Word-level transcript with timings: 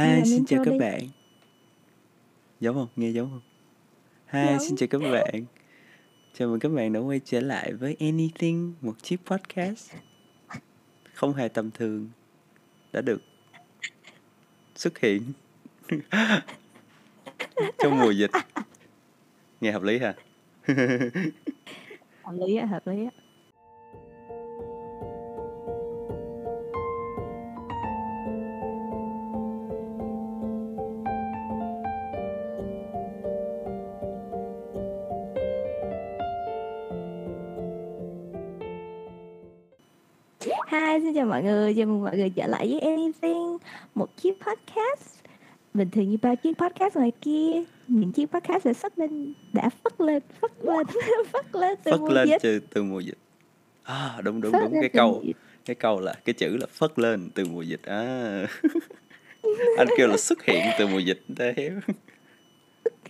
Hi, 0.00 0.06
làm 0.16 0.24
xin 0.24 0.44
chào 0.44 0.64
các 0.64 0.70
đi. 0.70 0.78
bạn. 0.78 1.00
Giống 2.60 2.74
không? 2.74 2.88
Nghe 2.96 3.10
giống 3.10 3.30
không? 3.30 3.40
Hi, 4.26 4.58
xin 4.60 4.68
Giống. 4.68 4.76
chào 4.76 5.00
các 5.00 5.10
bạn. 5.12 5.44
Chào 6.34 6.48
mừng 6.48 6.60
các 6.60 6.68
bạn 6.68 6.92
đã 6.92 7.00
quay 7.00 7.20
trở 7.24 7.40
lại 7.40 7.72
với 7.72 7.96
Anything, 8.00 8.74
một 8.80 9.02
chiếc 9.02 9.16
podcast 9.26 9.92
không 11.14 11.34
hề 11.34 11.48
tầm 11.48 11.70
thường 11.70 12.08
đã 12.92 13.00
được 13.00 13.22
xuất 14.76 14.98
hiện 14.98 15.22
trong 17.78 17.98
mùa 17.98 18.10
dịch. 18.10 18.30
Nghe 19.60 19.72
hợp 19.72 19.82
lý 19.82 19.98
ha? 19.98 20.14
Hợp 22.22 22.34
lý 22.46 22.56
á, 22.56 22.66
hợp 22.66 22.86
lý 22.86 23.04
á. 23.04 23.10
Chào 41.20 41.26
mọi 41.26 41.42
người, 41.42 41.74
chào 41.74 41.86
mừng 41.86 42.02
mọi 42.02 42.16
người 42.16 42.30
trở 42.30 42.46
lại 42.46 42.68
với 42.68 42.80
Anything, 42.80 43.58
một 43.94 44.16
chiếc 44.16 44.32
podcast. 44.40 45.20
Bình 45.74 45.90
thường 45.90 46.10
như 46.10 46.16
bao 46.22 46.36
chiếc 46.36 46.58
podcast 46.58 46.96
ngoài 46.96 47.12
kia, 47.20 47.62
những 47.88 48.12
chiếc 48.12 48.26
podcast 48.26 48.66
đã 48.66 48.72
xuất 48.72 48.98
lên, 48.98 49.34
đã 49.52 49.68
phất 49.84 50.00
lên, 50.00 50.22
phất 50.40 50.50
lên, 50.62 50.86
phất 51.32 51.46
lên 51.54 51.78
từ 51.84 51.90
Phất 51.90 52.00
mùa 52.00 52.08
lên 52.08 52.28
dịch, 52.28 52.42
từ, 52.42 52.60
từ 52.74 52.82
mùa 52.82 53.00
dịch. 53.00 53.18
À, 53.82 54.20
đúng 54.22 54.40
đúng 54.40 54.52
phất 54.52 54.62
đúng 54.62 54.72
lên 54.72 54.82
cái 54.82 54.88
câu 54.88 55.22
dịch. 55.24 55.36
cái 55.64 55.74
câu 55.74 56.00
là 56.00 56.14
cái 56.24 56.32
chữ 56.32 56.56
là 56.56 56.66
phất 56.70 56.98
lên 56.98 57.30
từ 57.34 57.44
mùa 57.44 57.62
dịch. 57.62 57.82
À. 57.82 58.46
Anh 59.78 59.88
kêu 59.96 60.08
là 60.08 60.16
xuất 60.16 60.44
hiện 60.44 60.64
từ 60.78 60.86
mùa 60.86 60.98
dịch 60.98 61.22
thế 61.36 61.70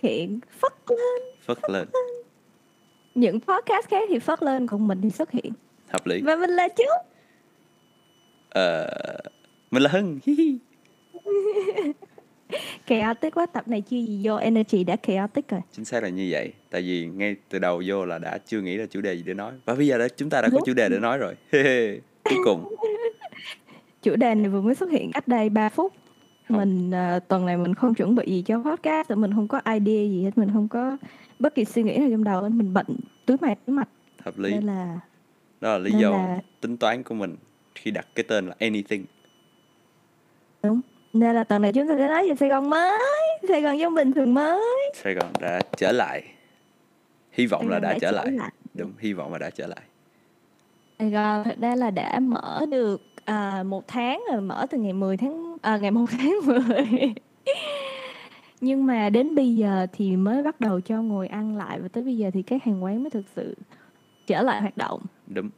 hiện 0.03 0.41
phất 0.61 0.73
lên 0.89 1.23
phất 1.47 1.59
lên. 1.71 1.89
Những 3.15 3.41
podcast 3.41 3.89
khác 3.89 4.09
thì 4.09 4.19
phất 4.19 4.43
lên 4.43 4.67
còn 4.67 4.89
mình 4.89 5.01
thì 5.03 5.11
xuất 5.11 5.31
hiện. 5.31 5.53
Hợp 5.89 6.07
lý. 6.07 6.21
Và 6.23 6.37
mình 6.37 6.51
là 6.51 6.69
chú 6.69 6.85
Ờ, 8.51 8.87
mình 9.71 9.83
là 9.83 9.91
hưng. 9.91 10.19
Chaotic 12.89 13.35
quá 13.35 13.47
tập 13.47 13.69
này 13.69 13.81
chưa 13.81 13.97
gì 13.97 14.21
vô 14.25 14.37
energy 14.37 14.85
đã 14.85 14.97
chaotic 14.97 15.49
rồi. 15.49 15.61
Chính 15.73 15.85
xác 15.85 16.03
là 16.03 16.09
như 16.09 16.29
vậy. 16.31 16.53
Tại 16.71 16.83
vì 16.83 17.07
ngay 17.07 17.37
từ 17.49 17.59
đầu 17.59 17.83
vô 17.87 18.05
là 18.05 18.19
đã 18.19 18.39
chưa 18.47 18.61
nghĩ 18.61 18.77
ra 18.77 18.87
chủ 18.91 19.01
đề 19.01 19.15
gì 19.15 19.23
để 19.27 19.35
nói. 19.35 19.53
Và 19.65 19.75
bây 19.75 19.87
giờ 19.87 19.99
đã 19.99 20.09
chúng 20.17 20.31
ta 20.31 20.41
đã 20.43 20.49
có 20.53 20.59
chủ 20.67 20.75
đề 20.75 20.89
để 20.89 20.99
nói 20.99 21.19
rồi. 21.19 21.35
Cuối 22.25 22.39
cùng. 22.45 22.75
Chủ 24.03 24.17
đề 24.17 24.35
này 24.35 24.49
vừa 24.49 24.61
mới 24.61 24.75
xuất 24.75 24.91
hiện 24.91 25.11
cách 25.13 25.29
đây 25.29 25.49
3 25.49 25.69
phút. 25.69 25.93
Không. 26.49 26.57
mình 26.59 26.91
à, 26.95 27.19
tuần 27.29 27.47
này 27.47 27.57
mình 27.57 27.75
không 27.75 27.95
chuẩn 27.95 28.15
bị 28.15 28.27
gì 28.27 28.43
cho 28.43 28.63
podcast 28.63 29.11
mình 29.11 29.35
không 29.35 29.49
có 29.49 29.61
idea 29.67 30.05
gì 30.09 30.25
hết. 30.25 30.39
Mình 30.39 30.51
không 30.53 30.69
có 30.69 30.97
bất 31.39 31.55
kỳ 31.55 31.65
suy 31.65 31.83
nghĩ 31.83 31.97
nào 31.97 32.09
trong 32.11 32.25
đầu 32.25 32.49
mình 32.49 32.75
bận 32.75 32.87
túi 33.27 33.37
mạch 33.41 33.59
túi 33.67 33.77
mạch. 33.77 33.89
Hợp 34.23 34.39
lý. 34.39 34.51
Nên 34.51 34.65
là 34.67 35.01
đó 35.61 35.73
là 35.73 35.79
lý 35.79 35.91
do 36.01 36.11
là- 36.11 36.41
tính 36.61 36.77
toán 36.77 37.03
của 37.03 37.15
mình 37.15 37.37
khi 37.83 37.91
đặt 37.91 38.07
cái 38.15 38.25
tên 38.29 38.47
là 38.47 38.55
anything. 38.59 39.05
Đúng. 40.63 40.81
Nên 41.13 41.35
là 41.35 41.45
tuần 41.45 41.63
này 41.63 41.73
chúng 41.73 41.89
ta 41.89 41.95
sẽ 41.99 42.09
nói 42.09 42.29
về 42.29 42.35
Sài 42.35 42.49
Gòn 42.49 42.71
mới. 42.71 42.99
Sài 43.49 43.63
Gòn 43.63 43.79
giống 43.79 43.95
bình 43.95 44.13
thường 44.13 44.35
mới. 44.35 44.93
Sài 44.95 45.15
Gòn 45.15 45.33
đã 45.41 45.61
trở 45.77 45.93
lại. 45.93 46.23
Hy 47.33 47.47
vọng 47.47 47.69
là 47.69 47.75
Gòn 47.75 47.83
đã 47.83 47.99
trở 48.01 48.11
lại. 48.11 48.31
lại. 48.31 48.51
đúng 48.75 48.93
hy 48.99 49.13
vọng 49.13 49.33
là 49.33 49.39
đã 49.39 49.51
trở 49.51 49.67
lại. 49.67 49.81
Sài 50.99 51.11
Gòn 51.11 51.45
thật 51.45 51.57
ra 51.61 51.75
là 51.77 51.91
đã 51.91 52.21
mở 52.21 52.67
được 52.71 53.03
à, 53.25 53.63
một 53.63 53.89
tháng 53.89 54.23
rồi 54.33 54.41
mở 54.41 54.67
từ 54.71 54.79
ngày 54.79 54.93
10 54.93 55.17
tháng 55.17 55.57
à, 55.63 55.77
ngày 55.77 55.91
1 55.91 56.07
tháng 56.11 56.35
10 56.45 57.15
nhưng 58.61 58.87
mà 58.87 59.11
đến 59.11 59.35
bây 59.35 59.57
giờ 59.57 59.87
thì 59.93 60.17
mới 60.17 60.43
bắt 60.43 60.61
đầu 60.61 60.81
cho 60.81 61.03
ngồi 61.03 61.29
ăn 61.29 61.57
lại 61.57 61.81
và 61.81 61.89
tới 61.89 62.03
bây 62.03 62.17
giờ 62.17 62.31
thì 62.35 62.43
các 62.43 62.65
hàng 62.65 62.85
quán 62.85 63.03
mới 63.03 63.11
thực 63.11 63.25
sự 63.37 63.57
trở 64.27 64.43
lại 64.43 64.61
hoạt 64.61 64.77
động. 64.77 65.01
Đúng 65.27 65.51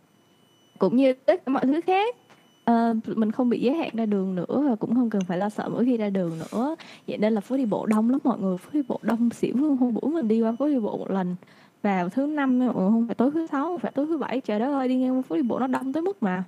cũng 0.82 0.96
như 0.96 1.12
tất 1.12 1.46
cả 1.46 1.52
mọi 1.52 1.62
thứ 1.66 1.80
khác. 1.86 2.16
Ờ, 2.64 2.94
mình 3.06 3.32
không 3.32 3.48
bị 3.48 3.60
giới 3.60 3.74
hạn 3.74 3.90
ra 3.92 4.06
đường 4.06 4.34
nữa 4.34 4.66
và 4.68 4.74
cũng 4.74 4.94
không 4.94 5.10
cần 5.10 5.22
phải 5.28 5.38
lo 5.38 5.48
sợ 5.48 5.68
mỗi 5.68 5.84
khi 5.84 5.96
ra 5.96 6.10
đường 6.10 6.38
nữa. 6.38 6.76
Vậy 7.06 7.18
nên 7.18 7.32
là 7.32 7.40
phố 7.40 7.56
đi 7.56 7.64
bộ 7.64 7.86
đông 7.86 8.10
lắm 8.10 8.18
mọi 8.24 8.38
người 8.38 8.56
phố 8.56 8.70
đi 8.72 8.82
bộ 8.88 9.00
đông 9.02 9.30
xỉu 9.30 9.56
luôn. 9.56 9.76
Hôm 9.76 9.94
bữa 9.94 10.08
mình 10.08 10.28
đi 10.28 10.42
qua 10.42 10.52
phố 10.58 10.66
đi 10.66 10.78
bộ 10.78 10.98
một 10.98 11.10
lần 11.10 11.36
vào 11.82 12.08
thứ 12.08 12.26
năm 12.26 12.58
mọi 12.58 12.66
người 12.66 12.90
không 12.90 13.06
phải 13.06 13.14
tối 13.14 13.30
thứ 13.34 13.46
sáu 13.46 13.64
không 13.64 13.78
phải 13.78 13.92
tối 13.94 14.06
thứ 14.06 14.18
bảy. 14.18 14.40
Trời 14.40 14.58
đất 14.60 14.72
ơi 14.72 14.88
đi 14.88 14.96
ngang 14.96 15.22
phố 15.22 15.36
đi 15.36 15.42
bộ 15.42 15.58
nó 15.58 15.66
đông 15.66 15.92
tới 15.92 16.02
mức 16.02 16.22
mà 16.22 16.44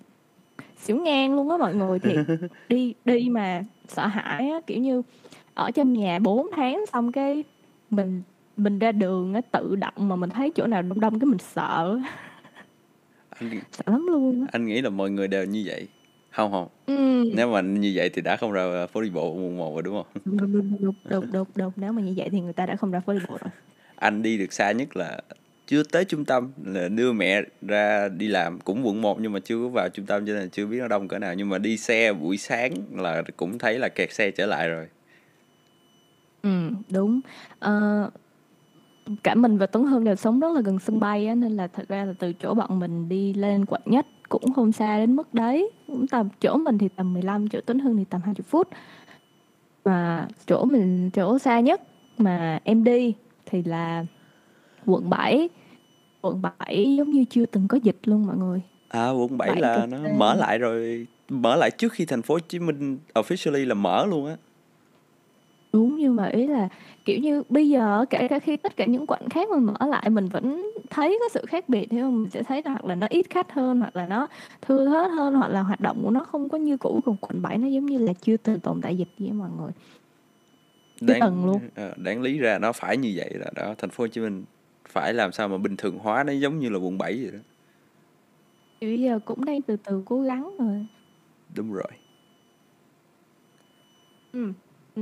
xỉu 0.77 0.97
ngang 0.97 1.35
luôn 1.35 1.51
á 1.51 1.57
mọi 1.57 1.75
người. 1.75 1.99
Thì 1.99 2.17
đi 2.69 2.95
đi 3.05 3.29
mà 3.31 3.65
sợ 3.89 4.07
hãi 4.07 4.51
á 4.51 4.61
kiểu 4.67 4.79
như 4.79 5.03
ở 5.55 5.71
trong 5.71 5.93
nhà 5.93 6.19
4 6.19 6.47
tháng 6.57 6.85
xong 6.93 7.13
cái 7.13 7.45
mình 7.91 8.23
mình 8.57 8.79
ra 8.79 8.93
đường 8.93 9.35
á 9.35 9.41
tự 9.41 9.77
động 9.77 10.09
mà 10.09 10.17
mình 10.17 10.31
thấy 10.31 10.51
chỗ 10.51 10.67
nào 10.67 10.83
đông 10.83 11.01
đông 11.01 11.19
cái 11.19 11.27
mình 11.27 11.39
sợ 11.39 11.99
anh 13.53 13.61
sợ 13.73 13.85
lắm 13.87 14.07
luôn 14.07 14.41
á. 14.41 14.47
anh 14.53 14.67
nghĩ 14.67 14.81
là 14.81 14.91
mọi 14.91 15.11
người 15.11 15.29
đều 15.29 15.45
như 15.45 15.63
vậy 15.67 15.89
không 16.31 16.53
không? 16.53 16.69
Ừ. 16.87 17.25
nếu 17.35 17.53
mà 17.53 17.61
như 17.61 17.93
vậy 17.95 18.09
thì 18.09 18.23
đã 18.23 18.37
không 18.37 18.53
ra 18.53 18.87
phố 18.87 19.03
đi 19.03 19.11
bộ 19.11 19.35
mùng 19.35 19.57
một 19.57 19.75
rồi 19.75 19.83
đúng 19.83 19.95
không? 19.95 20.23
Đúng 20.25 20.53
đúng 20.53 20.53
đúng 20.53 20.95
đúng 21.05 21.33
đúng 21.33 21.47
đúng 21.55 21.73
nếu 21.77 21.93
mà 21.93 22.03
như 22.03 22.15
vậy 22.17 22.29
thì 22.33 22.41
người 22.41 22.53
ta 22.53 22.67
đã 22.67 22.77
không 22.77 22.91
ra 22.91 23.01
phố 23.01 23.13
đi 23.13 23.19
bộ 23.29 23.39
rồi. 23.41 23.51
Anh 23.97 24.23
đi 24.23 24.39
được 24.39 24.53
xa 24.53 24.73
nhất 24.73 24.97
là 24.97 25.21
chưa 25.67 25.83
tới 25.83 26.05
trung 26.05 26.25
tâm 26.25 26.53
là 26.65 26.89
đưa 26.89 27.13
mẹ 27.13 27.43
ra 27.63 28.09
đi 28.09 28.29
làm. 28.29 28.61
Cũng 28.61 28.87
quận 28.87 29.03
1 29.03 29.21
nhưng 29.21 29.33
mà 29.33 29.41
chưa 29.41 29.57
có 29.57 29.69
vào 29.69 29.89
trung 29.89 30.07
tâm 30.07 30.27
cho 30.27 30.33
nên 30.35 30.51
chưa 30.51 30.67
biết 30.67 30.79
nó 30.81 30.89
đông 30.89 31.09
cỡ 31.09 31.19
nào. 31.19 31.35
Nhưng 31.35 31.49
mà 31.49 31.59
đi 31.59 31.77
xe 31.77 32.13
buổi 32.13 32.37
sáng 32.37 32.73
là 32.97 33.23
cũng 33.37 33.59
thấy 33.59 33.79
là 33.79 33.89
kẹt 33.89 34.13
xe 34.13 34.31
trở 34.31 34.47
lại 34.47 34.69
rồi. 34.69 34.87
Ừ 36.43 36.51
đúng. 36.91 37.21
Ờ, 37.59 38.11
cả 39.23 39.35
mình 39.35 39.59
và 39.59 39.67
Tuấn 39.67 39.87
Hưng 39.87 40.05
đều 40.05 40.17
sống 40.17 40.41
rất 40.41 40.53
là 40.55 40.61
gần 40.61 40.79
sân 40.79 41.01
bay 41.01 41.27
á 41.27 41.35
nên 41.35 41.53
là 41.53 41.67
thật 41.67 41.89
ra 41.89 42.05
là 42.05 42.13
từ 42.19 42.33
chỗ 42.33 42.55
bọn 42.55 42.79
mình 42.79 43.09
đi 43.09 43.35
lên 43.35 43.65
quận 43.67 43.83
nhất 43.85 44.07
cũng 44.29 44.53
không 44.53 44.73
xa 44.73 44.99
đến 44.99 45.17
mức 45.17 45.35
đấy. 45.35 45.71
Cũng 45.87 46.07
tầm 46.07 46.29
chỗ 46.41 46.57
mình 46.57 46.79
thì 46.79 46.89
tầm 46.97 47.13
15 47.13 47.49
chỗ 47.49 47.61
Tuấn 47.67 47.79
Hưng 47.79 47.97
thì 47.97 48.05
tầm 48.05 48.21
20 48.25 48.45
phút. 48.49 48.69
Mà 49.85 50.29
chỗ 50.47 50.65
mình 50.65 51.11
chỗ 51.11 51.39
xa 51.39 51.61
nhất 51.61 51.83
mà 52.19 52.61
em 52.65 52.85
đi 52.85 53.15
thì 53.47 53.63
là 53.63 54.07
quận 54.87 55.11
7 55.11 55.49
quận 56.23 56.43
7 56.59 56.97
giống 56.97 57.11
như 57.11 57.25
chưa 57.31 57.47
từng 57.47 57.69
có 57.69 57.79
dịch 57.83 57.99
luôn 58.05 58.27
mọi 58.27 58.37
người. 58.37 58.61
À 58.89 59.11
quận 59.11 59.39
7 59.39 59.49
Bảy 59.49 59.61
là 59.61 59.77
cực 59.77 59.91
nó 59.91 59.99
mở 60.19 60.35
lại 60.35 60.59
rồi 60.59 61.07
mở 61.29 61.57
lại 61.57 61.71
trước 61.71 61.93
khi 61.93 62.07
thành 62.07 62.23
phố 62.23 62.35
Hồ 62.35 62.41
Chí 62.49 62.59
Minh 62.59 62.99
officially 63.15 63.69
là 63.69 63.75
mở 63.75 64.07
luôn 64.07 64.27
á 64.27 64.37
Đúng 65.75 65.97
nhưng 65.97 66.17
mà 66.17 66.27
ý 66.27 66.47
là 66.47 66.69
kiểu 67.05 67.19
như 67.19 67.43
bây 67.49 67.69
giờ 67.69 68.05
kể 68.11 68.29
cả 68.29 68.39
khi 68.39 68.57
tất 68.57 68.77
cả 68.77 68.85
những 68.85 69.07
quận 69.07 69.29
khác 69.29 69.49
mà 69.51 69.57
mở 69.57 69.87
lại 69.89 70.11
mình 70.11 70.29
vẫn 70.29 70.73
thấy 70.91 71.19
có 71.21 71.29
sự 71.33 71.45
khác 71.49 71.69
biệt 71.69 71.91
hiểu 71.93 72.05
không? 72.05 72.23
Mình 72.23 72.31
sẽ 72.31 72.43
thấy 72.43 72.63
là 72.65 72.71
hoặc 72.71 72.85
là 72.85 72.95
nó 72.95 73.07
ít 73.11 73.27
khách 73.31 73.53
hơn 73.53 73.81
hoặc 73.81 73.97
là 73.97 74.07
nó 74.07 74.27
thưa 74.63 74.87
thớt 74.87 75.11
hơn 75.11 75.35
hoặc 75.35 75.49
là 75.49 75.63
hoạt 75.63 75.81
động 75.81 76.01
của 76.03 76.11
nó 76.11 76.25
không 76.25 76.49
có 76.49 76.59
như 76.59 76.77
cũ 76.77 77.01
còn 77.05 77.17
quận 77.17 77.43
7 77.43 77.59
nó 77.59 77.69
giống 77.69 77.87
như 77.87 77.99
là 77.99 78.13
chưa 78.13 78.37
từng 78.37 78.61
tồn 78.61 78.81
tại 78.81 78.97
dịch 78.97 79.09
vậy 79.19 79.33
mọi 79.33 79.49
người. 79.61 79.71
Cái 81.07 81.21
tầng 81.21 81.47
luôn. 81.47 81.61
ờ, 81.75 81.95
đáng 81.97 82.23
lý 82.23 82.39
ra 82.39 82.59
nó 82.59 82.73
phải 82.73 82.97
như 82.97 83.13
vậy 83.17 83.31
là 83.35 83.51
đó 83.55 83.75
thành 83.79 83.91
phố 83.91 84.05
Hồ 84.05 84.09
Chí 84.09 84.21
Minh 84.21 84.45
phải 84.89 85.15
làm 85.15 85.33
sao 85.33 85.49
mà 85.49 85.59
bình 85.59 85.77
thường 85.77 85.99
hóa 85.99 86.25
nó 86.25 86.33
giống 86.33 86.59
như 86.59 86.69
là 86.69 86.79
quận 86.79 86.99
7 86.99 87.13
vậy 87.23 87.31
đó 87.33 87.39
Thì 88.81 88.87
bây 88.87 89.01
giờ 89.01 89.19
cũng 89.25 89.45
đang 89.45 89.63
từ 89.63 89.77
từ 89.77 90.03
cố 90.07 90.21
gắng 90.21 90.57
rồi. 90.59 90.87
đúng 91.55 91.73
rồi 91.73 91.91
Ừ. 94.33 94.53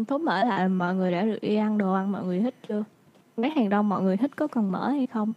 Thốt 0.09 0.19
mở 0.19 0.45
lại 0.45 0.69
mọi 0.69 0.95
người 0.95 1.13
đã 1.13 1.23
được 1.23 1.39
đi 1.43 1.57
ăn 1.57 1.79
đồ 1.79 1.93
ăn 1.93 2.13
mọi 2.13 2.25
người 2.25 2.41
thích 2.41 2.55
chưa? 2.69 2.85
Mấy 3.37 3.51
hàng 3.51 3.71
rong 3.71 3.89
mọi 3.89 4.03
người 4.03 4.17
thích 4.17 4.31
có 4.37 4.47
còn 4.47 4.73
mở 4.73 4.91
hay 4.91 5.07
không? 5.07 5.33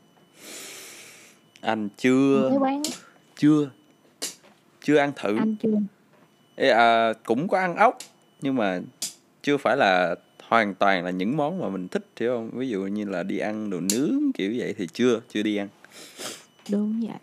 anh 1.62 1.90
chưa 1.98 2.48
Cái 2.50 2.58
quán 2.58 2.82
chưa 3.38 3.70
chưa 4.82 4.98
ăn 4.98 5.12
thử 5.16 5.38
anh 5.38 5.56
chưa? 5.64 5.78
Ê, 6.56 6.70
à, 6.70 7.14
cũng 7.26 7.48
có 7.48 7.58
ăn 7.58 7.76
ốc 7.76 7.98
nhưng 8.42 8.56
mà 8.56 8.80
chưa 9.42 9.58
phải 9.58 9.78
là 9.78 10.16
hoàn 10.48 10.76
toàn 10.76 11.04
là 11.04 11.12
những 11.12 11.38
món 11.38 11.60
mà 11.60 11.70
mình 11.70 11.88
thích 11.88 12.06
hiểu 12.20 12.32
không 12.32 12.50
ví 12.54 12.70
dụ 12.70 12.82
như 12.82 13.06
là 13.06 13.24
đi 13.24 13.38
ăn 13.38 13.70
đồ 13.70 13.80
nướng 13.80 14.32
kiểu 14.34 14.54
vậy 14.58 14.76
thì 14.78 14.88
chưa 14.94 15.20
chưa 15.30 15.44
đi 15.44 15.56
ăn 15.56 15.68
Đúng 16.72 17.02
vậy. 17.02 17.18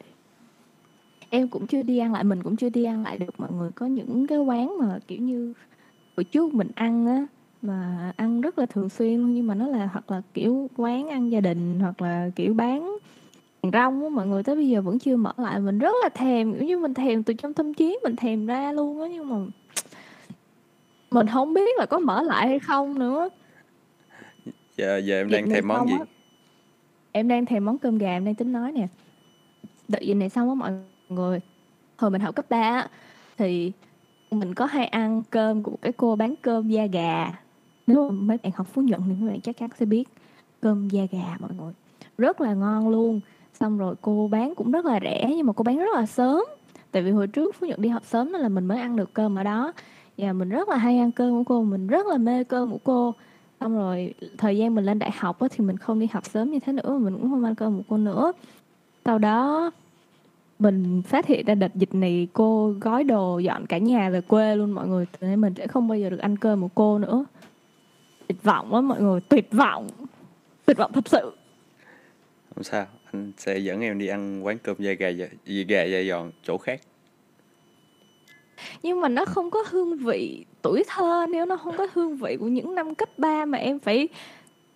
Em 1.30 1.48
cũng 1.48 1.66
chưa 1.66 1.82
đi 1.82 1.98
ăn 1.98 2.12
lại, 2.12 2.24
mình 2.24 2.42
cũng 2.42 2.56
chưa 2.56 2.68
đi 2.68 2.84
ăn 2.84 3.02
lại 3.02 3.18
được 3.18 3.40
mọi 3.40 3.52
người. 3.52 3.70
Có 3.74 3.86
những 3.86 4.26
cái 4.26 4.38
quán 4.38 4.78
mà 4.78 4.98
kiểu 5.08 5.18
như 5.18 5.52
hồi 6.22 6.26
trước 6.30 6.54
mình 6.54 6.68
ăn 6.74 7.06
á 7.06 7.26
mà 7.62 8.12
ăn 8.16 8.40
rất 8.40 8.58
là 8.58 8.66
thường 8.66 8.88
xuyên 8.88 9.20
luôn 9.20 9.34
nhưng 9.34 9.46
mà 9.46 9.54
nó 9.54 9.66
là 9.66 9.88
hoặc 9.92 10.10
là 10.10 10.22
kiểu 10.34 10.70
quán 10.76 11.08
ăn 11.08 11.32
gia 11.32 11.40
đình 11.40 11.80
hoặc 11.80 12.02
là 12.02 12.30
kiểu 12.36 12.54
bán 12.54 12.96
rong 13.72 14.02
á 14.02 14.08
mọi 14.08 14.26
người 14.26 14.42
tới 14.42 14.56
bây 14.56 14.68
giờ 14.68 14.80
vẫn 14.80 14.98
chưa 14.98 15.16
mở 15.16 15.32
lại. 15.36 15.60
Mình 15.60 15.78
rất 15.78 15.94
là 16.02 16.08
thèm 16.08 16.54
kiểu 16.54 16.62
như 16.62 16.78
mình 16.78 16.94
thèm 16.94 17.22
từ 17.22 17.34
trong 17.34 17.54
tâm 17.54 17.74
trí 17.74 17.98
mình 18.02 18.16
thèm 18.16 18.46
ra 18.46 18.72
luôn 18.72 19.00
á 19.00 19.08
nhưng 19.08 19.28
mà 19.28 19.36
mình 21.10 21.26
không 21.26 21.54
biết 21.54 21.78
là 21.78 21.86
có 21.86 21.98
mở 21.98 22.22
lại 22.22 22.48
hay 22.48 22.58
không 22.58 22.98
nữa. 22.98 23.28
Giờ 24.76 24.98
giờ 24.98 25.20
em 25.20 25.30
đang 25.30 25.50
thèm 25.50 25.68
món 25.68 25.88
gì? 25.88 25.94
á, 25.94 26.04
em 27.12 27.28
đang 27.28 27.46
thèm 27.46 27.64
món 27.64 27.78
cơm 27.78 27.98
gà 27.98 28.10
em 28.10 28.24
đang 28.24 28.34
tính 28.34 28.52
nói 28.52 28.72
nè. 28.72 28.88
Đợi 29.88 30.06
dịch 30.06 30.14
này 30.14 30.28
xong 30.28 30.48
á 30.48 30.54
mọi 30.54 30.72
người 31.08 31.40
hồi 31.96 32.10
mình 32.10 32.20
học 32.20 32.34
cấp 32.34 32.50
3 32.50 32.60
á 32.60 32.88
thì 33.38 33.72
mình 34.32 34.54
có 34.54 34.66
hay 34.66 34.86
ăn 34.86 35.22
cơm 35.30 35.62
của 35.62 35.70
một 35.70 35.78
cái 35.82 35.92
cô 35.92 36.16
bán 36.16 36.34
cơm 36.42 36.68
da 36.68 36.86
gà. 36.86 37.32
Nếu 37.86 38.08
mà 38.08 38.10
mấy 38.10 38.38
bạn 38.42 38.52
học 38.56 38.66
Phú 38.72 38.82
Nhuận 38.82 39.00
thì 39.06 39.12
mấy 39.20 39.30
bạn 39.30 39.40
chắc 39.40 39.58
chắn 39.58 39.70
sẽ 39.78 39.86
biết 39.86 40.04
cơm 40.60 40.88
da 40.88 41.02
gà 41.10 41.36
mọi 41.40 41.50
người. 41.58 41.72
Rất 42.18 42.40
là 42.40 42.54
ngon 42.54 42.88
luôn. 42.88 43.20
Xong 43.60 43.78
rồi 43.78 43.94
cô 44.00 44.28
bán 44.28 44.54
cũng 44.54 44.70
rất 44.70 44.84
là 44.84 45.00
rẻ 45.02 45.32
nhưng 45.36 45.46
mà 45.46 45.52
cô 45.52 45.62
bán 45.62 45.78
rất 45.78 45.94
là 45.94 46.06
sớm. 46.06 46.44
Tại 46.90 47.02
vì 47.02 47.10
hồi 47.10 47.26
trước 47.26 47.54
Phú 47.54 47.66
Nhuận 47.66 47.82
đi 47.82 47.88
học 47.88 48.02
sớm 48.04 48.32
nên 48.32 48.40
là 48.40 48.48
mình 48.48 48.64
mới 48.64 48.80
ăn 48.80 48.96
được 48.96 49.14
cơm 49.14 49.36
ở 49.38 49.42
đó. 49.42 49.72
Và 50.18 50.32
mình 50.32 50.48
rất 50.48 50.68
là 50.68 50.76
hay 50.76 50.98
ăn 50.98 51.12
cơm 51.12 51.30
của 51.30 51.44
cô, 51.44 51.62
mình 51.62 51.86
rất 51.86 52.06
là 52.06 52.18
mê 52.18 52.44
cơm 52.44 52.70
của 52.70 52.78
cô. 52.84 53.14
Xong 53.60 53.74
rồi 53.74 54.14
thời 54.38 54.58
gian 54.58 54.74
mình 54.74 54.84
lên 54.84 54.98
đại 54.98 55.10
học 55.18 55.38
thì 55.50 55.64
mình 55.64 55.76
không 55.76 55.98
đi 55.98 56.08
học 56.12 56.24
sớm 56.26 56.50
như 56.50 56.58
thế 56.58 56.72
nữa, 56.72 56.98
mình 56.98 57.14
cũng 57.14 57.30
không 57.30 57.44
ăn 57.44 57.54
cơm 57.54 57.76
của 57.76 57.82
cô 57.88 57.96
nữa. 57.96 58.32
Sau 59.04 59.18
đó 59.18 59.70
mình 60.58 61.02
phát 61.02 61.26
hiện 61.26 61.46
ra 61.46 61.54
đợt 61.54 61.74
dịch 61.74 61.94
này 61.94 62.28
cô 62.32 62.74
gói 62.80 63.04
đồ 63.04 63.38
dọn 63.38 63.66
cả 63.66 63.78
nhà 63.78 64.10
về 64.10 64.20
quê 64.20 64.56
luôn 64.56 64.70
mọi 64.70 64.88
người. 64.88 65.06
Nên 65.20 65.40
mình 65.40 65.54
sẽ 65.56 65.66
không 65.66 65.88
bao 65.88 65.98
giờ 65.98 66.10
được 66.10 66.20
ăn 66.20 66.36
cơm 66.36 66.60
của 66.60 66.68
cô 66.74 66.98
nữa. 66.98 67.24
Tuyệt 68.26 68.42
vọng 68.42 68.74
lắm 68.74 68.88
mọi 68.88 69.00
người 69.00 69.20
tuyệt 69.20 69.52
vọng. 69.52 69.88
Tuyệt 70.64 70.76
vọng 70.76 70.92
thật 70.94 71.08
sự. 71.08 71.32
Không 72.54 72.64
sao 72.64 72.86
anh 73.12 73.32
sẽ 73.36 73.58
dẫn 73.58 73.80
em 73.80 73.98
đi 73.98 74.06
ăn 74.06 74.46
quán 74.46 74.58
cơm 74.58 74.76
da 74.78 74.92
gà 74.92 75.08
da, 75.08 75.26
gà 75.68 75.82
da 75.82 76.02
giòn 76.08 76.30
chỗ 76.42 76.58
khác. 76.58 76.80
Nhưng 78.82 79.00
mà 79.00 79.08
nó 79.08 79.24
không 79.24 79.50
có 79.50 79.64
hương 79.70 79.96
vị 79.96 80.44
tuổi 80.62 80.84
thơ 80.88 81.26
nếu 81.30 81.46
nó 81.46 81.56
không 81.56 81.76
có 81.76 81.86
hương 81.94 82.16
vị 82.16 82.36
của 82.40 82.48
những 82.48 82.74
năm 82.74 82.94
cấp 82.94 83.08
3 83.18 83.44
mà 83.44 83.58
em 83.58 83.78
phải 83.78 84.08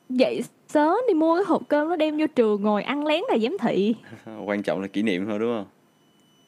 dậy 0.09 0.43
sớm 0.69 0.97
đi 1.09 1.15
mua 1.15 1.35
cái 1.35 1.45
hộp 1.47 1.63
cơm 1.69 1.89
nó 1.89 1.97
đem 1.97 2.17
vô 2.17 2.27
trường 2.27 2.63
ngồi 2.63 2.83
ăn 2.83 3.07
lén 3.07 3.23
là 3.29 3.39
giám 3.39 3.57
thị. 3.61 3.95
Quan 4.47 4.63
trọng 4.63 4.81
là 4.81 4.87
kỷ 4.87 5.03
niệm 5.03 5.27
thôi 5.27 5.39
đúng 5.39 5.57
không? 5.57 5.67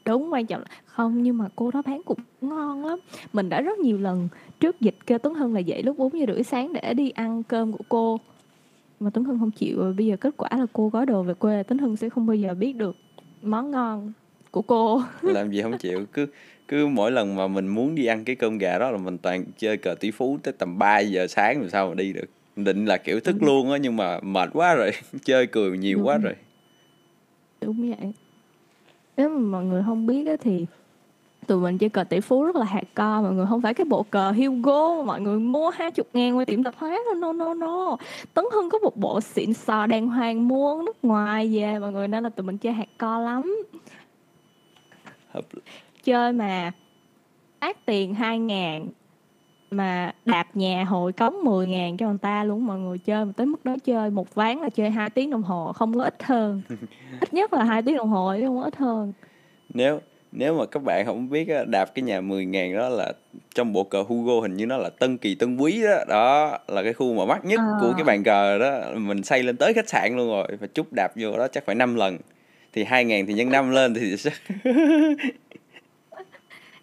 Đúng 0.07 0.33
quan 0.33 0.47
trọng 0.47 0.61
là 0.61 0.67
không 0.85 1.23
nhưng 1.23 1.39
mà 1.39 1.49
cô 1.57 1.71
đó 1.71 1.83
bán 1.87 2.03
cũng 2.05 2.19
ngon 2.41 2.85
lắm. 2.85 2.99
Mình 3.33 3.49
đã 3.49 3.61
rất 3.61 3.79
nhiều 3.79 3.99
lần 3.99 4.29
trước 4.61 4.81
dịch 4.81 4.95
kêu 5.07 5.19
Tuấn 5.19 5.35
Hưng 5.35 5.55
là 5.55 5.61
dậy 5.61 5.83
lúc 5.83 5.99
4 5.99 6.19
giờ 6.19 6.27
rưỡi 6.35 6.43
sáng 6.43 6.73
để 6.73 6.95
đi 6.95 7.11
ăn 7.11 7.43
cơm 7.43 7.73
của 7.73 7.85
cô. 7.89 8.21
Mà 9.01 9.11
Tuấn 9.11 9.25
Hưng 9.25 9.39
không 9.39 9.51
chịu 9.51 9.79
rồi 9.79 9.93
bây 9.93 10.07
giờ 10.07 10.17
kết 10.17 10.35
quả 10.37 10.49
là 10.53 10.67
cô 10.73 10.89
gói 10.89 11.07
đồ 11.07 11.23
về 11.23 11.35
quê 11.35 11.63
Tuấn 11.63 11.79
Hưng 11.79 11.97
sẽ 11.97 12.09
không 12.09 12.27
bao 12.27 12.35
giờ 12.35 12.55
biết 12.55 12.73
được 12.73 12.97
món 13.43 13.71
ngon 13.71 14.13
của 14.51 14.63
cô. 14.63 15.03
Làm 15.23 15.51
gì 15.51 15.63
không 15.63 15.79
chịu 15.79 16.07
cứ 16.13 16.27
cứ 16.69 16.87
mỗi 16.87 17.11
lần 17.11 17.37
mà 17.37 17.49
mình 17.49 17.69
muốn 17.69 17.95
đi 17.95 18.07
ăn 18.07 18.25
cái 18.25 18.37
cơm 18.37 18.59
gà 18.59 18.79
đó 18.79 18.91
là 18.91 18.99
mình 18.99 19.19
toàn 19.19 19.45
chơi 19.59 19.77
cờ 19.77 19.95
tỷ 19.95 20.11
phú 20.11 20.39
tới 20.43 20.55
tầm 20.59 20.79
3 20.79 20.99
giờ 20.99 21.27
sáng 21.27 21.61
làm 21.61 21.71
sao 21.71 21.89
mà 21.89 21.95
đi 21.95 22.13
được 22.13 22.31
định 22.65 22.87
là 22.87 22.97
kiểu 22.97 23.21
thức 23.21 23.37
đúng. 23.41 23.49
luôn 23.49 23.71
á 23.71 23.79
nhưng 23.79 23.97
mà 23.97 24.21
mệt 24.21 24.51
quá 24.53 24.75
rồi 24.75 24.91
chơi 25.25 25.47
cười 25.47 25.79
nhiều 25.79 25.99
đúng. 25.99 26.07
quá 26.07 26.19
rồi 26.19 26.35
đúng 27.61 27.91
vậy 27.91 28.13
nếu 29.17 29.29
mà 29.29 29.39
mọi 29.39 29.65
người 29.65 29.83
không 29.87 30.07
biết 30.07 30.27
á 30.27 30.37
thì 30.41 30.67
tụi 31.47 31.61
mình 31.61 31.79
chơi 31.79 31.89
cờ 31.89 32.05
tỷ 32.05 32.21
phú 32.21 32.45
rất 32.45 32.57
là 32.57 32.65
hạt 32.65 32.85
co 32.95 33.23
mọi 33.23 33.33
người 33.33 33.47
không 33.47 33.61
phải 33.63 33.75
cái 33.75 33.85
bộ 33.85 34.03
cờ 34.03 34.31
Hugo 34.31 34.97
mà 34.97 35.03
mọi 35.03 35.21
người 35.21 35.39
mua 35.39 35.71
hai 35.71 35.91
chục 35.91 36.09
ngàn 36.13 36.37
qua 36.37 36.45
tiệm 36.45 36.63
tạp 36.63 36.75
hóa 36.77 36.99
no 37.21 37.33
no 37.33 37.55
no 37.55 37.97
Tấn 38.35 38.45
Hưng 38.53 38.71
có 38.71 38.79
một 38.79 38.97
bộ 38.97 39.21
xịn 39.21 39.55
sò 39.55 39.87
đàng 39.87 40.09
hoàng 40.09 40.49
mua 40.49 40.83
nước 40.83 40.97
ngoài 41.05 41.59
về 41.59 41.79
mọi 41.79 41.93
người 41.93 42.09
nên 42.09 42.25
là 42.25 42.31
tụi 42.31 42.47
mình 42.47 42.59
chơi 42.59 42.73
hạt 42.73 42.89
co 42.99 43.19
lắm 43.19 43.57
Hợp... 45.31 45.45
chơi 46.05 46.33
mà 46.33 46.73
ác 47.59 47.87
tiền 47.87 48.15
hai 48.15 48.39
ngàn 48.39 48.89
mà 49.71 50.13
đạp 50.25 50.47
nhà 50.55 50.85
hội 50.85 51.13
cống 51.13 51.45
10 51.45 51.67
ngàn 51.67 51.97
cho 51.97 52.09
người 52.09 52.19
ta 52.19 52.45
luôn 52.45 52.67
mọi 52.67 52.79
người 52.79 52.99
chơi 52.99 53.25
mà 53.25 53.33
tới 53.37 53.47
mức 53.47 53.65
đó 53.65 53.77
chơi 53.85 54.11
một 54.11 54.35
ván 54.35 54.59
là 54.59 54.69
chơi 54.69 54.91
hai 54.91 55.11
tiếng 55.11 55.31
đồng 55.31 55.43
hồ 55.43 55.73
không 55.73 55.95
có 55.95 56.05
ít 56.05 56.23
hơn. 56.23 56.63
Ít 57.21 57.35
nhất 57.35 57.53
là 57.53 57.65
hai 57.65 57.83
tiếng 57.83 57.97
đồng 57.97 58.09
hồ 58.09 58.35
chứ 58.37 58.47
không 58.47 58.59
có 58.59 58.65
ít 58.65 58.77
hơn. 58.77 59.13
Nếu 59.75 60.01
nếu 60.33 60.59
mà 60.59 60.67
các 60.67 60.83
bạn 60.83 61.07
không 61.07 61.31
biết 61.31 61.49
đạp 61.67 61.95
cái 61.95 62.03
nhà 62.03 62.21
10 62.21 62.45
ngàn 62.45 62.77
đó 62.77 62.89
là 62.89 63.13
trong 63.55 63.73
bộ 63.73 63.85
cờ 63.85 64.03
Hugo 64.03 64.41
hình 64.41 64.57
như 64.57 64.67
nó 64.67 64.77
là 64.77 64.91
Tân 64.91 65.19
Kỳ 65.19 65.35
Tân 65.35 65.57
Quý 65.57 65.83
đó. 65.83 66.05
Đó 66.09 66.59
là 66.69 66.83
cái 66.83 66.93
khu 66.93 67.15
mà 67.15 67.25
mắc 67.25 67.45
nhất 67.45 67.61
à. 67.61 67.79
của 67.81 67.93
cái 67.97 68.05
bàn 68.05 68.25
cờ 68.25 68.59
đó. 68.59 68.81
Mình 68.95 69.23
xây 69.23 69.43
lên 69.43 69.57
tới 69.57 69.73
khách 69.75 69.89
sạn 69.89 70.17
luôn 70.17 70.29
rồi 70.29 70.49
và 70.61 70.67
chút 70.67 70.93
đạp 70.93 71.13
vô 71.17 71.39
đó 71.39 71.49
chắc 71.49 71.67
phải 71.67 71.75
5 71.75 71.95
lần. 71.95 72.19
Thì 72.73 72.85
hai 72.85 73.05
ngàn 73.05 73.27
thì 73.27 73.35
nhân 73.35 73.51
năm 73.51 73.71
lên 73.71 73.95
thì 73.95 74.17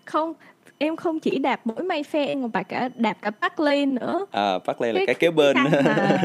không 0.05 0.33
em 0.77 0.95
không 0.95 1.19
chỉ 1.19 1.37
đạp 1.37 1.61
mỗi 1.65 1.83
may 1.83 2.03
phe 2.03 2.35
phải 2.53 2.63
cả 2.63 2.89
đạp 2.95 3.17
cả 3.21 3.31
Park 3.31 3.59
Lane 3.59 3.85
nữa. 3.85 4.25
À 4.31 4.59
Park 4.59 4.81
Lane 4.81 4.93
là 4.93 4.99
cái, 4.99 5.05
cái 5.05 5.15
kế 5.15 5.31
bên. 5.31 5.55
cái 5.55 5.71
căn, 5.71 5.83
mà, 5.85 6.21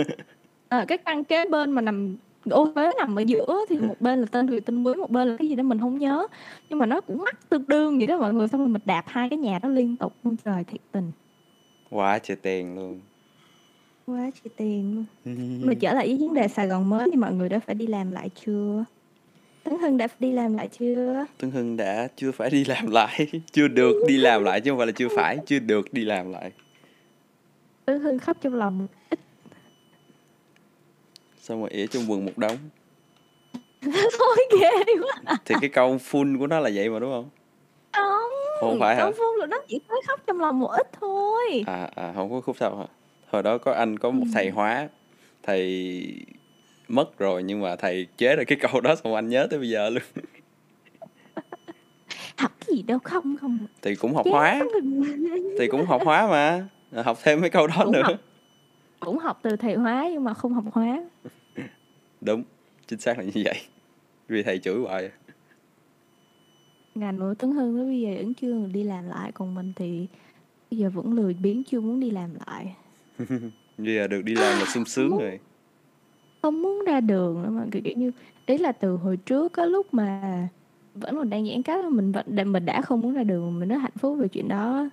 à, 0.68 0.84
cái 0.88 0.98
căn 0.98 1.24
kế 1.24 1.44
bên 1.46 1.70
mà 1.70 1.82
nằm 1.82 2.16
ô 2.50 2.72
huế 2.74 2.90
nằm 2.98 3.16
ở 3.16 3.22
giữa 3.22 3.64
thì 3.68 3.78
một 3.78 4.00
bên 4.00 4.20
là 4.20 4.26
tên 4.30 4.46
Thùy 4.46 4.60
Tinh 4.60 4.84
Quý 4.84 4.94
một 4.94 5.10
bên 5.10 5.28
là 5.28 5.36
cái 5.36 5.48
gì 5.48 5.54
đó 5.54 5.62
mình 5.62 5.80
không 5.80 5.98
nhớ. 5.98 6.26
Nhưng 6.70 6.78
mà 6.78 6.86
nó 6.86 7.00
cũng 7.00 7.18
mắc 7.24 7.48
tương 7.48 7.64
đương 7.68 7.98
vậy 7.98 8.06
đó 8.06 8.18
mọi 8.18 8.34
người 8.34 8.48
xong 8.48 8.60
rồi 8.60 8.68
mình 8.68 8.82
đạp 8.84 9.04
hai 9.06 9.28
cái 9.28 9.38
nhà 9.38 9.58
đó 9.58 9.68
liên 9.68 9.96
tục. 9.96 10.12
Luôn 10.24 10.36
trời 10.44 10.64
thiệt 10.64 10.80
tình. 10.92 11.12
Quá 11.90 12.18
trời 12.18 12.36
tiền 12.36 12.76
luôn. 12.76 13.00
Quá 14.06 14.30
trời 14.34 14.52
tiền 14.56 14.94
luôn. 14.94 15.04
Mà 15.66 15.74
trở 15.80 15.94
lại 15.94 16.06
với 16.06 16.16
vấn 16.18 16.34
đề 16.34 16.48
Sài 16.48 16.66
Gòn 16.66 16.88
mới 16.88 17.08
thì 17.10 17.16
mọi 17.16 17.32
người 17.32 17.48
đã 17.48 17.58
phải 17.58 17.74
đi 17.74 17.86
làm 17.86 18.12
lại 18.12 18.30
chưa 18.46 18.84
Tuấn 19.64 19.78
Hưng 19.78 19.96
đã 19.96 20.08
đi 20.18 20.32
làm 20.32 20.56
lại 20.56 20.68
chưa? 20.68 21.26
Tuấn 21.38 21.50
Hưng 21.50 21.76
đã 21.76 22.08
chưa 22.16 22.32
phải 22.32 22.50
đi 22.50 22.64
làm 22.64 22.90
lại, 22.90 23.26
chưa 23.52 23.68
được 23.68 23.94
đi 24.08 24.16
làm 24.16 24.44
lại 24.44 24.60
chứ 24.60 24.70
không 24.70 24.78
phải 24.78 24.86
là 24.86 24.92
chưa 24.92 25.08
phải, 25.16 25.38
chưa 25.46 25.58
được 25.58 25.92
đi 25.92 26.04
làm 26.04 26.32
lại. 26.32 26.52
Tuấn 27.84 28.00
Hưng 28.00 28.18
khóc 28.18 28.36
trong 28.40 28.54
lòng 28.54 28.86
ít. 29.10 29.20
Xong 31.40 31.60
rồi 31.60 31.70
ỉa 31.70 31.86
trong 31.86 32.02
quần 32.08 32.24
một 32.24 32.38
đống. 32.38 32.56
Thôi 34.18 34.36
ghê 34.60 34.70
quá. 35.02 35.36
Thì 35.44 35.54
cái 35.60 35.70
câu 35.70 35.96
full 35.96 36.38
của 36.38 36.46
nó 36.46 36.60
là 36.60 36.70
vậy 36.74 36.90
mà 36.90 36.98
đúng 36.98 37.10
không? 37.10 37.30
Không. 37.92 38.30
Không 38.60 38.80
phải 38.80 38.96
hả? 38.96 39.02
Câu 39.02 39.12
full 39.12 39.36
là 39.36 39.46
nó 39.46 39.58
chỉ 39.68 39.80
có 39.88 39.96
khóc 40.06 40.20
trong 40.26 40.40
lòng 40.40 40.58
một 40.58 40.70
ít 40.70 40.86
thôi. 41.00 41.64
À 41.66 41.90
à 41.94 42.12
không 42.16 42.30
có 42.30 42.40
khúc 42.40 42.56
sau 42.60 42.76
hả? 42.76 42.86
Hồi 43.30 43.42
đó 43.42 43.58
có 43.58 43.72
anh 43.72 43.98
có 43.98 44.10
một 44.10 44.24
ừ. 44.24 44.30
thầy 44.34 44.50
hóa, 44.50 44.88
thầy 45.42 46.02
mất 46.90 47.18
rồi 47.18 47.42
nhưng 47.42 47.60
mà 47.60 47.76
thầy 47.76 48.06
chế 48.16 48.36
ra 48.36 48.44
cái 48.44 48.58
câu 48.60 48.80
đó 48.80 48.94
xong 48.94 49.14
anh 49.14 49.28
nhớ 49.28 49.46
tới 49.50 49.58
bây 49.58 49.68
giờ 49.68 49.90
luôn. 49.90 50.02
Học 52.36 52.52
gì 52.66 52.82
đâu 52.82 52.98
không 52.98 53.36
không. 53.40 53.58
Thì 53.82 53.94
cũng 53.94 54.14
học 54.14 54.26
hóa. 54.30 54.62
thì 55.58 55.68
cũng 55.70 55.86
học 55.86 56.02
hóa 56.04 56.26
mà. 56.26 56.68
Học 57.02 57.18
thêm 57.22 57.40
mấy 57.40 57.50
câu 57.50 57.66
đó 57.66 57.74
cũng 57.84 57.92
nữa. 57.92 58.02
học, 58.02 58.16
cũng 59.00 59.18
học 59.18 59.38
từ 59.42 59.56
thầy 59.56 59.74
hóa 59.74 60.08
nhưng 60.12 60.24
mà 60.24 60.34
không 60.34 60.54
học 60.54 60.64
hóa. 60.72 61.04
Đúng 62.20 62.42
chính 62.86 63.00
xác 63.00 63.18
là 63.18 63.24
như 63.24 63.42
vậy. 63.44 63.60
Vì 64.28 64.42
thầy 64.42 64.58
chửi 64.58 64.78
hoài. 64.78 65.10
Ngành 66.94 67.18
của 67.18 67.34
Tuấn 67.38 67.52
Hưng 67.52 67.76
tới 67.76 67.86
bây 67.86 68.00
giờ 68.00 68.10
vẫn 68.16 68.34
chưa 68.34 68.66
đi 68.72 68.82
làm 68.82 69.04
lại 69.08 69.32
còn 69.32 69.54
mình 69.54 69.72
thì 69.76 70.06
bây 70.70 70.78
giờ 70.78 70.90
vẫn 70.90 71.12
lười 71.12 71.34
biến 71.34 71.62
chưa 71.64 71.80
muốn 71.80 72.00
đi 72.00 72.10
làm 72.10 72.30
lại. 72.46 72.74
Bây 73.78 73.94
giờ 73.94 74.06
được 74.06 74.22
đi 74.22 74.34
làm 74.34 74.58
là 74.58 74.64
sung 74.74 74.84
sướng 74.84 75.18
rồi 75.18 75.38
không 76.42 76.62
muốn 76.62 76.84
ra 76.86 77.00
đường 77.00 77.42
nữa 77.42 77.50
mà, 77.50 77.66
kiểu, 77.72 77.82
kiểu 77.82 77.94
như 77.96 78.10
ý 78.46 78.58
là 78.58 78.72
từ 78.72 78.96
hồi 78.96 79.16
trước 79.16 79.52
có 79.52 79.64
lúc 79.64 79.94
mà 79.94 80.48
vẫn 80.94 81.16
còn 81.16 81.30
đang 81.30 81.46
giãn 81.46 81.62
cách 81.62 81.84
mình 81.84 82.12
vẫn 82.12 82.52
mình 82.52 82.64
đã 82.64 82.82
không 82.82 83.00
muốn 83.00 83.14
ra 83.14 83.22
đường, 83.24 83.58
mình 83.60 83.68
rất 83.68 83.76
hạnh 83.78 83.96
phúc 84.00 84.18
về 84.20 84.28
chuyện 84.28 84.48
đó 84.48 84.90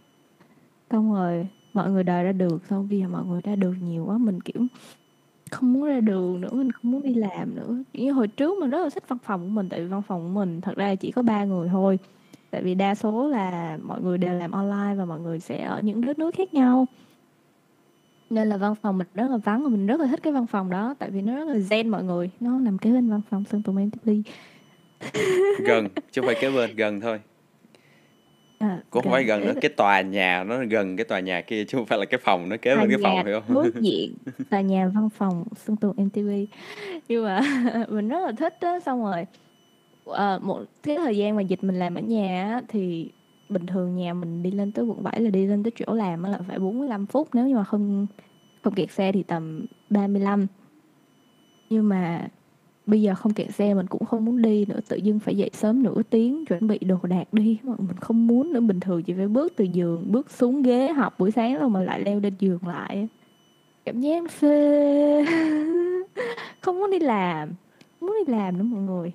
Xong 0.92 1.14
rồi 1.14 1.48
mọi 1.74 1.92
người 1.92 2.04
đòi 2.04 2.24
ra 2.24 2.32
đường, 2.32 2.60
xong 2.70 2.88
bây 2.90 3.00
giờ 3.00 3.08
mọi 3.10 3.26
người 3.26 3.42
ra 3.42 3.56
đường 3.56 3.76
nhiều 3.82 4.06
quá, 4.06 4.18
mình, 4.18 4.42
kiểu, 4.42 4.68
không 5.52 5.74
muốn 5.74 5.86
ra 5.86 6.00
đường 6.00 6.42
nữa, 6.42 6.50
mình 6.54 6.72
không 6.72 6.92
muốn 6.92 7.04
đi 7.04 7.14
làm 7.14 7.56
nữa. 7.56 7.84
Kiểu 7.94 8.06
như 8.06 8.12
hồi 8.12 8.28
trước 8.28 8.60
mình 8.60 8.70
rất 8.70 8.84
là 8.84 8.90
thích 8.90 9.04
văn 9.08 9.20
phòng 9.24 9.42
của 9.44 9.50
mình, 9.50 9.70
tại 9.70 9.82
vì 9.82 9.88
văn 9.88 10.02
phòng 10.02 10.22
của 10.24 10.30
mình 10.40 10.62
thật 10.62 10.76
ra 10.78 10.96
chỉ 10.96 11.12
có 11.12 11.22
ba 11.22 11.46
người 11.46 11.70
thôi. 11.70 12.00
Tại 12.52 12.64
vì 12.64 12.76
đa 12.76 12.96
số 12.96 13.28
là 13.28 13.78
mọi 13.84 14.02
người 14.02 14.18
đều 14.18 14.34
làm 14.34 14.52
online 14.52 14.96
và 14.98 15.06
mọi 15.06 15.20
người 15.20 15.40
sẽ 15.40 15.64
ở 15.64 15.82
những 15.82 16.02
đất 16.02 16.20
nước 16.20 16.36
khác 16.36 16.54
nhau. 16.54 16.88
Nên 18.30 18.50
là 18.50 18.58
văn 18.58 18.76
phòng 18.76 18.98
mình 18.98 19.08
rất 19.14 19.32
là 19.32 19.38
vắng 19.38 19.64
và 19.64 19.70
mình 19.70 19.88
rất 19.88 20.00
là 20.00 20.08
thích 20.08 20.20
cái 20.24 20.34
văn 20.34 20.48
phòng 20.48 20.70
đó 20.70 20.96
tại 21.00 21.10
vì 21.12 21.22
nó 21.22 21.36
rất 21.36 21.48
là 21.48 21.56
zen 21.56 21.90
mọi 21.90 22.04
người. 22.04 22.30
Nó 22.40 22.60
nằm 22.60 22.78
kế 22.78 22.92
bên 22.92 23.10
văn 23.10 23.22
phòng 23.30 23.44
Sơn 23.52 23.64
Tùng 23.64 23.76
MTV. 23.76 24.10
Gần, 25.66 25.88
chứ 26.12 26.22
không 26.22 26.26
phải 26.28 26.36
kế 26.42 26.50
bên, 26.52 26.76
gần 26.76 27.02
thôi. 27.02 27.20
À, 28.60 28.80
Cũng 28.90 29.04
không 29.04 29.12
phải 29.12 29.24
gần 29.24 29.42
nữa, 29.42 29.54
cái 29.62 29.70
tòa 29.70 30.02
nhà 30.02 30.44
nó 30.44 30.58
gần 30.70 30.98
cái 30.98 31.06
tòa 31.06 31.20
nhà 31.20 31.42
kia 31.42 31.64
chứ 31.66 31.78
không 31.78 31.86
phải 31.86 32.00
là 32.00 32.06
cái 32.06 32.20
phòng 32.24 32.50
nó 32.50 32.56
kế 32.62 32.76
bên 32.76 32.90
cái 32.90 33.00
phòng 33.04 33.26
hiểu 33.26 33.42
không? 33.48 33.56
đối 33.56 33.72
diện 33.82 34.14
tòa 34.50 34.62
nhà 34.62 34.92
văn 34.96 35.10
phòng 35.10 35.44
Sơn 35.56 35.76
Tùng 35.76 35.96
MTV. 35.98 36.30
Nhưng 37.08 37.24
mà 37.24 37.42
mình 37.90 38.10
rất 38.10 38.20
là 38.26 38.32
thích 38.32 38.58
đó, 38.62 38.80
xong 38.80 39.04
rồi 39.04 39.26
ờ, 40.06 40.40
một 40.44 40.64
cái 40.84 40.98
thời 40.98 41.18
gian 41.18 41.36
mà 41.36 41.42
dịch 41.42 41.64
mình 41.64 41.80
làm 41.80 41.96
ở 41.96 42.02
nhà 42.02 42.62
thì 42.68 43.10
bình 43.50 43.66
thường 43.66 43.96
nhà 43.96 44.14
mình 44.14 44.44
đi 44.44 44.52
lên 44.52 44.72
tới 44.72 44.86
quận 44.86 45.04
7 45.04 45.22
là 45.22 45.30
đi 45.30 45.46
lên 45.46 45.64
tới 45.64 45.72
chỗ 45.76 45.94
làm 45.94 46.24
là 46.24 46.40
phải 46.48 46.60
45 46.60 47.06
phút, 47.06 47.28
nếu 47.34 47.48
như 47.48 47.56
mà 47.56 47.64
không 47.64 48.08
không 48.62 48.74
kẹt 48.74 48.92
xe 48.92 49.12
thì 49.12 49.24
tầm 49.24 49.66
35 49.90 50.48
nhưng 51.70 51.90
mà 51.90 52.28
bây 52.86 53.02
giờ 53.02 53.16
không 53.16 53.34
kẹt 53.34 53.56
xe 53.56 53.74
mình 53.74 53.88
cũng 53.88 54.06
không 54.06 54.26
muốn 54.26 54.42
đi 54.42 54.66
nữa, 54.66 54.80
tự 54.88 54.98
dưng 54.98 55.20
phải 55.20 55.38
dậy 55.38 55.50
sớm 55.54 55.84
nửa 55.84 56.02
tiếng, 56.10 56.46
chuẩn 56.46 56.68
bị 56.68 56.78
đồ 56.78 56.98
đạc 57.04 57.34
đi. 57.34 57.58
Mà 57.64 57.74
mình 57.78 57.98
không 57.98 58.28
muốn 58.28 58.54
nữa, 58.54 58.60
bình 58.60 58.80
thường 58.80 59.04
chỉ 59.04 59.14
phải 59.14 59.28
bước 59.28 59.54
từ 59.56 59.66
giường, 59.66 60.12
bước 60.12 60.32
xuống 60.32 60.62
ghế 60.62 60.88
học 60.88 61.20
buổi 61.20 61.32
sáng 61.32 61.60
rồi 61.60 61.70
mà 61.70 61.82
lại 61.82 62.02
leo 62.02 62.20
lên 62.20 62.34
giường 62.40 62.68
lại. 62.68 63.08
Cảm 63.86 64.02
giác 64.02 64.32
phê. 64.32 65.26
Không 66.62 66.80
muốn 66.80 66.92
đi 66.92 67.00
làm, 67.00 67.50
không 68.00 68.08
muốn 68.10 68.18
đi 68.28 68.34
làm 68.34 68.58
nữa 68.58 68.64
mọi 68.64 68.82
người. 68.82 69.12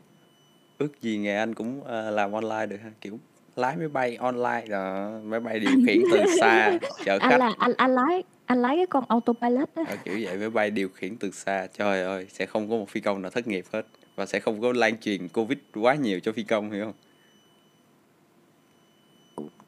Ước 0.79 1.03
gì 1.03 1.19
ngày 1.19 1.37
anh 1.37 1.55
cũng 1.55 1.85
ờ, 1.85 2.11
làm 2.11 2.33
online 2.33 2.67
được 2.67 2.77
ha, 2.83 2.91
kiểu 3.01 3.19
lái 3.57 3.77
máy 3.77 3.89
bay 3.89 4.17
online. 4.17 4.65
Đó 4.69 5.11
máy 5.25 5.41
bay 5.41 5.61
điều 5.61 5.71
khiển 5.87 6.01
từ 6.13 6.19
xa 6.41 6.79
chở 7.05 7.19
anh 7.21 7.31
khách. 7.31 7.39
là 7.39 7.53
anh 7.59 7.73
anh 7.77 7.95
lái 7.95 8.23
anh 8.47 8.63
lái 8.63 8.77
cái 8.77 8.87
con 8.87 9.05
autopilot 9.09 9.69
á 9.75 9.83
Ờ, 9.89 9.97
kiểu 10.05 10.19
vậy 10.23 10.37
máy 10.39 10.51
bay 10.51 10.71
điều 10.71 10.89
khiển 10.89 11.17
từ 11.17 11.31
xa. 11.31 11.67
Trời 11.79 12.03
ơi 12.03 12.27
sẽ 12.31 12.47
không 12.47 12.71
có 12.71 12.77
một 12.77 12.89
phi 12.89 13.01
công 13.01 13.23
nào 13.23 13.31
thất 13.31 13.47
nghiệp 13.47 13.65
hết. 13.73 13.87
Và 14.17 14.27
sẽ 14.27 14.41
không 14.41 14.61
có 14.61 14.73
lan 14.73 14.99
truyền 15.01 15.29
covid 15.29 15.59
quá 15.75 15.95
nhiều 15.95 16.21
cho 16.21 16.33
phi 16.33 16.43
công 16.43 16.71
hiểu 16.71 16.85
không? 16.85 16.95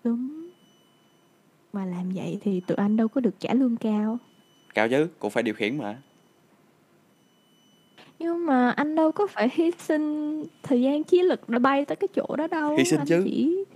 Đúng. 0.05 0.51
Mà 1.73 1.85
làm 1.87 2.11
vậy 2.15 2.39
thì 2.43 2.61
tụi 2.67 2.77
anh 2.77 2.97
đâu 2.97 3.09
có 3.09 3.21
được 3.21 3.35
trả 3.41 3.55
lương 3.55 3.77
cao. 3.77 4.19
Cao 4.75 4.89
chứ 4.89 5.09
cũng 5.19 5.31
phải 5.31 5.43
điều 5.43 5.55
khiển 5.55 5.79
mà 5.79 5.97
nhưng 8.25 8.47
mà 8.47 8.71
anh 8.71 8.95
đâu 8.95 9.13
có 9.13 9.27
phải 9.27 9.49
hy 9.55 9.71
sinh 9.79 10.43
thời 10.63 10.83
gian 10.83 11.05
trí 11.05 11.23
lực 11.23 11.49
để 11.49 11.59
bay 11.59 11.85
tới 11.85 11.97
cái 11.97 12.09
chỗ 12.15 12.37
đó 12.37 12.47
đâu 12.47 12.77
Hy 12.77 12.85
sinh 12.85 13.01
anh 13.01 13.07
chứ. 13.07 13.25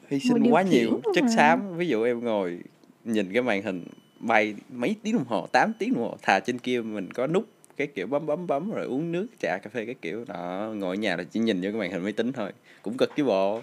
hy 0.09 0.19
sinh 0.21 0.43
quá 0.51 0.63
nhiều 0.63 1.01
chất 1.15 1.25
mà. 1.25 1.31
xám 1.31 1.77
ví 1.77 1.89
dụ 1.89 2.03
em 2.03 2.25
ngồi 2.25 2.59
nhìn 3.05 3.33
cái 3.33 3.43
màn 3.43 3.63
hình 3.63 3.85
bay 4.21 4.55
mấy 4.73 4.97
tiếng 5.03 5.15
đồng 5.15 5.25
hồ 5.29 5.47
8 5.53 5.73
tiếng 5.79 5.95
đồng 5.95 6.03
hồ 6.03 6.17
thà 6.23 6.41
trên 6.41 6.59
kia 6.59 6.81
mình 6.81 7.09
có 7.13 7.27
nút 7.27 7.45
cái 7.77 7.87
kiểu 7.87 8.07
bấm 8.07 8.27
bấm 8.27 8.47
bấm 8.47 8.71
rồi 8.71 8.87
uống 8.87 9.13
nước 9.13 9.27
trà 9.43 9.59
cà 9.63 9.71
phê 9.73 9.85
cái 9.85 9.95
kiểu 10.03 10.25
đó 10.29 10.71
ngồi 10.77 10.97
ở 10.97 10.99
nhà 10.99 11.17
là 11.17 11.25
chỉ 11.25 11.41
nhìn 11.41 11.57
vô 11.61 11.71
cái 11.71 11.81
màn 11.81 11.91
hình 11.93 12.03
máy 12.03 12.13
tính 12.13 12.33
thôi 12.33 12.53
cũng 12.83 12.97
cực 12.97 13.17
chứ 13.17 13.25
bộ 13.25 13.61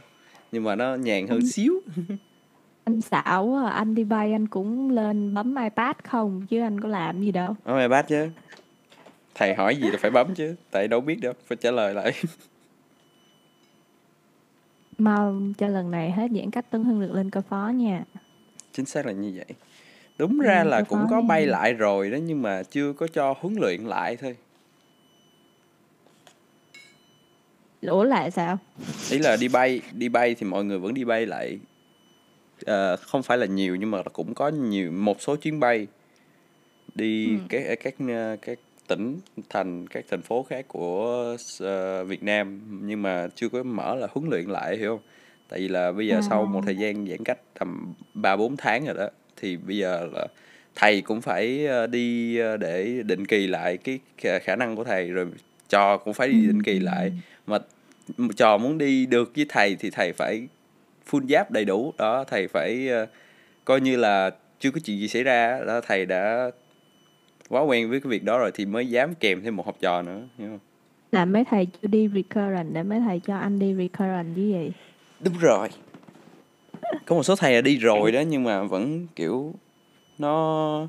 nhưng 0.52 0.64
mà 0.64 0.76
nó 0.76 0.96
nhàn 0.96 1.28
hơn 1.28 1.40
Ừ. 1.40 1.48
xíu 1.48 1.74
anh 2.84 3.02
xạo 3.02 3.46
quá 3.46 3.64
à. 3.64 3.70
anh 3.70 3.96
đi 3.96 4.04
bay 4.04 4.32
anh 4.32 4.48
cũng 4.48 4.90
lên 4.90 5.34
bấm 5.34 5.56
ipad 5.64 5.96
không 6.04 6.46
chứ 6.50 6.62
anh 6.62 6.80
có 6.82 6.90
làm 6.90 7.22
gì 7.22 7.32
đâu 7.32 7.56
Bấm 7.66 7.80
iPad 7.80 8.06
chứ 8.08 8.30
Thầy 9.36 9.54
hỏi 9.54 9.76
gì 9.76 9.92
là 9.92 9.98
phải 10.02 10.12
bấm 10.12 10.36
chứ 10.36 10.56
Tại 10.72 10.88
đâu 10.88 11.02
biết 11.02 11.16
đâu 11.22 11.34
Phải 11.48 11.58
trả 11.62 11.72
lời 11.72 11.94
lại. 11.94 12.14
Mong 14.98 15.54
cho 15.58 15.68
lần 15.68 15.92
này 15.92 16.12
hết 16.12 16.28
giãn 16.36 16.52
cách 16.52 16.66
Tân 16.72 16.84
Hưng 16.84 17.02
được 17.02 17.12
lên 17.12 17.30
cơ 17.30 17.42
phó 17.50 17.72
nha. 17.76 18.04
Chính 18.72 18.86
xác 18.86 19.06
là 19.06 19.12
như 19.12 19.34
vậy. 19.36 19.46
Đúng 20.18 20.40
ra 20.40 20.64
Ừ, 20.64 20.70
là 20.70 20.82
cũng 20.82 21.08
có 21.10 21.16
này. 21.22 21.28
bay 21.28 21.46
lại 21.48 21.74
rồi 21.74 22.12
đó 22.12 22.18
Nhưng 22.24 22.42
mà 22.42 22.64
chưa 22.64 22.94
có 22.94 23.08
cho 23.08 23.36
huấn 23.40 23.56
luyện 23.60 23.82
lại 23.82 24.16
thôi. 24.16 24.36
Ủa 27.82 28.04
lại 28.04 28.32
sao? 28.32 28.58
Ý 29.12 29.20
là 29.20 29.36
đi 29.36 29.48
bay 29.48 29.82
Đi 29.94 30.10
bay 30.10 30.36
thì 30.36 30.46
mọi 30.48 30.66
người 30.66 30.80
vẫn 30.80 30.94
đi 30.94 31.04
bay 31.04 31.26
lại. 31.26 31.60
Ờ, 32.66 32.96
Không 32.96 33.24
phải 33.24 33.38
là 33.38 33.46
nhiều 33.46 33.76
Nhưng 33.76 33.92
mà 33.92 34.04
cũng 34.14 34.34
có 34.34 34.48
nhiều 34.50 34.92
Một 34.92 35.22
số 35.22 35.36
chuyến 35.36 35.60
bay 35.60 35.88
Đi 36.96 37.36
Ừ. 37.36 37.40
các, 37.50 37.64
các 37.84 37.96
các 38.42 38.60
tỉnh 38.88 39.20
thành 39.50 39.88
Các 39.88 40.06
thành 40.10 40.22
phố 40.22 40.44
khác 40.44 40.66
của 40.68 41.38
ờ, 41.60 42.04
Việt 42.04 42.24
Nam. 42.24 42.62
Nhưng 42.82 43.02
mà 43.02 43.28
chưa 43.36 43.50
có 43.50 43.64
mở 43.64 43.96
là 43.96 44.08
huấn 44.12 44.30
luyện 44.30 44.46
lại 44.46 44.78
hiểu 44.78 44.90
không? 44.98 45.06
Tại 45.50 45.60
vì 45.60 45.68
là 45.68 45.92
bây 45.92 46.08
giờ 46.08 46.22
sau 46.22 46.42
À. 46.42 46.46
một 46.52 46.62
thời 46.66 46.76
gian 46.76 47.08
giãn 47.08 47.24
cách 47.24 47.38
tầm 47.60 47.94
3-4 48.14 48.56
tháng 48.58 48.86
rồi 48.86 48.96
đó 48.96 49.08
Thì 49.38 49.58
bây 49.58 49.78
giờ 49.78 50.08
là 50.14 50.28
thầy 50.76 51.02
cũng 51.02 51.22
phải 51.22 51.66
ờ, 51.66 51.88
đi 51.88 52.38
ờ, 52.38 52.58
để 52.58 53.02
định 53.06 53.26
kỳ 53.28 53.48
lại 53.48 53.78
cái 53.78 54.00
khả- 54.18 54.56
năng 54.56 54.76
của 54.76 54.84
thầy 54.84 55.10
Rồi 55.10 55.26
trò 55.70 55.98
cũng 55.98 56.14
phải 56.14 56.28
đi 56.28 56.48
định 56.48 56.64
kỳ 56.64 56.80
lại. 56.80 57.12
Mà 57.48 57.58
trò 58.36 58.58
muốn 58.58 58.78
đi 58.78 59.06
được 59.06 59.32
với 59.36 59.46
thầy 59.50 59.76
thì 59.76 59.90
thầy 59.90 60.14
phải 60.14 60.48
full 61.10 61.28
giáp 61.28 61.52
đầy 61.52 61.66
đủ. 61.66 61.94
Đó 61.98 62.24
thầy 62.28 62.48
phải 62.48 62.90
coi 63.66 63.82
như 63.82 63.98
là 63.98 64.32
chưa 64.60 64.72
có 64.72 64.80
chuyện 64.86 65.00
gì 65.00 65.08
xảy 65.08 65.24
ra 65.24 65.60
đó 65.68 65.82
thầy 65.82 66.06
đã 66.06 66.52
quá 67.50 67.62
quen 67.62 67.90
với 67.90 68.00
cái 68.00 68.10
việc 68.10 68.24
đó 68.24 68.38
rồi 68.38 68.52
thì 68.54 68.66
mới 68.66 68.90
dám 68.90 69.16
kèm 69.16 69.42
thêm 69.44 69.56
một 69.56 69.66
học 69.66 69.76
trò 69.80 70.02
nữa 70.02 70.22
hiểu 70.38 70.50
không? 70.50 70.60
Là 71.12 71.26
mấy 71.26 71.44
thầy 71.44 71.66
chưa 71.66 71.88
đi 71.88 72.10
recurrent 72.14 72.74
để 72.74 72.84
mấy 72.84 73.00
thầy 73.00 73.20
cho 73.20 73.38
anh 73.38 73.60
đi 73.60 73.76
recurrent 73.76 74.36
chứ 74.36 74.42
gì? 74.42 74.72
Đúng 75.20 75.38
rồi. 75.40 75.70
Có 77.06 77.16
một 77.16 77.24
số 77.24 77.36
thầy 77.36 77.54
là 77.54 77.62
đi 77.62 77.78
rồi 77.78 78.12
đó 78.12 78.22
nhưng 78.22 78.44
mà 78.44 78.64
vẫn 78.64 79.08
kiểu 79.16 79.54
nó 80.18 80.88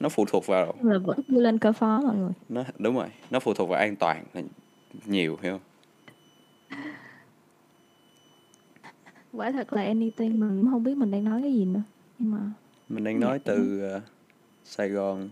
nó 0.00 0.08
phụ 0.08 0.24
thuộc 0.28 0.46
vào 0.46 0.74
là 0.82 0.98
vẫn 0.98 1.20
chưa 1.28 1.40
lên 1.40 1.58
cơ 1.58 1.72
phó 1.72 2.00
mọi 2.00 2.16
người. 2.16 2.32
Nó 2.48 2.64
đúng 2.78 2.94
rồi 2.94 3.08
nó 3.30 3.40
phụ 3.40 3.54
thuộc 3.54 3.68
vào 3.68 3.80
an 3.80 3.96
toàn 3.96 4.24
là 4.34 4.42
nhiều 5.06 5.38
hiểu 5.42 5.52
không? 5.52 5.60
Quả 9.32 9.52
thật 9.52 9.72
là 9.72 9.82
anything 9.82 10.40
mình 10.40 10.60
cũng 10.60 10.70
không 10.70 10.84
biết 10.84 10.96
mình 10.96 11.10
đang 11.10 11.24
nói 11.24 11.42
cái 11.42 11.54
gì 11.54 11.64
nữa. 11.64 11.82
Nhưng 12.18 12.30
mà 12.30 12.38
mình 12.88 13.04
đang 13.04 13.20
nói 13.20 13.38
từ 13.38 13.80
ờ, 13.82 14.00
Sài 14.70 14.88
Gòn 14.88 15.28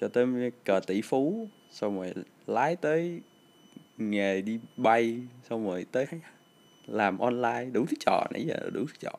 cho 0.00 0.08
tới 0.08 0.26
cờ 0.64 0.80
tỷ 0.86 1.02
phú 1.02 1.48
xong 1.70 1.96
rồi 1.96 2.12
lái 2.46 2.76
tới 2.76 3.20
nghề 3.98 4.42
đi 4.42 4.58
bay 4.76 5.20
xong 5.50 5.66
rồi 5.66 5.86
tới 5.92 6.06
làm 6.86 7.18
online 7.18 7.64
đủ 7.72 7.84
thứ 7.88 7.96
trò 8.06 8.26
nãy 8.30 8.44
giờ 8.46 8.70
đủ 8.72 8.80
thứ 8.80 8.94
trò. 9.00 9.10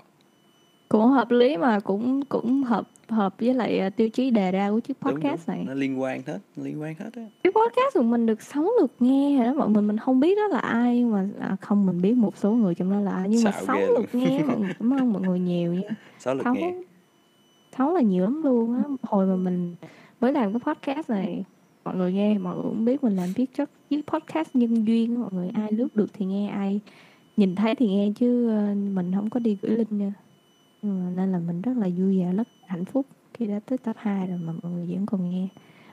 Cũng 0.90 1.02
hợp 1.02 1.32
lý 1.32 1.58
mà 1.58 1.80
cũng 1.80 2.26
cũng 2.26 2.64
hợp 2.64 2.90
hợp 3.10 3.36
với 3.40 3.54
lại 3.54 3.80
ờ, 3.80 3.90
tiêu 3.90 4.10
chí 4.10 4.32
đề 4.32 4.52
ra 4.52 4.72
của 4.72 4.80
chiếc 4.80 4.98
đúng, 5.04 5.14
podcast 5.14 5.48
đúng. 5.48 5.56
này. 5.56 5.66
Nó 5.68 5.74
liên 5.74 6.02
quan 6.02 6.22
hết 6.28 6.40
liên 6.56 6.82
quan 6.82 6.96
hết 6.96 7.10
á. 7.16 7.26
Cái 7.44 7.54
podcast 7.54 7.94
của 7.94 8.04
mình 8.04 8.26
được 8.26 8.42
6 8.42 8.64
lượt 8.80 8.92
nghe 9.00 9.38
rồi 9.38 9.46
đó 9.46 9.54
mọi 9.54 9.70
người 9.70 9.82
mình 9.82 9.98
không 9.98 10.20
biết 10.20 10.38
đó 10.38 10.48
là 10.48 10.60
ai 10.60 11.04
mà 11.04 11.28
à, 11.40 11.56
không 11.62 11.86
mình 11.86 12.02
biết 12.02 12.14
một 12.14 12.38
số 12.38 12.52
người 12.52 12.76
trong 12.76 12.92
đó 12.92 13.00
là 13.00 13.12
ai 13.12 13.30
nhưng 13.30 13.44
mà 13.44 13.52
Xạo 13.52 13.66
6 13.66 13.78
ghê 13.78 13.88
luôn. 13.88 13.98
lượt 14.00 14.16
nghe 14.16 14.44
mọi 14.44 14.58
người 14.60 14.74
cảm 14.80 14.94
ơn 14.94 15.14
mọi 15.14 15.22
người 15.22 15.40
nhiều 15.40 15.74
nha. 15.74 15.90
Sáu 16.20 16.36
lượt 16.36 16.46
nghe 16.54 16.74
sáu 17.78 17.94
là 17.94 18.02
nhiều 18.02 18.24
lắm 18.24 18.44
luôn 18.44 18.76
á. 18.76 18.84
Hồi 19.04 19.26
mà 19.26 19.36
mình 19.36 19.76
mới 20.22 20.34
làm 20.34 20.54
cái 20.54 20.60
podcast 20.74 21.10
này 21.10 21.44
mọi 21.86 21.96
người 21.96 22.14
nghe 22.14 22.38
mọi 22.38 22.56
người 22.56 22.64
cũng 22.64 22.86
biết 22.86 23.04
mình 23.04 23.16
làm 23.16 23.30
viết 23.36 23.54
chất 23.54 23.70
với 23.90 24.04
podcast 24.08 24.56
nhân 24.56 24.88
duyên 24.88 25.22
mọi 25.22 25.30
người. 25.34 25.50
Ai 25.54 25.72
lướt 25.72 25.96
được 25.96 26.14
thì 26.14 26.26
nghe 26.26 26.48
ai 26.50 26.80
nhìn 27.38 27.56
thấy 27.56 27.76
thì 27.76 27.88
nghe 27.88 28.12
chứ 28.16 28.50
ờ, 28.50 28.76
mình 28.76 29.12
không 29.16 29.30
có 29.30 29.40
đi 29.40 29.58
gửi 29.62 29.72
link 29.78 29.92
nha. 29.92 30.14
Ừ, 30.82 30.90
nên 31.16 31.32
là 31.32 31.40
mình 31.40 31.62
rất 31.62 31.78
là 31.78 31.88
vui 31.98 32.24
và 32.24 32.32
rất 32.32 32.48
hạnh 32.68 32.86
phúc 32.86 33.06
khi 33.34 33.48
đã 33.48 33.60
tới 33.66 33.78
tập 33.78 33.96
2 34.00 34.28
rồi 34.28 34.38
mà 34.38 34.54
mọi 34.64 34.72
người 34.72 34.88
vẫn 34.88 35.06
còn 35.06 35.30
nghe. 35.32 35.48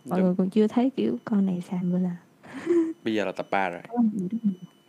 Mọi 0.05 0.19
Đúng. 0.19 0.27
người 0.27 0.35
còn 0.39 0.51
chưa 0.51 0.67
thấy 0.67 0.91
kiểu 0.91 1.17
con 1.25 1.47
này 1.47 1.61
xàm 1.71 1.93
vừa 1.93 1.99
là. 1.99 2.17
Bây 3.05 3.15
giờ 3.15 3.25
là 3.25 3.33
tập 3.33 3.47
3 3.51 3.69
rồi. 3.69 3.81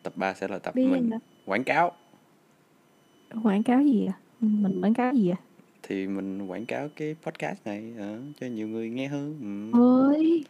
Tập 0.04 0.14
3 0.16 0.34
sẽ 0.34 0.48
là 0.48 0.60
tập 0.60 0.76
biết 0.76 0.88
mình. 0.92 1.10
đó. 1.10 1.18
quảng 1.46 1.64
cáo. 1.64 1.92
Quảng 3.44 3.64
cáo 3.64 3.82
gì 3.82 4.06
à? 4.06 4.14
Mình 4.42 4.82
quảng 4.82 4.94
cáo 4.94 5.14
gì 5.14 5.30
à 5.30 5.38
thì 5.84 6.08
mình 6.08 6.48
quảng 6.48 6.66
cáo 6.66 6.90
cái 6.96 7.16
podcast 7.24 7.66
này 7.66 7.94
ờ, 8.00 8.18
cho 8.40 8.48
nhiều 8.48 8.68
người 8.68 8.90
nghe 8.90 9.08
hơn 9.08 9.40
ừ. 9.74 9.80
ôi 9.80 10.44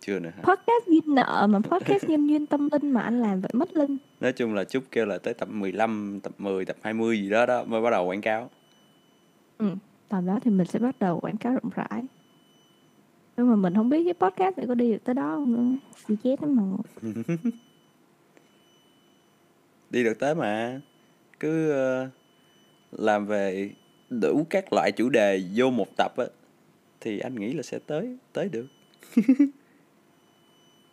chưa 0.00 0.18
nữa 0.18 0.30
hả 0.36 0.42
podcast 0.42 0.86
duyên 0.86 1.14
nợ 1.14 1.46
mà 1.50 1.58
podcast 1.58 2.04
nhân 2.08 2.26
duyên 2.26 2.46
tâm 2.46 2.68
linh 2.72 2.90
mà 2.90 3.00
anh 3.00 3.20
làm 3.20 3.40
vậy 3.40 3.50
mất 3.54 3.76
linh 3.76 3.96
nói 4.20 4.32
chung 4.32 4.54
là 4.54 4.64
chúc 4.64 4.84
kêu 4.90 5.06
là 5.06 5.18
tới 5.18 5.34
tập 5.34 5.48
15, 5.50 6.20
tập 6.22 6.32
10, 6.38 6.64
tập 6.64 6.76
20 6.82 7.20
gì 7.22 7.30
đó 7.30 7.46
đó 7.46 7.64
mới 7.64 7.82
bắt 7.82 7.90
đầu 7.90 8.06
quảng 8.06 8.20
cáo 8.20 8.50
Ừ, 9.58 9.66
tầm 10.08 10.26
đó 10.26 10.38
thì 10.42 10.50
mình 10.50 10.66
sẽ 10.66 10.78
bắt 10.78 10.98
đầu 10.98 11.20
quảng 11.20 11.36
cáo 11.36 11.52
rộng 11.52 11.70
rãi. 11.76 12.02
Nhưng 13.36 13.50
mà 13.50 13.56
mình 13.56 13.74
không 13.74 13.88
biết 13.88 14.04
cái 14.04 14.30
podcast 14.30 14.56
này 14.56 14.66
có 14.66 14.74
đi 14.74 14.92
được 14.92 15.04
tới 15.04 15.14
đó 15.14 15.34
không 15.34 15.52
nữa. 15.52 15.78
Xì 16.06 16.14
chết 16.22 16.42
lắm 16.42 16.56
mà. 16.56 16.62
đi 19.90 20.04
được 20.04 20.18
tới 20.18 20.34
mà 20.34 20.80
cứ 21.40 21.70
ờ, 21.70 22.08
làm 22.92 23.26
về 23.26 23.70
đủ 24.10 24.46
các 24.50 24.72
loại 24.72 24.92
chủ 24.92 25.08
đề 25.08 25.42
vô 25.54 25.70
một 25.70 25.96
tập 25.96 26.12
á 26.16 26.24
thì 27.00 27.18
anh 27.18 27.34
nghĩ 27.34 27.52
là 27.52 27.62
sẽ 27.62 27.78
tới 27.86 28.16
tới 28.32 28.48
được. 28.48 28.66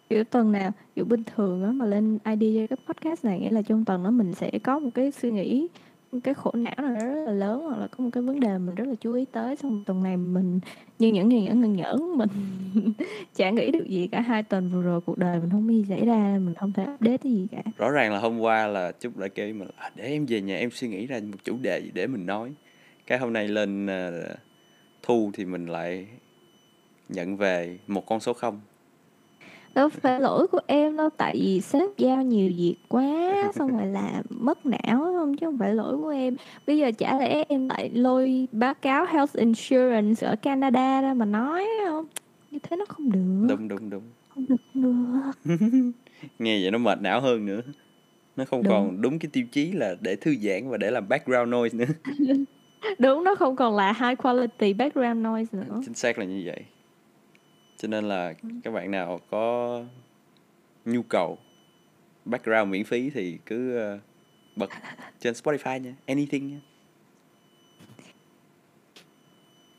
Kiểu 0.10 0.24
tuần 0.24 0.52
nào, 0.52 0.72
kiểu 0.96 1.06
bình 1.06 1.24
thường 1.36 1.64
á 1.64 1.72
mà 1.72 1.86
lên 1.86 2.18
ID 2.26 2.58
cho 2.70 2.76
cái 2.76 2.86
podcast 2.88 3.26
này 3.26 3.40
nghĩa 3.40 3.50
là 3.50 3.62
trong 3.62 3.86
tuần 3.86 4.04
đó 4.04 4.12
mình 4.12 4.34
sẽ 4.34 4.52
có 4.64 4.80
một 4.80 4.90
cái 4.94 5.12
suy 5.12 5.32
nghĩ 5.32 5.68
một 6.12 6.20
cái 6.24 6.34
khổ 6.34 6.52
não 6.54 6.76
nào 6.78 6.96
đó 6.96 7.06
rất 7.06 7.26
là 7.26 7.32
lớn 7.32 7.62
hoặc 7.62 7.78
là 7.80 7.88
có 7.88 8.04
một 8.04 8.10
cái 8.14 8.24
vấn 8.24 8.40
đề 8.40 8.58
mình 8.58 8.76
rất 8.76 8.88
là 8.88 8.96
chú 9.02 9.14
ý 9.14 9.26
tới 9.32 9.56
xong 9.56 9.84
tuần 9.86 10.04
này 10.04 10.18
mình 10.18 10.60
như 11.00 11.08
những 11.08 11.30
như 11.30 11.42
những 11.42 11.62
ngần 11.62 11.74
nhẫn 11.74 12.18
mình 12.18 12.30
chả 13.36 13.50
nghĩ 13.50 13.72
được 13.72 13.88
gì 13.88 14.08
cả. 14.12 14.22
Hai 14.22 14.44
tuần 14.44 14.70
vừa 14.70 14.82
rồi 14.82 15.02
cuộc 15.02 15.18
đời 15.18 15.40
mình 15.40 15.50
không 15.50 15.68
gì 15.68 15.86
xảy 15.90 16.06
ra 16.06 16.38
mình 16.46 16.56
không 16.56 16.74
thể 16.74 16.84
update 16.84 17.18
cái 17.18 17.32
gì 17.32 17.48
cả. 17.52 17.62
Rõ 17.78 17.90
ràng 17.90 18.14
là 18.14 18.20
hôm 18.20 18.40
qua 18.40 18.68
là 18.68 18.92
chúc 18.92 19.18
đã 19.18 19.28
kêu 19.28 19.54
mình 19.54 19.68
à, 19.76 19.92
để 19.96 20.04
em 20.04 20.26
về 20.26 20.42
nhà 20.42 20.58
em 20.58 20.70
suy 20.72 20.88
nghĩ 20.88 21.06
ra 21.08 21.20
một 21.32 21.38
chủ 21.44 21.58
đề 21.62 21.80
gì 21.80 21.92
để 21.94 22.08
mình 22.08 22.26
nói 22.26 22.52
cái 23.08 23.18
hôm 23.18 23.34
nay 23.34 23.48
lên 23.48 23.88
ờ, 23.88 24.36
thu 25.04 25.32
thì 25.34 25.46
mình 25.46 25.66
lại 25.66 26.08
nhận 27.10 27.38
về 27.38 27.80
một 27.88 28.06
con 28.06 28.20
số 28.20 28.34
không. 28.34 28.62
Đâu 29.76 29.90
phải 29.90 30.20
lỗi 30.20 30.48
của 30.48 30.60
em 30.68 30.98
đâu 30.98 31.10
tại 31.18 31.36
vì 31.36 31.62
sếp 31.62 31.90
giao 31.98 32.22
nhiều 32.24 32.52
việc 32.58 32.76
quá 32.88 33.52
xong 33.56 33.78
rồi 33.78 33.88
làm 33.88 34.24
mất 34.30 34.66
não 34.66 35.00
không 35.00 35.38
chứ 35.38 35.46
không 35.46 35.58
phải 35.58 35.74
lỗi 35.76 35.98
của 35.98 36.10
em. 36.10 36.36
Bây 36.68 36.78
giờ 36.78 36.92
chả 36.98 37.20
lẽ 37.20 37.44
em 37.50 37.70
lại 37.70 37.90
lôi 37.94 38.48
báo 38.52 38.74
cáo 38.74 39.06
health 39.06 39.34
insurance 39.34 40.28
ở 40.28 40.36
Canada 40.36 41.02
ra 41.02 41.14
mà 41.14 41.26
nói 41.26 41.68
không? 41.86 42.06
Như 42.52 42.60
thế 42.64 42.78
nó 42.78 42.86
không 42.90 43.12
được. 43.12 43.48
Đúng 43.50 43.68
đúng 43.68 43.90
đúng. 43.90 44.04
Không 44.30 44.46
được 44.48 44.56
không 44.74 44.84
được. 45.46 45.52
Nghe 46.40 46.62
vậy 46.62 46.72
nó 46.72 46.78
mệt 46.78 47.02
não 47.02 47.22
hơn 47.22 47.46
nữa. 47.46 47.62
Nó 48.36 48.46
không 48.46 48.64
Đúng. 48.64 48.72
còn 48.74 49.02
đúng 49.02 49.20
cái 49.20 49.30
tiêu 49.34 49.46
chí 49.52 49.72
là 49.72 49.96
để 50.02 50.16
thư 50.16 50.36
giãn 50.36 50.70
và 50.70 50.78
để 50.78 50.92
làm 50.92 51.10
background 51.10 51.54
noise 51.54 51.78
nữa 51.78 51.86
đúng 53.00 53.24
nó 53.24 53.36
không 53.36 53.56
còn 53.56 53.76
là 53.76 53.94
high 53.94 54.18
quality 54.18 54.74
background 54.74 55.26
noise 55.26 55.58
nữa. 55.58 55.82
Chính 55.86 55.94
xác 55.94 56.20
là 56.20 56.26
như 56.26 56.44
vậy. 56.46 56.66
Cho 57.78 57.88
nên 57.88 58.08
là 58.08 58.34
các 58.64 58.72
bạn 58.72 58.92
nào 58.92 59.20
có 59.30 59.84
nhu 60.86 61.02
cầu 61.02 61.38
background 62.26 62.72
miễn 62.72 62.84
phí 62.84 63.10
thì 63.10 63.38
cứ 63.46 63.78
ờ, 63.78 64.00
bật 64.56 64.70
trên 65.20 65.34
Spotify 65.34 65.80
nha. 65.80 65.96
Anything 66.06 66.48
nha. 66.48 66.60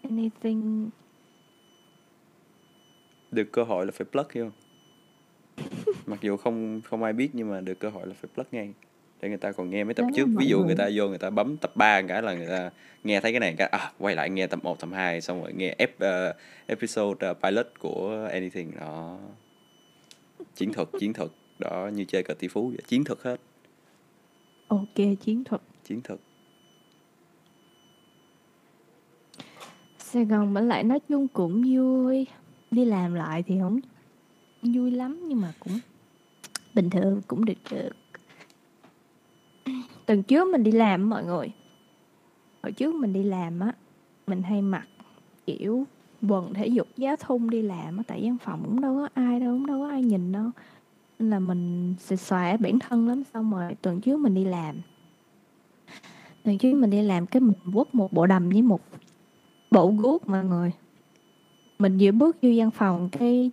Anything. 0.02 0.90
Được 3.30 3.52
cơ 3.52 3.62
hội 3.62 3.86
là 3.86 3.92
phải 3.92 4.06
plug 4.12 4.26
hiểu 4.34 4.44
không 4.44 4.52
mặc 6.06 6.18
dù 6.22 6.36
không 6.36 6.80
không 6.84 7.02
ai 7.02 7.12
biết 7.12 7.30
nhưng 7.32 7.50
mà 7.50 7.60
được 7.60 7.78
cơ 7.78 7.88
hội 7.88 8.06
là 8.06 8.14
phải 8.14 8.30
plug 8.34 8.46
ngay 8.52 8.74
để 9.20 9.28
người 9.28 9.38
ta 9.38 9.52
còn 9.52 9.70
nghe 9.70 9.84
mấy 9.84 9.94
tập 9.94 10.02
Đó, 10.02 10.08
trước. 10.16 10.26
ví 10.36 10.46
dụ 10.46 10.64
người. 10.64 10.76
ta 10.76 10.88
vô 10.94 11.08
người 11.08 11.18
ta 11.18 11.30
bấm 11.30 11.56
tập 11.56 11.72
3 11.74 12.02
cái 12.02 12.22
là 12.22 12.34
người 12.34 12.46
ta 12.48 12.70
nghe 13.04 13.20
thấy 13.20 13.32
cái 13.32 13.40
này 13.40 13.54
cái 13.58 13.68
à 13.68 13.92
quay 13.98 14.14
lại 14.14 14.30
nghe 14.30 14.46
tập 14.46 14.58
1, 14.62 14.80
tập 14.80 14.88
2 14.92 15.20
xong 15.20 15.42
rồi 15.42 15.52
nghe 15.52 15.74
ep, 15.78 15.98
ờ, 15.98 16.34
episode 16.66 17.26
ờ, 17.26 17.34
pilot 17.34 17.66
của 17.78 18.28
anything. 18.32 18.72
Đó. 18.80 19.18
Chiến 20.54 20.72
thuật 20.72 20.88
chiến 21.00 21.12
thuật. 21.12 21.30
Đó 21.58 21.90
như 21.94 22.04
chơi 22.04 22.22
cờ 22.22 22.34
tỷ 22.34 22.48
phú 22.48 22.68
vậy. 22.68 22.78
Chiến 22.86 23.04
thuật 23.04 23.18
hết. 23.22 23.36
Ok 24.68 24.94
chiến 25.24 25.44
thuật. 25.44 25.62
Chiến 25.84 26.00
thuật. 26.02 26.20
Sài 29.98 30.24
Gòn 30.24 30.54
vẫn 30.54 30.68
lại 30.68 30.84
nói 30.84 31.00
chung 31.08 31.28
cũng 31.28 31.62
vui. 31.74 32.26
Đi 32.70 32.84
làm 32.84 33.14
lại 33.14 33.42
thì 33.46 33.54
không 33.60 33.80
vui 34.62 34.90
lắm 34.90 35.20
nhưng 35.28 35.40
mà 35.40 35.52
cũng 35.60 35.78
bình 36.74 36.90
thường 36.90 37.22
cũng 37.28 37.44
được 37.44 37.54
được 37.70 37.90
tuần 40.06 40.22
trước 40.22 40.48
mình 40.52 40.62
đi 40.62 40.72
làm 40.72 41.10
mọi 41.10 41.24
người. 41.24 41.52
Hồi 42.62 42.72
trước 42.72 42.94
mình 42.94 43.12
đi 43.12 43.22
làm 43.22 43.60
á, 43.60 43.72
mình 44.26 44.42
hay 44.42 44.62
mặc, 44.62 44.88
kiểu, 45.46 45.84
quần 46.28 46.54
thể 46.54 46.66
dục 46.66 46.88
giá 46.96 47.16
thun 47.16 47.50
đi 47.50 47.62
làm 47.62 47.96
á, 47.96 48.02
tại 48.06 48.20
văn 48.22 48.36
phòng 48.38 48.62
cũng 48.64 48.80
đâu 48.80 48.94
có 48.96 49.08
ai 49.14 49.40
đâu, 49.40 49.54
cũng 49.54 49.66
đâu 49.66 49.78
có 49.80 49.88
ai 49.88 50.02
nhìn 50.02 50.32
đâu. 50.32 50.50
Nên 51.18 51.30
là 51.30 51.38
mình 51.38 51.94
xịt 51.98 52.20
xòe 52.20 52.56
bản 52.56 52.78
thân 52.78 53.08
lắm, 53.08 53.22
xong 53.34 53.52
rồi 53.52 53.76
tuần 53.82 54.00
trước 54.00 54.20
mình 54.20 54.34
đi 54.34 54.44
làm. 54.44 54.76
Tuần 56.44 56.58
trước 56.58 56.74
mình 56.74 56.90
đi 56.90 57.02
làm 57.02 57.26
cái 57.26 57.40
mình 57.40 57.72
quất 57.74 57.94
một 57.94 58.12
bộ 58.12 58.26
đầm 58.26 58.48
với 58.48 58.62
một 58.62 58.80
bộ 59.70 59.90
guốc 59.90 60.28
mọi 60.28 60.44
người. 60.44 60.72
Mình 61.78 61.98
vừa 62.00 62.12
bước 62.12 62.36
vô 62.42 62.50
văn 62.56 62.70
phòng, 62.70 63.08
cái 63.12 63.50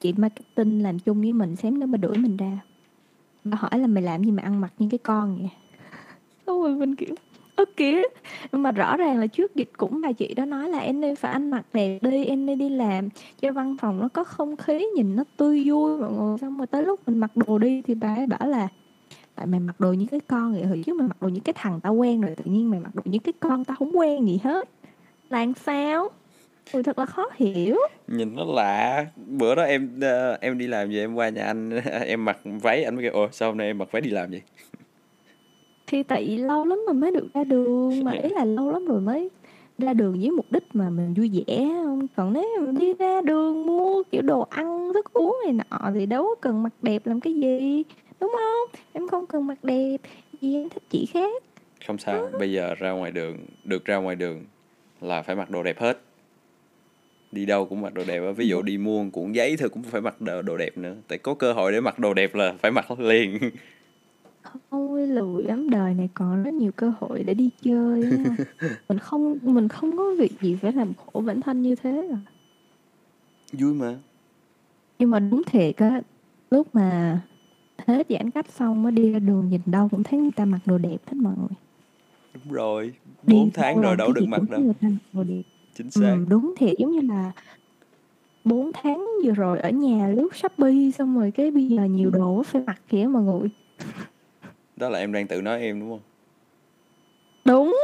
chị 0.00 0.12
marketing 0.12 0.82
làm 0.82 0.98
chung 0.98 1.20
với 1.20 1.32
mình 1.32 1.56
xém 1.56 1.80
nữa 1.80 1.86
mà 1.86 1.98
đuổi 1.98 2.18
mình 2.18 2.36
ra. 2.36 2.58
Bà 3.44 3.56
hỏi 3.60 3.78
là 3.78 3.86
mày 3.86 4.02
làm 4.02 4.24
gì 4.24 4.30
mà 4.30 4.42
ăn 4.42 4.60
mặc 4.60 4.72
như 4.78 4.88
cái 4.90 4.98
con 4.98 5.38
vậy? 5.38 5.50
Xong 6.58 6.64
bên 6.64 6.78
mình 6.78 6.94
kiểu, 6.94 7.14
ức 7.56 7.76
kìa 7.76 8.02
nhưng 8.52 8.62
mà 8.62 8.72
rõ 8.72 8.96
ràng 8.96 9.18
là 9.18 9.26
trước 9.26 9.54
dịch 9.54 9.70
cũng 9.76 10.00
bà 10.00 10.12
chị 10.12 10.34
đó 10.34 10.44
nói 10.44 10.68
là 10.68 10.78
em 10.78 11.00
nên 11.00 11.16
phải 11.16 11.32
ăn 11.32 11.50
mặc 11.50 11.62
đẹp 11.72 11.98
đi, 12.02 12.24
em 12.24 12.46
nên 12.46 12.58
đi 12.58 12.68
làm 12.68 13.08
cho 13.40 13.52
văn 13.52 13.76
phòng 13.80 14.00
nó 14.00 14.08
có 14.08 14.24
không 14.24 14.56
khí, 14.56 14.86
nhìn 14.96 15.16
nó 15.16 15.24
tươi 15.36 15.64
vui 15.66 15.98
mọi 15.98 16.12
người. 16.12 16.38
Xong 16.38 16.58
rồi 16.58 16.66
tới 16.66 16.82
lúc 16.82 17.00
mình 17.06 17.18
mặc 17.18 17.30
đồ 17.36 17.58
đi 17.58 17.82
thì 17.82 17.94
bà 17.94 18.14
ấy 18.14 18.26
bảo 18.26 18.48
là, 18.48 18.68
tại 19.34 19.46
mày 19.46 19.60
mặc 19.60 19.80
đồ 19.80 19.92
như 19.92 20.06
cái 20.10 20.20
con 20.20 20.52
vậy 20.52 20.64
hồi 20.64 20.82
trước 20.86 20.96
mày 20.96 21.08
mặc 21.08 21.22
đồ 21.22 21.28
như 21.28 21.40
cái 21.44 21.52
thằng 21.56 21.80
tao 21.80 21.94
quen 21.94 22.20
rồi, 22.20 22.34
tự 22.36 22.44
nhiên 22.44 22.70
mày 22.70 22.80
mặc 22.80 22.94
đồ 22.94 23.02
như 23.04 23.18
cái 23.18 23.32
con 23.40 23.64
tao 23.64 23.76
không 23.76 23.98
quen 23.98 24.26
gì 24.26 24.40
hết. 24.44 24.68
Làm 25.30 25.54
sao? 25.54 26.08
Ui 26.72 26.82
thật 26.82 26.98
là 26.98 27.06
khó 27.06 27.26
hiểu. 27.36 27.76
Nhìn 28.08 28.36
nó 28.36 28.44
lạ. 28.44 29.06
Bữa 29.26 29.54
đó 29.54 29.62
em 29.62 30.00
ờ, 30.00 30.38
em 30.40 30.58
đi 30.58 30.66
làm 30.66 30.90
về 30.90 30.98
em 30.98 31.14
qua 31.14 31.28
nhà 31.28 31.44
anh, 31.44 31.70
em 32.06 32.24
mặc 32.24 32.38
váy, 32.44 32.84
anh 32.84 32.94
mới 32.94 33.04
kêu 33.04 33.12
ồ 33.12 33.28
sao 33.32 33.48
hôm 33.48 33.58
nay 33.58 33.66
em 33.66 33.78
mặc 33.78 33.88
váy 33.92 34.02
đi 34.02 34.10
làm 34.10 34.30
vậy? 34.30 34.42
Thì 35.88 36.02
tại 36.02 36.24
vì 36.24 36.36
lâu 36.36 36.64
lắm 36.64 36.78
rồi 36.86 36.94
mới 36.94 37.10
được 37.10 37.26
ra 37.34 37.44
đường 37.44 38.04
mà 38.04 38.12
ý 38.12 38.28
là 38.28 38.44
lâu 38.44 38.72
lắm 38.72 38.86
rồi 38.86 39.00
mới 39.00 39.30
ra 39.78 39.92
đường 39.92 40.20
với 40.20 40.30
mục 40.30 40.46
đích 40.50 40.64
mà 40.72 40.90
mình 40.90 41.14
vui 41.14 41.30
vẻ. 41.46 41.68
Không 41.84 42.06
còn 42.16 42.32
nếu 42.32 42.60
mà 42.60 42.72
đi 42.80 42.94
ra 42.94 43.20
đường 43.20 43.66
mua 43.66 44.02
kiểu 44.10 44.22
đồ 44.22 44.40
ăn 44.50 44.92
thức 44.94 45.12
uống 45.12 45.38
này 45.44 45.52
nọ 45.52 45.90
thì 45.94 46.06
đâu 46.06 46.22
có 46.24 46.34
cần 46.40 46.62
mặc 46.62 46.72
đẹp 46.82 47.06
làm 47.06 47.20
cái 47.20 47.34
gì 47.34 47.82
đúng 48.20 48.32
không? 48.36 48.80
Em 48.92 49.08
không 49.08 49.26
cần 49.26 49.46
mặc 49.46 49.58
đẹp 49.64 49.96
vì 50.40 50.54
em 50.54 50.68
thích 50.68 50.82
chị 50.90 51.06
khác. 51.12 51.42
Không 51.86 51.98
sao 51.98 52.30
bây 52.38 52.52
giờ 52.52 52.74
ra 52.78 52.90
ngoài 52.90 53.12
đường 53.12 53.36
được 53.64 53.84
ra 53.84 53.96
ngoài 53.96 54.16
đường 54.16 54.44
là 55.00 55.22
phải 55.22 55.36
mặc 55.36 55.50
đồ 55.50 55.62
đẹp 55.62 55.80
hết. 55.80 56.00
Đi 57.32 57.46
đâu 57.46 57.66
cũng 57.66 57.80
mặc 57.80 57.94
đồ 57.94 58.02
đẹp 58.06 58.22
á. 58.26 58.32
ví 58.36 58.48
dụ 58.48 58.62
đi 58.62 58.78
mua 58.78 59.04
cuộn 59.12 59.32
giấy 59.32 59.56
thôi 59.56 59.68
cũng 59.68 59.82
phải 59.82 60.00
mặc 60.00 60.20
đồ, 60.20 60.42
đồ 60.42 60.56
đẹp 60.56 60.78
nữa 60.78 60.94
tại 61.08 61.18
có 61.18 61.34
cơ 61.34 61.52
hội 61.52 61.72
để 61.72 61.80
mặc 61.80 61.98
đồ 61.98 62.14
đẹp 62.14 62.34
là 62.34 62.54
phải 62.58 62.70
mặc 62.70 63.00
liền 63.00 63.38
Ôi 64.70 65.06
lười 65.06 65.42
lắm 65.42 65.70
đời 65.70 65.94
này 65.94 66.08
còn 66.14 66.42
rất 66.42 66.54
nhiều 66.54 66.72
cơ 66.72 66.92
hội 67.00 67.22
để 67.24 67.34
đi 67.34 67.50
chơi 67.62 68.02
á. 68.10 68.36
mình 68.88 68.98
không 68.98 69.38
mình 69.42 69.68
không 69.68 69.96
có 69.96 70.14
việc 70.18 70.32
gì 70.40 70.56
phải 70.62 70.72
làm 70.72 70.92
khổ 70.94 71.20
bản 71.20 71.40
thân 71.40 71.62
như 71.62 71.74
thế 71.74 72.08
à. 72.12 72.18
vui 73.52 73.74
mà. 73.74 73.98
Nhưng 74.98 75.10
mà 75.10 75.18
đúng 75.18 75.42
thiệt 75.46 75.76
á 75.76 76.00
lúc 76.50 76.74
mà 76.74 77.20
hết 77.86 78.06
giãn 78.08 78.30
cách 78.30 78.50
xong 78.50 78.82
mới 78.82 78.92
đi 78.92 79.12
ra 79.12 79.18
đường 79.18 79.48
nhìn 79.48 79.60
đâu 79.66 79.88
cũng 79.88 80.02
thấy 80.02 80.20
người 80.20 80.30
ta 80.36 80.44
mặc 80.44 80.58
đồ 80.66 80.78
đẹp 80.78 80.98
hết 81.06 81.14
mọi 81.16 81.34
người. 81.38 81.56
Đúng 82.34 82.52
rồi 82.52 82.92
Đi 83.22 83.34
4 83.36 83.50
tháng 83.50 83.74
đâu 83.74 83.82
rồi 83.82 83.96
đâu 83.96 84.12
được 84.12 84.24
mặc 84.28 84.42
đâu. 84.50 84.60
người 84.60 84.74
ta 84.80 84.88
mặc 84.88 84.98
đồ 85.12 85.24
đẹp. 85.24 85.42
Chính 85.74 85.90
xác. 85.90 86.00
ừ, 86.00 86.24
đúng 86.28 86.54
thiệt 86.56 86.78
giống 86.78 86.92
như 86.92 87.00
là 87.00 87.32
4 88.44 88.70
tháng 88.74 89.06
vừa 89.24 89.32
rồi 89.32 89.58
ở 89.58 89.70
nhà 89.70 90.08
lướt 90.08 90.36
Shopee 90.36 90.90
xong 90.98 91.18
rồi 91.18 91.30
cái 91.30 91.50
bây 91.50 91.66
giờ 91.68 91.84
nhiều 91.84 92.10
đồ 92.10 92.42
phải 92.42 92.62
mặc 92.66 92.80
kìa 92.88 93.06
mọi 93.06 93.22
người 93.22 93.48
đó 94.78 94.88
là 94.88 94.98
em 94.98 95.12
đang 95.12 95.26
tự 95.26 95.42
nói 95.42 95.60
em 95.60 95.80
đúng 95.80 95.90
không? 95.90 96.00
Đúng. 97.44 97.76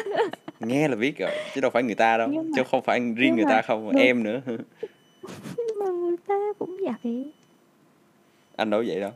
Nghe 0.60 0.88
là 0.88 0.96
biết 0.96 1.18
rồi 1.18 1.30
chứ 1.54 1.60
đâu 1.60 1.70
phải 1.70 1.82
người 1.82 1.94
ta 1.94 2.16
đâu 2.18 2.28
Nhưng 2.32 2.50
mà- 2.50 2.50
chứ 2.56 2.62
không 2.70 2.82
phải 2.82 3.00
riêng 3.16 3.34
người 3.36 3.44
mà- 3.44 3.50
ta 3.50 3.62
không 3.62 3.84
đúng. 3.92 4.00
em 4.02 4.22
nữa. 4.22 4.40
Nhưng 5.56 5.78
mà 5.78 5.86
người 5.90 6.16
ta 6.28 6.34
cũng 6.58 6.76
vậy. 7.02 7.24
Anh 8.56 8.70
đâu 8.70 8.82
vậy 8.86 9.00
đâu. 9.00 9.10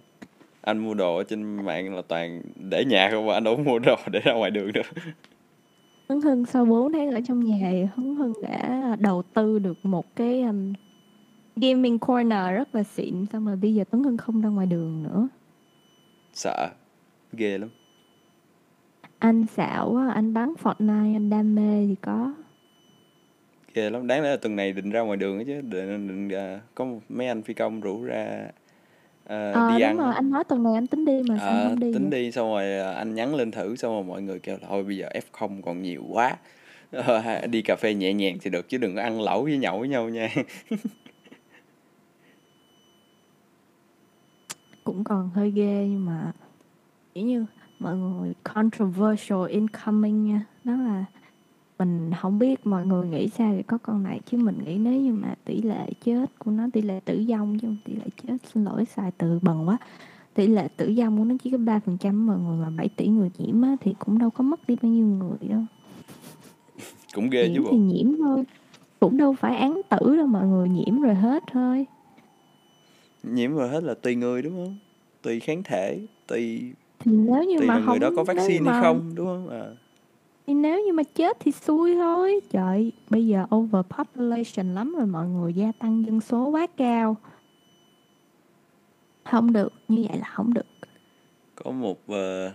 Anh 0.63 0.79
mua 0.79 0.95
đồ 0.95 1.17
ở 1.17 1.25
trên 1.25 1.43
mạng 1.43 1.95
là 1.97 2.03
toàn 2.09 2.43
để 2.71 2.85
nhà 2.85 3.09
không 3.11 3.27
mà 3.27 3.35
anh 3.35 3.45
đâu 3.45 3.57
mua 3.57 3.79
đồ 3.79 3.97
để 4.11 4.21
ra 4.25 4.33
ngoài 4.33 4.51
đường 4.51 4.73
đâu 4.73 4.85
Hưng 6.09 6.21
Hưng 6.21 6.47
sau 6.47 6.65
4 6.65 6.93
tháng 6.93 7.11
ở 7.11 7.21
trong 7.29 7.45
nhà 7.45 7.69
thì 7.73 7.85
Hưng 7.97 8.15
Hưng 8.15 8.33
đã 8.43 8.83
đầu 9.01 9.23
tư 9.35 9.59
được 9.59 9.79
một 9.83 10.17
cái 10.17 10.43
um, 10.43 10.73
gaming 11.57 11.99
corner 11.99 12.55
rất 12.55 12.75
là 12.75 12.83
xịn 12.83 13.27
xong 13.33 13.47
rồi 13.47 13.57
bây 13.57 13.75
giờ 13.75 13.85
Tuấn 13.91 14.03
Hưng 14.03 14.17
không 14.17 14.41
ra 14.41 14.49
ngoài 14.49 14.67
đường 14.67 15.03
nữa. 15.03 15.29
Sợ 16.35 16.69
ghê 17.33 17.59
lắm. 17.59 17.71
Anh 19.19 19.47
xạo 19.47 19.97
á, 19.97 20.09
anh 20.15 20.35
bắn 20.35 20.55
Fortnite 20.63 21.17
anh 21.17 21.31
đam 21.31 21.55
mê 21.55 21.87
thì 21.87 21.95
có. 22.03 22.33
Ghê 23.75 23.91
lắm. 23.91 24.07
Đáng 24.07 24.23
lẽ 24.23 24.31
là 24.31 24.37
tuần 24.37 24.57
này 24.57 24.73
định 24.73 24.91
ra 24.91 25.01
ngoài 25.01 25.17
đường 25.17 25.37
ấy 25.37 25.45
chứ. 25.45 25.61
Định, 25.61 26.09
định 26.09 26.29
à, 26.39 26.61
có 26.75 26.87
mấy 27.09 27.27
anh 27.27 27.43
phi 27.43 27.55
công 27.55 27.81
rủ 27.81 28.03
ra 28.05 28.49
à, 29.25 29.53
ờ 29.53 29.61
đi 29.61 29.81
ăn 29.81 29.97
rồi 29.97 30.15
anh 30.15 30.31
nói 30.31 30.45
tuần 30.45 30.63
này 30.63 30.75
anh 30.75 30.87
tính 30.87 31.05
đi 31.05 31.23
mà 31.23 31.39
sao 31.39 31.59
À, 31.59 31.65
không 31.65 31.81
đi 31.81 31.93
tính 31.93 32.03
vậy? 32.03 32.11
đi 32.11 32.33
xong 32.33 32.49
rồi 32.49 32.79
à, 32.79 32.93
anh 32.93 33.15
nhắn 33.15 33.35
lên 33.35 33.51
thử 33.51 33.77
xong 33.77 33.93
rồi 33.93 34.05
mọi 34.05 34.23
người 34.23 34.39
kêu 34.39 34.57
là 34.63 34.69
thôi 34.69 34.85
bây 34.85 34.97
giờ 34.97 35.09
F0 35.33 35.63
còn 35.63 35.83
nhiều 35.83 36.05
quá. 36.11 36.37
Ờ, 36.93 37.23
đi 37.51 37.63
cà 37.63 37.77
phê 37.81 37.95
nhẹ 37.95 38.13
nhàng 38.15 38.39
thì 38.41 38.51
được 38.51 38.69
chứ 38.69 38.79
đừng 38.79 38.97
có 38.97 39.03
ăn 39.03 39.21
lẩu 39.21 39.43
với 39.45 39.59
nhậu 39.59 39.79
với 39.79 39.89
nhau 39.89 40.09
nha. 40.09 40.29
Cũng 44.85 45.05
còn 45.05 45.31
hơi 45.31 45.51
ghê 45.51 45.87
nhưng 45.91 46.05
mà 46.07 46.33
kiểu 47.15 47.25
như 47.25 47.47
mọi 47.79 47.97
người 47.97 48.35
controversial 48.55 49.49
incoming 49.49 50.25
nha. 50.25 50.47
Đó 50.65 50.73
là 50.73 51.05
mình 51.79 52.11
không 52.21 52.39
biết 52.39 52.67
mọi 52.67 52.87
người 52.87 53.07
nghĩ 53.07 53.29
sao 53.29 53.53
về 53.53 53.63
có 53.63 53.79
con 53.79 54.03
này 54.03 54.21
chứ 54.27 54.39
mình 54.39 54.59
nghĩ 54.65 54.79
nếu 54.79 55.01
như 55.01 55.13
mà 55.13 55.35
tỷ 55.45 55.63
lệ 55.63 55.87
chết 56.05 56.39
của 56.39 56.51
nó 56.51 56.65
tỷ 56.73 56.83
lệ 56.83 57.01
tử 57.05 57.25
vong 57.29 57.59
chứ 57.59 57.69
tỷ 57.85 57.95
lệ 57.95 58.07
chết 58.23 58.37
xin 58.53 58.65
lỗi 58.65 58.85
xài 58.85 59.11
từ 59.19 59.39
bần 59.43 59.69
quá. 59.69 59.79
Tỷ 60.35 60.47
lệ 60.47 60.69
tử 60.77 60.95
vong 60.99 61.19
của 61.19 61.25
nó 61.25 61.35
chỉ 61.43 61.51
có 61.51 61.59
ba 61.59 61.81
phần 61.87 61.97
trăm 62.01 62.27
mọi 62.27 62.39
người 62.39 62.57
mà 62.57 62.71
7 62.71 62.89
tỷ 62.89 63.07
người 63.07 63.31
nhiễm 63.39 63.63
á, 63.63 63.77
thì 63.81 63.95
cũng 63.99 64.19
đâu 64.19 64.31
có 64.31 64.45
mất 64.45 64.61
đi 64.69 64.77
bao 64.83 64.93
nhiêu 64.93 65.07
người 65.07 65.49
đâu. 65.49 65.61
Cũng 67.15 67.31
ghê 67.31 67.47
chứ 67.47 67.53
nhiễm 67.53 67.63
bộ. 67.63 67.69
thì 67.73 67.79
nhiễm 67.79 68.17
thôi. 68.19 68.45
Cũng 69.01 69.17
đâu 69.17 69.33
phải 69.33 69.57
án 69.57 69.81
tử 69.89 70.17
đâu 70.17 70.27
mọi 70.27 70.47
người 70.47 70.69
nhiễm 70.69 71.01
rồi 71.01 71.15
hết 71.15 71.43
thôi. 71.53 71.87
Nhiễm 73.23 73.55
rồi 73.55 73.69
hết 73.69 73.83
là 73.83 73.95
tùy 73.95 74.15
người 74.15 74.43
đúng 74.43 74.53
không? 74.53 74.77
Tùy 75.23 75.41
kháng 75.41 75.63
thể 75.63 76.07
tùy 76.27 76.73
thì 77.01 77.13
nếu 77.13 77.45
như 77.45 77.59
tùy 77.59 77.67
mà 77.69 77.79
là 77.79 77.87
người 77.87 77.99
đó 77.99 78.07
không 78.17 78.27
có 78.27 78.35
vaccine 78.35 78.61
mà- 78.61 78.73
hay 78.73 78.83
không 78.83 79.13
đúng 79.15 79.27
không? 79.27 79.49
À. 79.49 79.67
Thì 80.47 80.55
nếu 80.55 80.83
như 80.87 80.93
mà 80.93 81.03
chết 81.03 81.37
thì 81.41 81.53
xui 81.53 81.95
thôi. 81.95 82.41
Trời 82.51 82.93
bây 83.11 83.27
giờ 83.27 83.47
overpopulation 83.57 84.75
lắm 84.75 84.95
rồi 84.99 85.07
mọi 85.07 85.27
người 85.29 85.53
gia 85.55 85.73
tăng 85.79 86.07
dân 86.07 86.21
số 86.21 86.49
quá 86.49 86.67
cao. 86.77 87.17
Không 89.25 89.53
được, 89.53 89.73
như 89.89 90.05
vậy 90.09 90.19
là 90.19 90.27
không 90.35 90.55
được. 90.55 90.67
Có 91.55 91.71
một 91.71 91.99
ờ, 92.09 92.53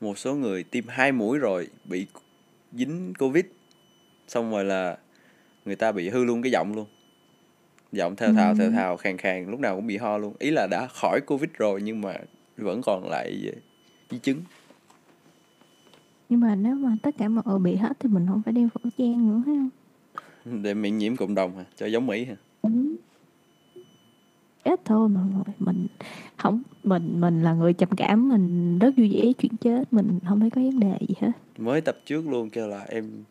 một 0.00 0.18
số 0.18 0.34
người 0.34 0.62
tiêm 0.64 0.84
hai 0.88 1.12
mũi 1.12 1.38
rồi 1.38 1.68
bị 1.84 2.06
dính 2.72 3.12
covid 3.18 3.44
xong 4.28 4.50
rồi 4.50 4.64
là 4.64 4.98
người 5.64 5.76
ta 5.76 5.92
bị 5.92 6.08
hư 6.08 6.24
luôn 6.24 6.42
cái 6.42 6.52
giọng 6.52 6.74
luôn. 6.74 6.86
Giọng 7.92 8.16
theo 8.16 8.32
thào 8.34 8.54
theo 8.54 8.66
Ừ. 8.66 8.72
thào 8.72 8.96
khàn 8.96 9.16
khàn 9.18 9.50
lúc 9.50 9.60
nào 9.60 9.76
cũng 9.76 9.86
bị 9.86 9.96
ho 9.96 10.18
luôn. 10.18 10.34
Ý 10.38 10.50
là 10.50 10.66
đã 10.70 10.86
khỏi 10.86 11.20
covid 11.26 11.50
rồi 11.58 11.80
nhưng 11.82 12.00
mà 12.00 12.14
vẫn 12.62 12.80
còn 12.82 13.08
lại 13.08 13.52
di 14.10 14.18
chứng. 14.18 14.42
Nhưng 16.28 16.40
mà 16.40 16.54
nếu 16.54 16.74
mà 16.74 16.96
tất 17.02 17.14
cả 17.18 17.28
mọi 17.28 17.44
người 17.46 17.58
bị 17.58 17.76
hết 17.76 17.92
thì 18.00 18.08
mình 18.08 18.26
không 18.28 18.42
phải 18.42 18.52
đeo 18.52 18.68
khẩu 18.74 18.90
trang 18.98 19.28
nữa 19.28 19.42
thấy 19.46 19.56
không? 19.56 19.70
để 20.62 20.74
miễn 20.74 20.98
nhiễm 20.98 21.16
cộng 21.16 21.34
đồng 21.34 21.56
hả? 21.56 21.64
Cho 21.76 21.86
giống 21.86 22.06
mỹ 22.06 22.24
hả? 22.24 22.34
Đúng. 22.62 22.96
chết 24.64 24.80
thôi 24.84 25.08
mọi 25.08 25.24
người. 25.34 25.54
Mình 25.58 25.86
không 26.36 26.62
mình 26.84 27.20
mình 27.20 27.42
là 27.42 27.52
người 27.52 27.72
trầm 27.72 27.88
cảm 27.96 28.28
mình 28.28 28.78
rất 28.78 28.94
vui 28.96 29.10
vẻ 29.12 29.32
chuyện 29.38 29.56
chết 29.56 29.92
mình 29.92 30.18
không 30.28 30.40
thấy 30.40 30.50
có 30.50 30.60
vấn 30.60 30.80
đề 30.80 30.98
gì 31.08 31.14
hết. 31.20 31.32
Mới 31.58 31.80
tập 31.80 31.96
trước 32.06 32.28
luôn 32.28 32.50
kêu 32.50 32.68
là 32.68 32.84
em 32.88 33.24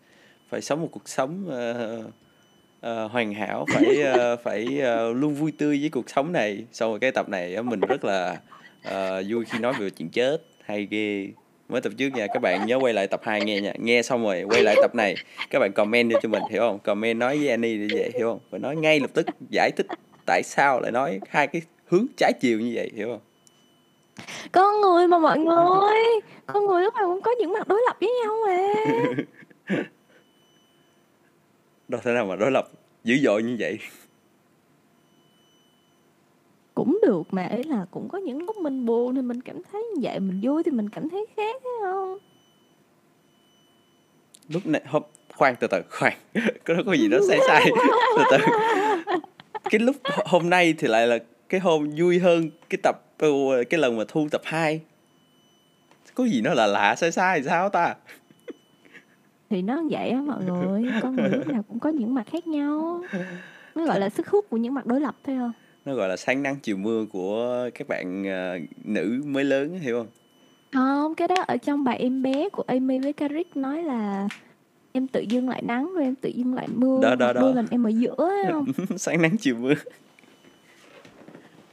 phải 0.49 0.61
sống 0.61 0.81
một 0.81 0.87
cuộc 0.91 1.09
sống 1.09 1.45
uh, 1.47 2.05
uh, 2.05 3.11
hoàn 3.11 3.33
hảo 3.33 3.65
phải 3.73 4.03
uh, 4.03 4.39
phải 4.43 4.65
uh, 4.65 5.15
luôn 5.17 5.35
vui 5.35 5.51
tươi 5.51 5.79
với 5.79 5.89
cuộc 5.89 6.09
sống 6.09 6.31
này. 6.31 6.65
Sau 6.71 6.89
rồi 6.89 6.99
cái 6.99 7.11
tập 7.11 7.29
này 7.29 7.63
mình 7.63 7.79
rất 7.79 8.05
là 8.05 8.41
uh, 8.87 9.25
vui 9.29 9.45
khi 9.45 9.59
nói 9.59 9.73
về 9.79 9.89
chuyện 9.89 10.09
chết. 10.09 10.37
Hay 10.65 10.87
ghê. 10.91 11.27
Mới 11.69 11.81
tập 11.81 11.93
trước 11.97 12.07
nha 12.07 12.27
các 12.27 12.39
bạn 12.39 12.65
nhớ 12.65 12.79
quay 12.81 12.93
lại 12.93 13.07
tập 13.07 13.21
2 13.23 13.41
nghe 13.41 13.61
nha. 13.61 13.73
Nghe 13.77 14.01
xong 14.01 14.23
rồi 14.23 14.43
quay 14.49 14.63
lại 14.63 14.75
tập 14.81 14.95
này. 14.95 15.15
Các 15.49 15.59
bạn 15.59 15.71
comment 15.71 16.11
cho 16.21 16.29
mình 16.29 16.43
hiểu 16.51 16.61
không? 16.61 16.79
Comment 16.79 17.19
nói 17.19 17.37
với 17.37 17.49
Annie 17.49 17.77
như 17.77 17.87
vậy 17.91 18.11
hiểu 18.13 18.27
không? 18.27 18.39
Phải 18.51 18.59
nói 18.59 18.75
ngay 18.75 18.99
lập 18.99 19.09
tức 19.13 19.25
giải 19.49 19.71
thích 19.77 19.87
tại 20.25 20.43
sao 20.43 20.79
lại 20.79 20.91
nói 20.91 21.19
hai 21.29 21.47
cái 21.47 21.61
hướng 21.85 22.05
trái 22.17 22.33
chiều 22.41 22.59
như 22.59 22.71
vậy 22.75 22.91
hiểu 22.95 23.07
không? 23.07 23.19
Con 24.51 24.81
người 24.81 25.07
mà 25.07 25.19
mọi 25.19 25.39
người. 25.39 25.97
Con 26.45 26.65
người 26.65 26.83
lúc 26.83 26.93
nào 26.95 27.05
cũng 27.05 27.21
có 27.21 27.31
những 27.39 27.53
mặt 27.53 27.67
đối 27.67 27.81
lập 27.85 27.97
với 27.99 28.11
nhau 28.23 28.37
mà. 28.47 28.73
Đâu 31.87 32.01
thể 32.03 32.11
nào 32.11 32.25
mà 32.25 32.35
đối 32.35 32.51
lập 32.51 32.69
dữ 33.03 33.17
dội 33.23 33.43
như 33.43 33.55
vậy 33.59 33.79
cũng 36.79 36.99
được 37.01 37.33
mà 37.33 37.45
ấy 37.45 37.63
là 37.63 37.85
cũng 37.91 38.09
có 38.09 38.17
những 38.17 38.45
lúc 38.45 38.57
mình 38.57 38.85
buồn 38.85 39.15
thì 39.15 39.21
mình 39.21 39.41
cảm 39.41 39.63
thấy 39.71 39.83
như 39.83 39.99
vậy 40.03 40.19
mình 40.19 40.39
vui 40.43 40.63
thì 40.63 40.71
mình 40.71 40.89
cảm 40.89 41.09
thấy 41.09 41.25
khác 41.37 41.55
thấy 41.63 41.71
không? 41.83 42.17
Lúc 44.49 44.65
này 44.65 44.81
hôm 44.85 45.03
khoan 45.33 45.55
từ 45.59 45.67
từ 45.67 45.81
khoan 45.89 46.13
có 46.65 46.73
có 46.85 46.93
gì 46.93 47.07
đó 47.07 47.17
sai 47.27 47.39
sai. 47.47 47.65
Từ 48.17 48.23
từ. 48.31 48.37
Cái 49.69 49.79
lúc 49.79 49.95
hôm 50.25 50.49
nay 50.49 50.73
thì 50.77 50.87
lại 50.87 51.07
là 51.07 51.17
cái 51.49 51.59
hôm 51.59 51.89
vui 51.97 52.19
hơn 52.19 52.49
cái 52.69 52.79
tập 52.83 52.95
cái 53.69 53.79
lần 53.79 53.97
mà 53.97 54.03
thu 54.07 54.27
tập 54.31 54.41
2 54.43 54.81
có 56.13 56.25
gì 56.25 56.41
nó 56.41 56.53
là 56.53 56.67
lạ 56.67 56.95
sai 56.95 57.11
sai 57.11 57.43
sao 57.43 57.69
ta? 57.69 57.95
Thì 59.49 59.61
nó 59.61 59.83
vậy 59.89 60.09
á 60.09 60.21
mọi 60.21 60.43
người 60.43 60.91
con 61.01 61.15
người 61.15 61.29
lúc 61.29 61.47
nào 61.47 61.63
cũng 61.67 61.79
có 61.79 61.89
những 61.89 62.13
mặt 62.13 62.27
khác 62.31 62.47
nhau. 62.47 63.03
Nó 63.75 63.85
gọi 63.85 63.99
là 63.99 64.09
sức 64.09 64.27
hút 64.27 64.45
của 64.49 64.57
những 64.57 64.73
mặt 64.73 64.85
đối 64.85 65.01
lập 65.01 65.15
thôi 65.23 65.35
không 65.39 65.51
nó 65.85 65.93
gọi 65.93 66.09
là 66.09 66.17
sáng 66.17 66.43
nắng 66.43 66.55
chiều 66.63 66.77
mưa 66.77 67.05
của 67.11 67.69
các 67.75 67.87
bạn 67.87 68.23
uh, 68.23 68.85
nữ 68.85 69.21
mới 69.25 69.43
lớn 69.43 69.79
hiểu 69.79 69.97
không? 69.97 70.07
Không 70.73 71.15
cái 71.15 71.27
đó 71.27 71.35
ở 71.47 71.57
trong 71.57 71.83
bài 71.83 71.97
em 71.97 72.21
bé 72.21 72.49
của 72.49 72.63
Amy 72.67 72.99
với 72.99 73.13
Carrick 73.13 73.57
nói 73.57 73.83
là 73.83 74.27
em 74.91 75.07
tự 75.07 75.21
dưng 75.21 75.49
lại 75.49 75.61
nắng 75.61 75.93
rồi 75.95 76.03
em 76.03 76.15
tự 76.15 76.29
dưng 76.29 76.53
lại 76.53 76.67
mưa 76.75 76.99
đó 77.01 77.15
đó 77.15 77.33
đó. 77.33 77.41
đôi 77.41 77.53
lần 77.53 77.67
em 77.71 77.83
ở 77.83 77.89
giữa 77.89 78.31
không? 78.51 78.65
Sáng 78.97 79.21
nắng 79.21 79.37
chiều 79.37 79.55
mưa. 79.55 79.73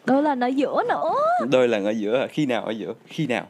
Đôi 0.06 0.22
lần 0.22 0.40
ở 0.40 0.46
giữa 0.46 0.82
nữa. 0.88 1.14
Đôi 1.50 1.68
lần 1.68 1.84
ở 1.84 1.90
giữa 1.90 2.26
khi 2.30 2.46
nào 2.46 2.64
ở 2.64 2.70
giữa? 2.70 2.94
Khi 3.06 3.26
nào? 3.26 3.46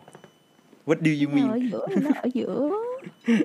What 0.87 0.97
do 1.01 1.27
you 1.27 1.35
mean? 1.35 1.51
ở 1.51 1.59
giữa 1.73 1.87
nó 2.03 2.11
ở 2.23 2.29
giữa. 2.35 2.71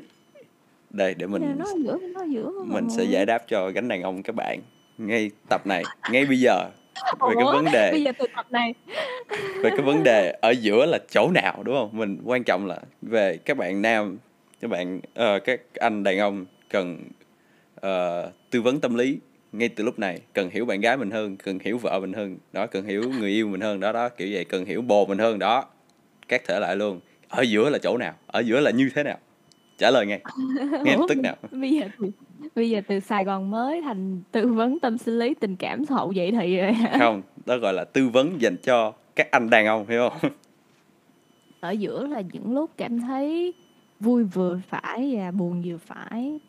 Đây 0.90 1.14
để 1.14 1.28
mình 1.28 1.56
nó 1.58 1.66
ở 1.66 1.74
giữa 1.84 1.98
nó 2.14 2.22
ở 2.22 2.26
giữa 2.30 2.52
mình 2.66 2.90
sẽ 2.90 3.04
giải 3.04 3.26
đáp 3.26 3.44
cho 3.48 3.70
gánh 3.70 3.88
đàn 3.88 4.02
ông 4.02 4.24
các 4.24 4.36
bạn 4.36 4.60
ngay 4.98 5.32
tập 5.50 5.68
này 5.68 5.84
ngay 6.12 6.26
bây 6.26 6.40
giờ 6.40 6.70
về 6.96 7.34
cái 7.36 7.46
vấn 7.46 7.66
đề 7.72 7.92
bây 7.92 8.04
giờ 8.04 8.12
từ 8.20 8.26
tập 8.36 8.46
này. 8.50 8.74
về 9.64 9.70
cái 9.70 9.82
vấn 9.82 10.04
đề 10.04 10.38
ở 10.42 10.52
giữa 10.52 10.86
là 10.86 11.00
chỗ 11.12 11.32
nào 11.32 11.64
đúng 11.64 11.76
không? 11.76 11.90
Mình 11.94 12.22
quan 12.26 12.44
trọng 12.44 12.66
là 12.66 12.80
về 13.02 13.38
các 13.38 13.58
bạn 13.58 13.82
nam 13.82 14.18
các 14.62 14.68
bạn 14.68 14.98
uh, 14.98 15.44
các 15.46 15.62
anh 15.76 16.04
đàn 16.04 16.20
ông 16.20 16.46
cần 16.70 17.04
uh, 17.86 18.34
tư 18.50 18.62
vấn 18.62 18.80
tâm 18.80 18.96
lý 18.96 19.20
ngay 19.52 19.70
từ 19.70 19.84
lúc 19.84 20.00
này. 20.00 20.22
Cần 20.34 20.50
hiểu 20.50 20.66
bạn 20.66 20.82
gái 20.82 20.98
mình 20.98 21.12
hơn 21.12 21.38
cần 21.38 21.60
hiểu 21.60 21.78
vợ 21.78 22.00
mình 22.00 22.14
hơn 22.14 22.38
đó 22.54 22.68
cần 22.68 22.86
hiểu 22.86 23.04
người 23.20 23.30
yêu 23.30 23.48
mình 23.48 23.62
hơn 23.62 23.80
đó 23.80 23.92
đó 23.92 24.10
kiểu 24.10 24.28
vậy. 24.32 24.46
Cần 24.46 24.66
hiểu 24.66 24.82
bồ 24.82 25.06
mình 25.06 25.18
hơn 25.18 25.40
đó 25.40 25.66
các 26.28 26.42
thể 26.48 26.60
lại 26.60 26.76
luôn. 26.76 27.00
Ở 27.30 27.42
giữa 27.42 27.70
là 27.70 27.78
chỗ 27.78 27.98
nào? 27.98 28.14
Ở 28.28 28.40
giữa 28.40 28.60
là 28.60 28.72
như 28.72 28.90
thế 28.96 29.04
nào? 29.04 29.18
Trả 29.78 29.92
lời 29.92 30.06
ngay. 30.06 30.22
Ngay 30.84 30.98
tức 31.10 31.18
nào? 31.18 31.36
bây 31.52 31.70
giờ 31.70 31.88
bây 32.56 32.70
giờ 32.70 32.82
từ 32.88 33.00
Sài 33.00 33.24
Gòn 33.24 33.52
mới 33.52 33.82
thành 33.82 34.22
tư 34.32 34.48
vấn 34.48 34.80
tâm 34.80 34.98
sinh 34.98 35.20
lý 35.20 35.34
tình 35.34 35.56
cảm 35.56 35.84
hậu 35.90 36.14
vậy 36.16 36.32
thì 36.32 36.58
rồi 36.58 36.76
không 37.00 37.22
đó 37.46 37.58
gọi 37.58 37.74
là 37.74 37.84
tư 37.84 38.10
vấn 38.10 38.42
dành 38.42 38.58
cho 38.58 38.94
các 39.16 39.32
anh 39.32 39.50
đàn 39.50 39.66
ông 39.66 39.88
hiểu 39.88 40.10
không? 40.10 40.32
Ở 41.60 41.72
giữa 41.72 42.08
là 42.08 42.22
những 42.34 42.54
lúc 42.54 42.70
cảm 42.78 43.00
thấy 43.00 43.54
vui 44.00 44.24
vừa 44.24 44.60
phải 44.70 45.16
và 45.16 45.32
buồn 45.32 45.62
vừa 45.66 45.78
phải. 45.78 46.40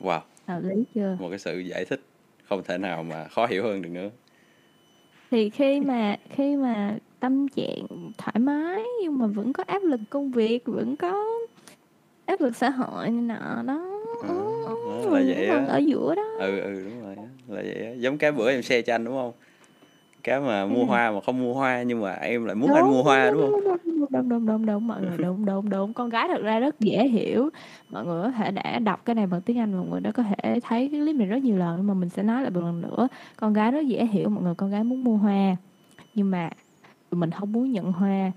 Wow. 0.00 0.20
Hợp 0.46 0.60
lý 0.62 0.84
chưa? 0.94 1.16
Một 1.20 1.28
cái 1.30 1.38
sự 1.38 1.58
giải 1.58 1.84
thích 1.84 2.00
không 2.44 2.62
thể 2.64 2.78
nào 2.78 3.02
mà 3.02 3.28
khó 3.28 3.46
hiểu 3.46 3.62
hơn 3.62 3.82
được 3.82 3.90
nữa. 3.90 4.10
Thì 5.30 5.50
khi 5.50 5.80
mà 5.80 6.16
khi 6.30 6.56
mà 6.56 6.98
tâm 7.20 7.48
trạng 7.48 7.86
thoải 8.18 8.38
mái 8.38 8.82
nhưng 9.02 9.18
mà 9.18 9.26
vẫn 9.26 9.52
có 9.52 9.64
áp 9.66 9.82
lực 9.82 10.00
công 10.10 10.30
việc 10.30 10.66
vẫn 10.66 10.96
có 10.96 11.24
áp 12.26 12.40
lực 12.40 12.56
xã 12.56 12.70
hội 12.70 13.10
này 13.10 13.22
nọ 13.22 13.62
đó. 13.62 14.00
À, 14.22 14.30
là 15.10 15.22
vậy 15.26 15.48
á. 15.48 15.64
ở 15.68 15.78
giữa 15.78 16.14
đó. 16.14 16.22
Ừ 16.38 16.60
ừ 16.60 16.84
đúng 16.84 17.02
rồi 17.02 17.16
là 17.48 17.62
vậy 17.62 17.84
á. 17.84 17.90
Giống 17.96 18.18
cái 18.18 18.32
bữa 18.32 18.50
em 18.50 18.62
share 18.62 18.82
cho 18.82 18.94
anh 18.94 19.04
đúng 19.04 19.14
không? 19.14 19.32
Cái 20.22 20.40
mà 20.40 20.66
mua 20.66 20.80
ừ. 20.80 20.84
hoa 20.84 21.10
mà 21.10 21.20
không 21.20 21.42
mua 21.42 21.54
hoa 21.54 21.82
nhưng 21.82 22.00
mà 22.00 22.12
em 22.12 22.44
lại 22.44 22.54
muốn 22.54 22.68
đúng, 22.68 22.76
anh 22.76 22.90
mua 22.90 23.02
hoa 23.02 23.30
đúng 23.30 23.40
không? 23.40 23.78
đúng 24.10 24.28
đúng 24.28 24.46
đúng 24.46 24.66
đúng 24.66 24.86
mọi 24.86 25.02
người 25.02 25.18
đúng 25.24 25.44
đúng 25.44 25.70
đúng. 25.70 25.92
Con 25.92 26.08
gái 26.08 26.28
thật 26.28 26.42
ra 26.42 26.58
rất 26.58 26.80
dễ 26.80 27.08
hiểu. 27.08 27.50
Mọi 27.90 28.04
người 28.04 28.22
có 28.22 28.30
thể 28.30 28.50
đã 28.50 28.78
đọc 28.78 29.04
cái 29.04 29.14
này 29.14 29.26
bằng 29.26 29.40
tiếng 29.40 29.58
anh 29.58 29.74
mọi 29.74 29.86
người 29.90 30.00
đã 30.00 30.12
có 30.12 30.22
thể 30.22 30.60
thấy 30.60 30.88
cái 30.92 31.00
clip 31.00 31.16
này 31.16 31.26
rất 31.26 31.42
nhiều 31.42 31.56
lần 31.56 31.76
nhưng 31.76 31.86
mà 31.86 31.94
mình 31.94 32.08
sẽ 32.08 32.22
nói 32.22 32.42
lại 32.42 32.50
một 32.50 32.60
lần 32.60 32.80
nữa. 32.80 33.08
Con 33.36 33.52
gái 33.52 33.70
rất 33.70 33.86
dễ 33.86 34.06
hiểu 34.06 34.28
mọi 34.28 34.44
người 34.44 34.54
con 34.54 34.70
gái 34.70 34.84
muốn 34.84 35.04
mua 35.04 35.16
hoa. 35.16 35.56
Nhưng 36.14 36.30
mà 36.30 36.50
mình 37.10 37.30
không 37.30 37.52
muốn 37.52 37.72
nhận 37.72 37.92
hoa. 37.92 38.32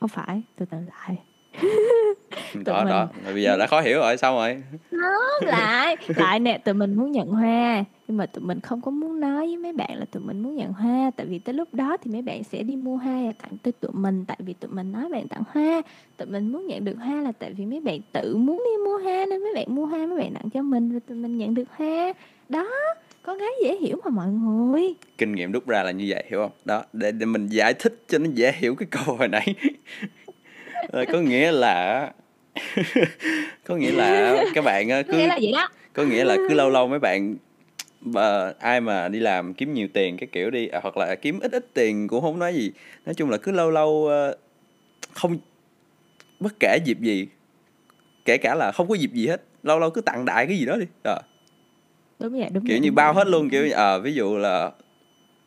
Không 0.00 0.08
phải 0.08 0.42
từ 0.56 0.66
từ 0.66 0.78
lại 0.78 1.18
đó 2.64 2.78
mình... 2.84 2.88
đó 2.88 3.08
bây 3.24 3.42
giờ 3.42 3.56
đã 3.56 3.66
khó 3.66 3.80
hiểu 3.80 3.98
rồi 3.98 4.16
xong 4.16 4.34
rồi? 4.34 4.62
Nó 4.90 5.20
lại. 5.42 5.96
Lại 6.16 6.40
nè 6.40 6.58
tụi 6.58 6.74
mình 6.74 6.94
muốn 6.94 7.12
nhận 7.12 7.28
hoa. 7.28 7.84
Nhưng 8.08 8.16
mà 8.16 8.26
tụi 8.26 8.44
mình 8.44 8.60
không 8.60 8.80
có 8.80 8.90
muốn 8.90 9.20
nói 9.20 9.46
với 9.46 9.56
mấy 9.56 9.72
bạn 9.72 9.98
là 9.98 10.04
tụi 10.04 10.22
mình 10.22 10.42
muốn 10.42 10.56
nhận 10.56 10.72
hoa. 10.72 11.10
Tại 11.16 11.26
vì 11.26 11.38
tới 11.38 11.54
lúc 11.54 11.74
đó 11.74 11.96
thì 12.02 12.10
mấy 12.10 12.22
bạn 12.22 12.44
sẽ 12.44 12.62
đi 12.62 12.76
mua 12.76 12.96
hoa 12.96 13.22
và 13.26 13.32
tặng 13.42 13.56
tới 13.62 13.72
tụi 13.80 13.90
mình. 13.94 14.24
Tại 14.24 14.36
vì 14.40 14.52
tụi 14.52 14.70
mình 14.70 14.92
nói 14.92 15.08
bạn 15.08 15.28
tặng 15.28 15.42
hoa. 15.48 15.82
Tụi 16.16 16.28
mình 16.28 16.52
muốn 16.52 16.66
nhận 16.66 16.84
được 16.84 16.96
hoa 16.98 17.22
là 17.22 17.32
tại 17.38 17.52
vì 17.52 17.66
mấy 17.66 17.80
bạn 17.80 18.00
tự 18.12 18.36
muốn 18.36 18.62
đi 18.64 18.84
mua 18.84 18.98
hoa 18.98 19.24
nên 19.30 19.42
mấy 19.42 19.54
bạn 19.54 19.74
mua 19.74 19.86
hoa 19.86 20.06
mấy 20.06 20.18
bạn 20.18 20.34
tặng 20.34 20.50
cho 20.54 20.62
mình 20.62 20.92
và 20.92 20.98
tụi 21.08 21.16
mình 21.16 21.38
nhận 21.38 21.54
được 21.54 21.68
hoa. 21.76 22.12
Đó 22.48 22.68
con 23.22 23.38
gái 23.38 23.50
dễ 23.64 23.76
hiểu 23.76 23.96
mà 24.04 24.10
mọi 24.10 24.28
người. 24.28 24.94
Kinh 25.18 25.34
nghiệm 25.34 25.52
đúc 25.52 25.68
ra 25.68 25.82
là 25.82 25.90
như 25.90 26.04
vậy 26.08 26.24
hiểu 26.30 26.40
không? 26.40 26.52
Đó 26.64 26.84
để, 26.92 27.12
để 27.12 27.26
mình 27.26 27.46
giải 27.46 27.74
thích 27.74 28.02
cho 28.08 28.18
nó 28.18 28.26
dễ 28.34 28.52
hiểu 28.52 28.74
cái 28.74 28.88
câu 28.90 29.16
hồi 29.16 29.28
nãy 29.28 29.54
có 30.92 31.20
nghĩa 31.20 31.52
là 31.52 32.10
có 33.64 33.76
nghĩa 33.76 33.92
là 33.92 34.44
các 34.54 34.64
bạn 34.64 34.88
cứ 34.88 35.12
có 35.12 35.18
nghĩa 35.18 35.26
là 35.26 35.38
vậy 35.42 35.52
đó. 35.52 35.68
có 35.92 36.02
nghĩa 36.02 36.24
là 36.24 36.36
cứ 36.48 36.54
lâu 36.54 36.70
lâu 36.70 36.88
mấy 36.88 36.98
bạn 36.98 37.36
mà 38.00 38.52
ai 38.58 38.80
mà 38.80 39.08
đi 39.08 39.20
làm 39.20 39.54
kiếm 39.54 39.74
nhiều 39.74 39.88
tiền 39.92 40.16
cái 40.16 40.28
kiểu 40.32 40.50
đi 40.50 40.68
à, 40.68 40.80
hoặc 40.82 40.96
là 40.96 41.14
kiếm 41.14 41.40
ít 41.40 41.52
ít 41.52 41.74
tiền 41.74 42.08
cũng 42.08 42.20
không 42.20 42.38
nói 42.38 42.54
gì. 42.54 42.72
Nói 43.06 43.14
chung 43.14 43.30
là 43.30 43.36
cứ 43.36 43.52
lâu 43.52 43.70
lâu 43.70 44.06
ờ, 44.06 44.36
không 45.12 45.38
bất 46.40 46.52
kể 46.60 46.78
dịp 46.84 47.00
gì 47.00 47.26
kể 48.24 48.36
cả 48.36 48.54
là 48.54 48.72
không 48.72 48.88
có 48.88 48.94
dịp 48.94 49.10
gì 49.12 49.26
hết 49.26 49.42
lâu 49.62 49.78
lâu 49.78 49.90
cứ 49.90 50.00
tặng 50.00 50.24
đại 50.24 50.46
cái 50.46 50.58
gì 50.58 50.66
đó 50.66 50.76
đi 50.76 50.86
à. 51.04 51.16
đúng 52.18 52.32
vậy 52.32 52.48
đúng 52.52 52.66
kiểu 52.66 52.74
vậy, 52.74 52.80
như 52.80 52.92
bao 52.92 53.12
hết 53.14 53.26
luôn 53.26 53.50
kiểu 53.50 53.68
à, 53.76 53.98
ví 53.98 54.14
dụ 54.14 54.36
là 54.36 54.70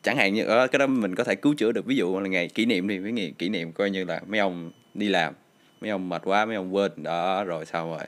chẳng 0.02 0.16
hạn 0.16 0.34
như 0.34 0.44
ở 0.44 0.66
cái 0.66 0.78
đó 0.78 0.86
mình 0.86 1.14
có 1.14 1.24
thể 1.24 1.34
cứu 1.34 1.54
chữa 1.54 1.72
được 1.72 1.86
ví 1.86 1.96
dụ 1.96 2.20
là 2.20 2.28
ngày 2.28 2.48
kỷ 2.48 2.66
niệm 2.66 2.88
đi 2.88 2.98
với 2.98 3.12
ngày 3.12 3.32
kỷ 3.38 3.48
niệm 3.48 3.72
coi 3.72 3.90
như 3.90 4.04
là 4.04 4.20
mấy 4.26 4.40
ông 4.40 4.70
đi 4.98 5.08
làm. 5.08 5.34
Mấy 5.80 5.90
ông 5.90 6.08
mệt 6.08 6.22
quá 6.24 6.44
mấy 6.44 6.56
ông 6.56 6.74
quên 6.74 6.92
đó 6.96 7.44
rồi 7.44 7.66
sao 7.66 7.90
rồi. 7.90 8.06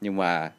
Nhưng 0.00 0.16
mà 0.16 0.52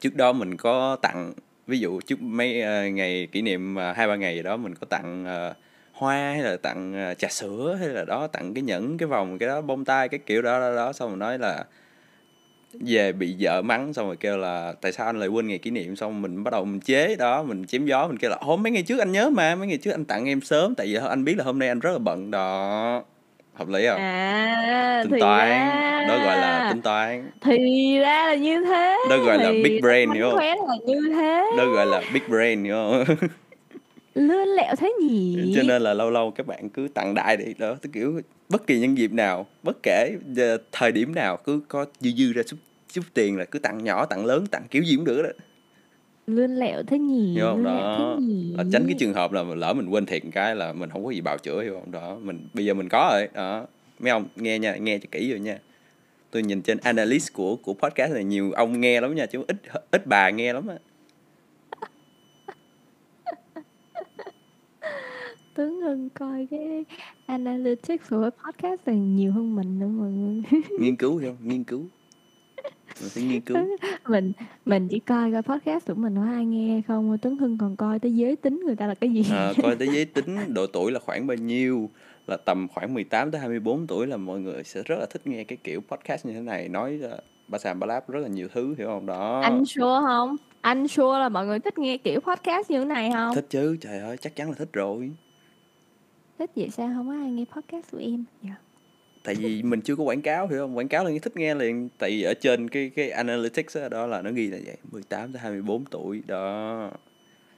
trước 0.00 0.16
đó 0.16 0.32
mình 0.32 0.56
có 0.56 0.96
tặng 1.02 1.32
ví 1.66 1.78
dụ 1.78 2.00
trước 2.00 2.22
mấy 2.22 2.62
uh, 2.62 2.92
ngày 2.92 3.28
kỷ 3.32 3.42
niệm 3.42 3.76
uh, 3.76 3.96
hai 3.96 4.08
ba 4.08 4.16
ngày 4.16 4.36
gì 4.36 4.42
đó 4.42 4.56
mình 4.56 4.74
có 4.74 4.86
tặng 4.90 5.26
uh, 5.50 5.56
hoa 5.92 6.16
hay 6.16 6.42
là 6.42 6.56
tặng 6.56 7.10
uh, 7.12 7.18
trà 7.18 7.28
sữa 7.28 7.76
hay 7.80 7.88
là 7.88 8.04
đó 8.04 8.26
tặng 8.26 8.54
cái 8.54 8.62
nhẫn 8.62 8.98
cái 8.98 9.06
vòng 9.06 9.38
cái 9.38 9.48
đó 9.48 9.60
bông 9.60 9.84
tai 9.84 10.08
cái 10.08 10.20
kiểu 10.26 10.42
đó 10.42 10.60
đó, 10.60 10.76
đó. 10.76 10.92
Xong 10.92 11.08
rồi 11.08 11.18
nói 11.18 11.38
là 11.38 11.64
về 12.72 13.12
bị 13.12 13.36
vợ 13.40 13.62
mắng 13.62 13.92
xong 13.92 14.06
rồi 14.06 14.16
kêu 14.16 14.36
là 14.36 14.74
tại 14.80 14.92
sao 14.92 15.06
anh 15.06 15.20
lại 15.20 15.28
quên 15.28 15.48
ngày 15.48 15.58
kỷ 15.58 15.70
niệm? 15.70 15.96
Xong 15.96 16.22
mình 16.22 16.44
bắt 16.44 16.50
đầu 16.50 16.64
mình 16.64 16.80
chế 16.80 17.16
đó 17.16 17.42
mình 17.42 17.66
chém 17.66 17.86
gió 17.86 18.08
mình 18.08 18.18
kêu 18.18 18.30
là 18.30 18.36
hôm 18.40 18.62
mấy 18.62 18.72
ngày 18.72 18.82
trước 18.82 18.98
anh 18.98 19.12
nhớ 19.12 19.30
mà 19.30 19.54
mấy 19.54 19.68
ngày 19.68 19.78
trước 19.78 19.90
anh 19.90 20.04
tặng 20.04 20.28
em 20.28 20.40
sớm 20.40 20.74
tại 20.74 20.86
vì 20.86 20.94
anh 20.94 21.24
biết 21.24 21.34
là 21.38 21.44
hôm 21.44 21.58
nay 21.58 21.68
anh 21.68 21.80
rất 21.80 21.92
là 21.92 21.98
bận. 21.98 22.30
Đó 22.30 23.04
hợp 23.54 23.68
lý 23.68 23.86
không? 23.86 23.98
À 23.98 25.04
tính 25.10 25.20
toán 25.20 25.48
ra... 25.48 26.04
đó 26.08 26.18
gọi 26.24 26.36
là 26.36 26.70
tính 26.72 26.82
toán. 26.82 27.30
Thì 27.40 27.98
ra 27.98 28.26
là 28.26 28.34
như 28.34 28.64
thế. 28.64 28.96
Đó 29.10 29.18
gọi 29.18 29.38
là 29.38 29.50
big 29.64 29.80
brain 29.80 30.10
hiểu 30.10 30.30
không? 30.30 30.38
là 30.40 30.76
như 30.86 31.12
thế. 31.14 31.50
Đó 31.58 31.66
gọi 31.66 31.86
là 31.86 32.02
big 32.14 32.22
brain 32.28 32.64
hiểu 32.64 32.74
không? 32.74 33.16
Lươn 34.14 34.48
lẹo 34.48 34.74
thế 34.76 34.92
nhỉ? 35.00 35.52
Cho 35.56 35.62
nên 35.62 35.82
là 35.82 35.94
lâu 35.94 36.10
lâu 36.10 36.30
các 36.30 36.46
bạn 36.46 36.68
cứ 36.68 36.88
tặng 36.94 37.14
đại 37.14 37.36
đi 37.36 37.54
đó 37.58 37.74
tức 37.82 37.90
kiểu 37.92 38.20
bất 38.48 38.66
kỳ 38.66 38.78
nhân 38.78 38.98
dịp 38.98 39.12
nào 39.12 39.46
bất 39.62 39.76
kể 39.82 40.12
thời 40.72 40.92
điểm 40.92 41.14
nào 41.14 41.36
cứ 41.36 41.60
có 41.68 41.86
dư 42.00 42.10
dư 42.10 42.32
ra 42.32 42.42
chút 42.46 42.56
chút 42.92 43.02
tiền 43.14 43.38
là 43.38 43.44
cứ 43.44 43.58
tặng 43.58 43.84
nhỏ 43.84 44.06
tặng 44.06 44.26
lớn 44.26 44.46
tặng 44.46 44.62
kiểu 44.70 44.82
gì 44.82 44.96
cũng 44.96 45.04
được 45.04 45.22
đó 45.22 45.28
lươn 46.26 46.56
lẹo 46.56 46.82
thế 46.82 46.98
nhỉ 46.98 47.32
hiểu 47.32 47.46
không? 47.46 47.64
lẹo 47.64 47.74
thế 47.74 47.98
đó 47.98 48.16
nhỉ 48.20 48.54
tránh 48.72 48.84
cái 48.86 48.96
trường 48.98 49.14
hợp 49.14 49.32
là 49.32 49.42
lỡ 49.42 49.74
mình 49.74 49.88
quên 49.88 50.06
thiệt 50.06 50.22
cái 50.32 50.56
là 50.56 50.72
mình 50.72 50.90
không 50.90 51.04
có 51.04 51.10
gì 51.10 51.20
bào 51.20 51.38
chữa 51.38 51.62
hiểu 51.62 51.74
không? 51.74 51.90
Đó 51.90 52.18
mình 52.22 52.48
bây 52.54 52.64
giờ 52.64 52.74
mình 52.74 52.88
có 52.88 53.10
rồi. 53.12 53.28
Đó. 53.34 53.66
Mấy 53.98 54.10
ông 54.10 54.24
nghe 54.36 54.58
nha 54.58 54.76
nghe 54.76 54.98
cho 54.98 55.06
kỹ 55.10 55.30
rồi 55.30 55.40
nha. 55.40 55.58
Tôi 56.30 56.42
nhìn 56.42 56.62
trên 56.62 56.78
analyst 56.78 57.32
của 57.32 57.56
của 57.56 57.74
podcast 57.74 58.12
này 58.12 58.24
nhiều 58.24 58.52
ông 58.52 58.80
nghe 58.80 59.00
lắm 59.00 59.14
nha 59.14 59.26
chứ 59.26 59.44
ít 59.46 59.56
ít 59.90 60.06
bà 60.06 60.30
nghe 60.30 60.52
lắm 60.52 60.66
á. 60.66 60.78
Tuấn 65.54 65.80
Hưng 65.80 66.08
coi 66.10 66.46
cái 66.50 66.84
analytics 67.26 68.10
của 68.10 68.30
podcast 68.44 68.80
này 68.86 68.96
nhiều 68.96 69.32
hơn 69.32 69.56
mình 69.56 69.78
nữa 69.78 69.86
mọi 69.86 70.10
người. 70.10 70.42
Nghiên 70.80 70.96
cứu 70.96 71.16
hiểu 71.16 71.34
không? 71.38 71.48
Nghiên 71.48 71.64
cứu 71.64 71.86
mình 73.00 73.10
phải 73.10 73.22
nghiên 73.22 73.40
cứu. 73.40 73.56
Mình 74.08 74.32
mình 74.64 74.88
chỉ 74.88 74.98
coi 74.98 75.32
coi 75.32 75.42
podcast 75.42 75.86
của 75.86 75.94
mình 75.94 76.16
có 76.16 76.22
ai 76.22 76.44
nghe 76.44 76.82
không. 76.88 77.18
Tuấn 77.22 77.36
Hưng 77.36 77.58
còn 77.58 77.76
coi 77.76 77.98
tới 77.98 78.14
giới 78.14 78.36
tính 78.36 78.62
người 78.66 78.76
ta 78.76 78.86
là 78.86 78.94
cái 78.94 79.10
gì? 79.10 79.24
À, 79.30 79.52
coi 79.62 79.76
tới 79.76 79.88
giới 79.92 80.04
tính 80.04 80.54
độ 80.54 80.66
tuổi 80.66 80.92
là 80.92 81.00
khoảng 81.00 81.26
bao 81.26 81.36
nhiêu 81.36 81.90
là 82.26 82.36
tầm 82.36 82.68
khoảng 82.68 82.94
18 82.94 83.30
tới 83.30 83.40
24 83.40 83.86
tuổi 83.86 84.06
là 84.06 84.16
mọi 84.16 84.40
người 84.40 84.64
sẽ 84.64 84.82
rất 84.82 84.96
là 84.98 85.06
thích 85.06 85.26
nghe 85.26 85.44
cái 85.44 85.58
kiểu 85.64 85.80
podcast 85.80 86.26
như 86.26 86.32
thế 86.32 86.40
này. 86.40 86.68
Nói 86.68 87.00
uh, 87.04 87.20
ba 87.48 87.58
sàm 87.58 87.80
ba 87.80 87.86
láp 87.86 88.10
rất 88.10 88.20
là 88.20 88.28
nhiều 88.28 88.48
thứ 88.54 88.74
hiểu 88.78 88.86
không? 88.86 89.06
Đó. 89.06 89.40
Anh 89.40 89.64
sure 89.64 90.00
không? 90.06 90.36
Anh 90.60 90.88
sure 90.88 91.18
là 91.18 91.28
mọi 91.28 91.46
người 91.46 91.60
thích 91.60 91.78
nghe 91.78 91.96
kiểu 91.96 92.20
podcast 92.20 92.70
như 92.70 92.78
thế 92.78 92.84
này 92.84 93.10
không? 93.12 93.34
Thích 93.34 93.46
chứ 93.48 93.76
trời 93.80 93.98
ơi 93.98 94.16
chắc 94.16 94.36
chắn 94.36 94.48
là 94.48 94.54
thích 94.58 94.72
rồi. 94.72 95.12
Thích 96.38 96.50
vậy 96.56 96.70
sao? 96.70 96.90
Không 96.96 97.08
có 97.08 97.14
ai 97.14 97.30
nghe 97.30 97.44
podcast 97.56 97.90
của 97.92 97.98
em. 97.98 98.24
Dạ. 98.42 98.54
Tại 99.24 99.34
vì 99.34 99.62
mình 99.62 99.80
chưa 99.80 99.96
có 99.96 100.04
quảng 100.04 100.22
cáo 100.22 100.48
hiểu 100.48 100.58
không? 100.58 100.76
Quảng 100.76 100.88
cáo 100.88 101.04
là 101.04 101.10
nghe 101.10 101.18
thích 101.18 101.36
nghe 101.36 101.54
liền. 101.54 101.88
Tại 101.98 102.10
vì 102.10 102.22
ở 102.22 102.34
trên 102.34 102.68
cái 102.68 102.90
cái 102.96 103.10
analytics 103.10 103.76
đó, 103.76 103.88
đó 103.88 104.06
là 104.06 104.22
nó 104.22 104.30
ghi 104.30 104.46
là 104.46 104.58
vậy 104.64 104.76
18 104.92 105.32
tới 105.32 105.40
24 105.40 105.84
tuổi 105.84 106.22
đó. 106.26 106.90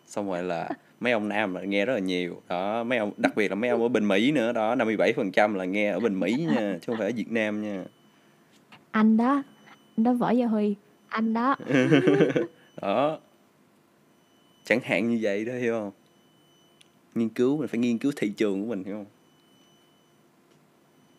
Xong 0.07 0.29
rồi 0.29 0.43
là 0.43 0.69
mấy 1.01 1.13
ông 1.13 1.29
nam 1.29 1.55
là 1.55 1.61
nghe 1.61 1.87
rất 1.87 1.93
là 1.95 1.99
nhiều 1.99 2.43
đó. 2.49 2.85
Mấy 2.85 2.99
ông 2.99 3.13
đặc 3.17 3.37
biệt 3.37 3.49
là 3.49 3.55
mấy 3.55 3.71
ông 3.71 3.83
ở 3.83 3.89
bên 3.89 4.09
Mỹ 4.09 4.33
nữa 4.33 4.53
đó. 4.53 4.75
57 4.75 5.13
phần 5.13 5.33
trăm 5.33 5.55
là 5.55 5.65
nghe 5.65 5.91
ở 5.91 6.01
bên 6.01 6.21
Mỹ 6.21 6.47
nha 6.49 6.79
chứ 6.81 6.87
không 6.87 6.97
phải 6.99 7.07
ở 7.07 7.13
Việt 7.17 7.31
Nam 7.33 7.63
nha. 7.63 7.85
Anh 8.91 9.17
đó 9.17 9.43
anh 9.97 10.05
đó 10.05 10.13
võ 10.13 10.31
gia 10.31 10.47
huy 10.47 10.75
anh 11.09 11.35
đó. 11.35 11.57
Đó. 12.83 13.19
Chẳng 14.65 14.81
hạn 14.83 15.09
như 15.11 15.19
vậy 15.23 15.45
đó 15.45 15.53
hiểu 15.55 15.73
không? 15.73 15.91
Nghiên 17.15 17.29
cứu 17.29 17.57
mình 17.57 17.69
phải 17.69 17.79
nghiên 17.79 17.99
cứu 17.99 18.13
thị 18.17 18.29
trường 18.37 18.63
của 18.63 18.69
mình 18.69 18.85
hiểu 18.85 18.95
không 18.95 19.07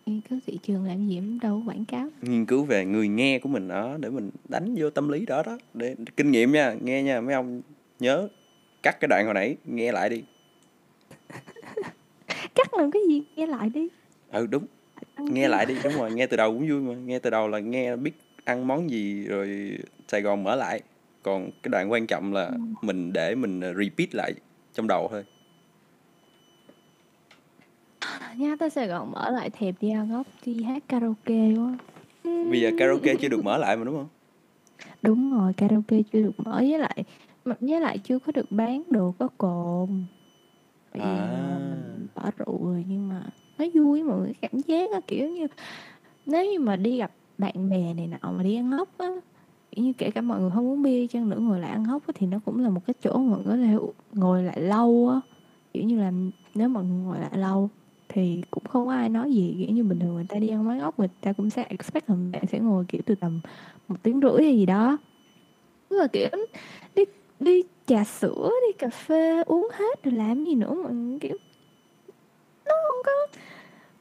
nghiên 0.08 0.22
cứu 0.22 0.39
thị 0.48 0.60
trường 0.63 0.86
làm 0.86 1.08
gì 1.08 1.15
cũng 1.15 1.39
đâu 1.39 1.63
quảng 1.65 1.86
cáo. 1.86 2.10
Nghiên 2.22 2.46
cứu 2.46 2.63
về 2.63 2.86
người 2.86 3.08
nghe 3.08 3.39
của 3.39 3.50
mình 3.50 3.67
đó 3.67 3.98
để 4.00 4.10
mình 4.10 4.30
đánh 4.50 4.76
vô 4.78 4.89
tâm 4.89 5.10
lý 5.10 5.26
đó 5.26 5.43
đó. 5.46 5.58
Để 5.74 5.96
kinh 6.17 6.32
nghiệm 6.32 6.52
nha 6.52 6.76
nghe 6.82 7.04
nha 7.04 7.22
mấy 7.22 7.34
ông 7.34 7.62
nhớ 8.00 8.28
cắt 8.84 8.98
cái 9.00 9.08
đoạn 9.08 9.26
hồi 9.26 9.34
nãy 9.34 9.56
nghe 9.65 9.91
lại 9.91 10.10
đi. 10.10 10.24
Cắt 12.56 12.74
làm 12.74 12.91
cái 12.91 13.02
gì? 13.10 13.24
Nghe 13.36 13.46
lại 13.48 13.70
đi. 13.70 13.88
Ừ 14.32 14.48
đúng. 14.48 14.65
Nghe 15.20 15.48
lại 15.48 15.65
đi 15.65 15.76
đúng 15.84 15.93
rồi 15.93 16.12
nghe 16.12 16.28
từ 16.28 16.38
đầu 16.38 16.54
cũng 16.54 16.70
vui 16.70 16.80
mà. 16.82 16.96
Nghe 17.06 17.20
từ 17.20 17.30
đầu 17.30 17.48
là 17.48 17.60
nghe 17.60 17.96
biết 17.96 18.12
ăn 18.43 18.67
món 18.67 18.89
gì 18.89 19.26
rồi 19.26 19.78
Sài 20.08 20.22
Gòn 20.22 20.43
mở 20.43 20.56
lại. 20.56 20.82
Còn 21.24 21.52
cái 21.63 21.70
đoạn 21.70 21.91
quan 21.91 22.08
trọng 22.08 22.34
là 22.34 22.52
mình 22.82 23.13
để 23.13 23.36
mình 23.36 23.62
repeat 23.62 24.15
lại 24.15 24.34
trong 24.74 24.88
đầu 24.88 25.08
thôi 25.12 25.24
nhá 28.38 28.56
tới 28.60 28.70
Sài 28.70 28.88
Gòn 28.88 29.12
mở 29.12 29.30
lại 29.30 29.50
thèm 29.50 29.76
đi 29.82 29.90
ăn 29.90 30.12
ốc 30.13 30.28
đi 30.46 30.63
hát 30.63 30.84
karaoke 30.88 31.54
quá 31.56 31.78
bây 32.24 32.62
giờ 32.62 32.72
karaoke 32.80 33.16
chưa 33.16 33.28
được 33.28 33.44
mở 33.44 33.58
lại 33.58 33.78
mà 33.78 33.84
đúng 33.84 33.96
không? 33.96 34.08
Đúng 35.02 35.32
rồi 35.34 35.54
karaoke 35.54 36.02
chưa 36.13 36.22
được 36.22 36.40
mở 36.40 36.52
với 36.60 36.80
lại 36.80 37.04
mà- 37.46 37.56
với 37.60 37.82
lại 37.82 37.98
chưa 37.98 38.20
có 38.20 38.32
được 38.32 38.52
bán 38.52 38.84
đồ 38.90 39.13
có 39.20 39.28
cồn. 39.38 39.90
Vì 40.94 41.02
À. 41.02 41.58
mình 41.60 42.08
bỏ 42.16 42.24
rượu 42.38 42.66
rồi 42.66 42.86
nhưng 42.88 43.10
mà 43.10 43.22
nó 43.58 43.66
vui 43.74 44.04
mọi 44.04 44.20
người 44.20 44.34
cảm 44.42 44.52
giác 44.68 44.92
á 44.92 45.00
kiểu 45.08 45.30
như 45.30 45.48
nếu 46.26 46.46
như 46.52 46.60
mà 46.60 46.76
đi 46.76 46.98
gặp 46.98 47.12
bạn 47.38 47.70
bè 47.70 47.94
này 47.94 48.08
nọ 48.08 48.32
mà 48.32 48.44
đi 48.44 48.56
ăn 48.56 48.72
ốc 48.72 48.90
á 48.98 49.08
như 49.76 49.94
kể 49.94 50.12
cả 50.12 50.22
mọi 50.22 50.40
người 50.42 50.52
không 50.54 50.68
uống 50.68 50.82
bia 50.82 51.08
chăng 51.08 51.30
nữa 51.30 51.40
ngồi 51.40 51.60
lại 51.60 51.70
ăn 51.72 51.86
ốc 51.86 52.08
á, 52.08 52.12
thì 52.16 52.28
nó 52.28 52.40
cũng 52.46 52.60
là 52.63 52.70
một 52.70 52.82
cái 52.88 52.94
chỗ 53.04 53.18
mà 53.18 53.30
mọi 53.36 53.40
người 53.46 53.46
có 53.46 53.58
thể 53.58 53.78
ngồi 54.13 54.44
lại 54.44 54.62
lâu 54.62 55.10
á. 55.13 55.20
Kiểu 55.74 55.84
như 55.84 56.00
là 56.00 56.12
nếu 56.56 56.70
mà 56.70 56.82
ngồi 56.82 57.20
lại 57.20 57.38
lâu 57.38 57.70
thì 58.10 58.41
cũng 58.52 58.63
không 58.63 58.86
có 58.86 58.93
ai 58.93 59.10
nói 59.10 59.34
gì, 59.34 59.56
kiểu 59.60 59.76
như 59.76 59.84
bình 59.84 60.00
thường 60.00 60.15
người 60.15 60.26
ta 60.30 60.39
đi 60.39 60.48
ăn 60.48 60.67
quán 60.67 60.80
ốc 60.80 61.00
người 61.00 61.10
ta 61.22 61.34
cũng 61.34 61.50
sẽ 61.50 61.65
expect 61.70 62.10
là 62.10 62.15
bạn 62.32 62.48
sẽ 62.48 62.60
ngồi, 62.60 62.86
kiểu, 62.88 63.02
từ 63.06 63.15
tầm 63.15 63.39
một 63.88 63.96
tiếng 64.04 64.20
rưỡi 64.22 64.43
hay 64.43 64.58
gì 64.58 64.65
đó. 64.65 64.98
Tức 65.89 65.98
là, 65.98 66.08
kiểu, 66.08 66.30
đi 66.96 67.04
đi 67.39 67.63
trà 67.86 68.04
sữa, 68.04 68.50
đi 68.67 68.74
cà 68.78 68.89
phê, 68.89 69.43
uống 69.43 69.67
hết 69.74 70.04
rồi 70.04 70.13
làm 70.13 70.46
gì 70.46 70.56
nữa 70.56 70.74
mà, 70.74 70.89
kiểu, 71.22 71.38
nó 72.65 72.74
không 72.88 73.02
có, 73.06 73.12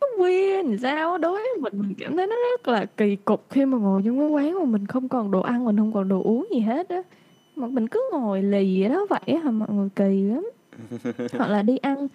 nó 0.01 0.25
weird 0.25 0.69
làm 0.71 0.79
sao? 0.79 1.19
Đối 1.19 1.33
với 1.33 1.49
mình 1.61 1.73
mình 1.77 1.95
cảm 1.99 2.17
thấy 2.17 2.27
nó 2.27 2.37
rất 2.51 2.69
là 2.69 2.85
kỳ 2.97 3.17
cục 3.17 3.47
khi 3.51 3.65
mà 3.65 3.79
ngồi 3.79 4.03
trong 4.05 4.19
cái 4.19 4.29
quán 4.29 4.55
mà 4.59 4.65
mình 4.65 4.87
không 4.87 5.09
còn 5.09 5.31
đồ 5.31 5.41
ăn, 5.41 5.65
mình 5.65 5.77
không 5.77 5.93
còn 5.93 6.09
đồ 6.09 6.23
uống 6.23 6.47
gì 6.55 6.61
hết 6.61 6.89
á. 6.89 7.03
Mà 7.57 7.67
mình 7.67 7.89
cứ 7.89 8.11
ngồi 8.13 8.43
lì 8.43 8.81
vậy 8.81 8.91
đó, 8.91 9.07
vậy 9.09 9.37
hả? 9.37 9.51
Mọi 9.51 9.69
người 9.71 9.89
kỳ 9.97 10.23
lắm. 10.23 10.51
Hoặc 11.33 11.51
là 11.51 11.63
đi 11.63 11.77
ăn 11.77 12.09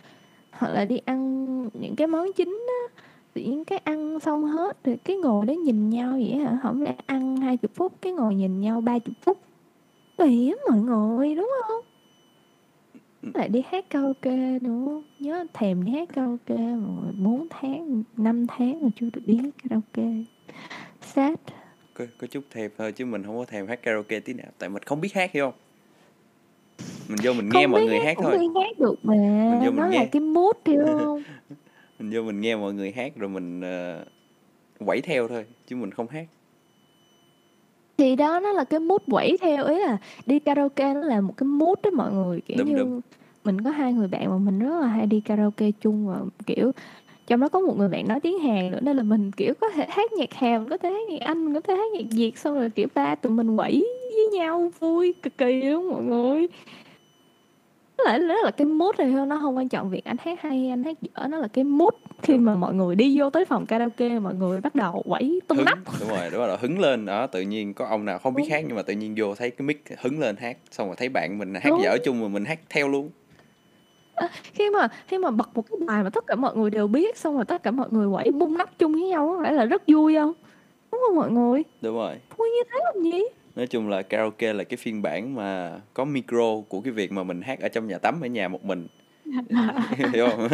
hoặc 0.61 0.71
là 0.73 0.85
đi 0.85 0.97
ăn 1.05 1.69
những 1.73 1.95
cái 1.95 2.07
món 2.07 2.33
chính 2.35 2.65
á 2.67 3.03
tự 3.33 3.41
nhiên 3.41 3.65
cái 3.65 3.77
ăn 3.77 4.19
xong 4.19 4.43
hết 4.43 4.83
rồi 4.83 4.97
cái 5.03 5.15
ngồi 5.15 5.45
đó 5.45 5.53
nhìn 5.53 5.89
nhau 5.89 6.11
vậy 6.11 6.35
hả? 6.35 6.57
Không 6.63 6.81
lẽ 6.81 6.95
ăn 7.05 7.37
hai 7.37 7.57
chục 7.57 7.71
phút 7.75 7.93
cái 8.01 8.13
ngồi 8.13 8.35
nhìn 8.35 8.61
nhau 8.61 8.81
ba 8.81 8.99
chục 8.99 9.15
phút? 9.21 9.37
Kỳ 10.17 10.53
mọi 10.69 10.79
người 10.79 11.35
đúng 11.35 11.51
không? 11.67 11.81
Lại 13.33 13.49
đi 13.49 13.63
hát 13.69 13.89
karaoke 13.89 14.59
nữa 14.61 15.01
nhớ 15.19 15.45
thèm 15.53 15.83
đi 15.83 15.91
hát 15.91 16.09
karaoke 16.13 16.57
rồi 16.57 17.13
bốn 17.23 17.47
tháng 17.49 18.03
5 18.17 18.47
tháng 18.47 18.79
rồi 18.79 18.91
chưa 18.95 19.09
được 19.13 19.21
đi 19.25 19.35
hát 19.35 19.49
karaoke. 19.63 20.11
Sad. 21.01 21.37
Có, 21.93 22.05
có 22.17 22.27
chút 22.27 22.43
thèm 22.51 22.71
thôi 22.77 22.91
chứ 22.91 23.05
mình 23.05 23.23
không 23.23 23.37
có 23.37 23.45
thèm 23.45 23.67
hát 23.67 23.79
karaoke 23.83 24.19
tí 24.19 24.33
nào 24.33 24.47
tại 24.59 24.69
mình 24.69 24.83
không 24.83 25.01
biết 25.01 25.13
hát 25.13 25.31
hiểu 25.31 25.45
không? 25.45 25.70
Mình 27.09 27.17
vô 27.23 27.33
mình 27.33 27.49
nghe 27.53 27.63
Không 27.63 27.71
mọi 27.71 27.85
người 27.85 27.99
hát 27.99 28.13
cũng 28.17 28.25
thôi. 28.25 28.37
đi 28.37 28.45
hát 28.55 28.79
được 28.79 28.95
mà. 29.03 29.13
Mình 29.13 29.59
vô 29.59 29.65
mình 29.65 29.75
nó 29.75 29.83
là 29.87 29.89
nghe. 29.99 30.05
cái 30.05 30.19
mood 30.19 30.55
hiểu 30.65 30.85
không? 30.85 31.21
Mình 31.99 32.09
vô 32.13 32.21
mình 32.21 32.41
nghe 32.41 32.55
mọi 32.55 32.73
người 32.73 32.91
hát 32.91 33.13
rồi 33.15 33.29
mình 33.29 33.59
uh, 33.59 34.87
quẩy 34.87 35.01
theo 35.01 35.27
thôi 35.27 35.45
chứ 35.67 35.75
mình 35.75 35.91
không 35.91 36.07
hát. 36.07 36.25
Thì 37.97 38.15
đó 38.15 38.39
nó 38.39 38.51
là 38.51 38.63
cái 38.63 38.79
mood 38.79 39.01
quẩy 39.11 39.37
theo 39.41 39.65
ý 39.65 39.79
là 39.79 39.97
đi 40.25 40.39
karaoke 40.39 40.93
nó 40.93 40.99
là 40.99 41.21
một 41.21 41.33
cái 41.37 41.47
mood 41.47 41.77
đó 41.83 41.89
mọi 41.93 42.11
người 42.13 42.41
kiểu 42.41 42.57
Đúng, 42.59 42.67
như 42.69 42.75
đúng. 42.77 43.01
mình 43.43 43.61
có 43.63 43.69
hai 43.69 43.93
người 43.93 44.07
bạn 44.07 44.29
mà 44.29 44.37
mình 44.37 44.59
rất 44.59 44.79
là 44.81 44.87
hay 44.87 45.05
đi 45.05 45.21
karaoke 45.25 45.71
chung 45.81 46.07
và 46.07 46.17
kiểu 46.45 46.71
trong 47.27 47.39
đó 47.39 47.47
có 47.49 47.59
một 47.59 47.77
người 47.77 47.89
bạn 47.89 48.07
nói 48.07 48.19
tiếng 48.19 48.39
Hàn 48.39 48.71
nữa 48.71 48.79
nên 48.81 48.97
là 48.97 49.03
mình 49.03 49.31
kiểu 49.31 49.53
có 49.61 49.69
thể 49.69 49.85
hát 49.89 50.13
nhạc 50.13 50.33
Hàn 50.33 50.69
có 50.69 50.77
thể 50.77 50.89
hát 50.89 51.09
nhạc 51.09 51.21
Anh 51.25 51.45
mình 51.45 51.53
có 51.53 51.59
thể 51.61 51.75
hát 51.75 51.91
nhạc 51.93 52.05
Việt 52.11 52.37
xong 52.37 52.55
rồi 52.55 52.69
kiểu 52.69 52.87
ba 52.95 53.15
tụi 53.15 53.31
mình 53.31 53.57
quẩy 53.57 53.85
với 54.15 54.39
nhau 54.39 54.71
vui 54.79 55.13
cực 55.21 55.37
kỳ 55.37 55.61
luôn 55.61 55.89
mọi 55.91 56.03
người 56.03 56.47
là, 58.05 58.17
nó 58.17 58.35
là 58.43 58.51
cái 58.51 58.65
mood 58.67 58.95
này 58.97 59.11
thôi 59.11 59.25
nó 59.25 59.39
không 59.41 59.57
quan 59.57 59.69
trọng 59.69 59.89
việc 59.89 60.05
anh 60.05 60.17
hát 60.19 60.41
hay 60.41 60.69
anh 60.69 60.83
hát 60.83 60.97
dở 61.01 61.27
nó 61.27 61.37
là 61.37 61.47
cái 61.47 61.63
mood 61.63 61.93
khi 62.21 62.37
mà 62.37 62.55
mọi 62.55 62.73
người 62.73 62.95
đi 62.95 63.19
vô 63.19 63.29
tới 63.29 63.45
phòng 63.45 63.65
karaoke 63.65 64.19
mọi 64.19 64.33
người 64.33 64.61
bắt 64.61 64.75
đầu 64.75 65.03
quẩy 65.07 65.41
tung 65.47 65.57
hứng 65.57 65.65
nắp 65.65 65.77
đúng 65.99 66.09
rồi 66.09 66.29
đúng 66.31 66.47
rồi 66.47 66.57
hứng 66.61 66.79
lên 66.79 67.05
đó 67.05 67.27
tự 67.27 67.41
nhiên 67.41 67.73
có 67.73 67.85
ông 67.85 68.05
nào 68.05 68.19
không 68.19 68.33
biết 68.33 68.43
Đúng. 68.43 68.51
hát 68.51 68.63
nhưng 68.67 68.75
mà 68.75 68.81
tự 68.81 68.93
nhiên 68.93 69.13
vô 69.17 69.35
thấy 69.35 69.51
cái 69.51 69.65
mic 69.67 69.83
hứng 70.01 70.19
lên 70.19 70.35
hát 70.37 70.57
xong 70.71 70.87
rồi 70.87 70.95
thấy 70.95 71.09
bạn 71.09 71.37
mình 71.37 71.53
hát 71.53 71.69
Đúng. 71.69 71.81
dở 71.83 71.97
chung 72.03 72.21
mà 72.21 72.27
mình 72.27 72.45
hát 72.45 72.59
theo 72.69 72.87
luôn. 72.87 73.09
Khi 74.43 74.69
mà 74.69 74.87
khi 75.07 75.17
mà 75.17 75.31
bật 75.31 75.49
một 75.55 75.61
cái 75.69 75.77
bài 75.87 76.03
mà 76.03 76.09
tất 76.09 76.27
cả 76.27 76.35
mọi 76.35 76.55
người 76.55 76.69
đều 76.69 76.87
biết 76.87 77.17
xong 77.17 77.35
rồi 77.35 77.45
tất 77.45 77.63
cả 77.63 77.71
mọi 77.71 77.87
người 77.91 78.07
quẩy 78.13 78.31
bung 78.31 78.57
nắp 78.57 78.79
chung 78.79 78.93
với 78.93 79.01
nhau 79.01 79.27
có 79.27 79.43
phải 79.43 79.53
là 79.53 79.65
rất 79.65 79.83
vui 79.87 80.15
không? 80.15 80.33
Đúng 80.91 81.01
không 81.07 81.15
mọi 81.15 81.31
người? 81.31 81.63
Đúng 81.81 81.95
rồi. 81.95 82.15
Vui 82.37 82.49
như 82.49 82.63
thế 82.71 82.79
làm 82.83 83.03
gì 83.03 83.19
nói 83.55 83.67
chung 83.67 83.89
là 83.89 84.01
karaoke 84.01 84.53
là 84.53 84.63
cái 84.63 84.77
phiên 84.77 85.01
bản 85.01 85.35
mà 85.35 85.81
có 85.93 86.05
micro 86.05 86.61
của 86.69 86.81
cái 86.81 86.93
việc 86.93 87.11
mà 87.11 87.23
mình 87.23 87.41
hát 87.41 87.59
ở 87.59 87.69
trong 87.69 87.87
nhà 87.87 87.97
tắm 87.97 88.21
ở 88.21 88.27
nhà 88.27 88.47
một 88.47 88.65
mình. 88.65 88.87
Hiểu 90.13 90.27
không? 90.29 90.47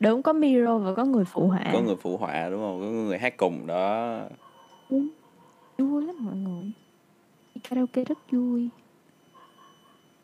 Đúng 0.00 0.22
có 0.22 0.32
micro 0.32 0.78
và 0.78 0.94
có 0.94 1.04
người 1.04 1.24
phụ 1.24 1.48
họa. 1.48 1.70
Có 1.72 1.80
người 1.80 1.96
phụ 2.00 2.16
họa 2.16 2.48
đúng 2.50 2.60
không? 2.60 2.80
Có 2.80 2.86
người 2.86 3.18
hát 3.18 3.36
cùng 3.36 3.66
đó. 3.66 4.20
Vui 5.78 6.06
lắm 6.06 6.16
mọi 6.18 6.36
người. 6.36 6.70
Karaoke 7.70 8.04
rất 8.04 8.18
vui. 8.30 8.68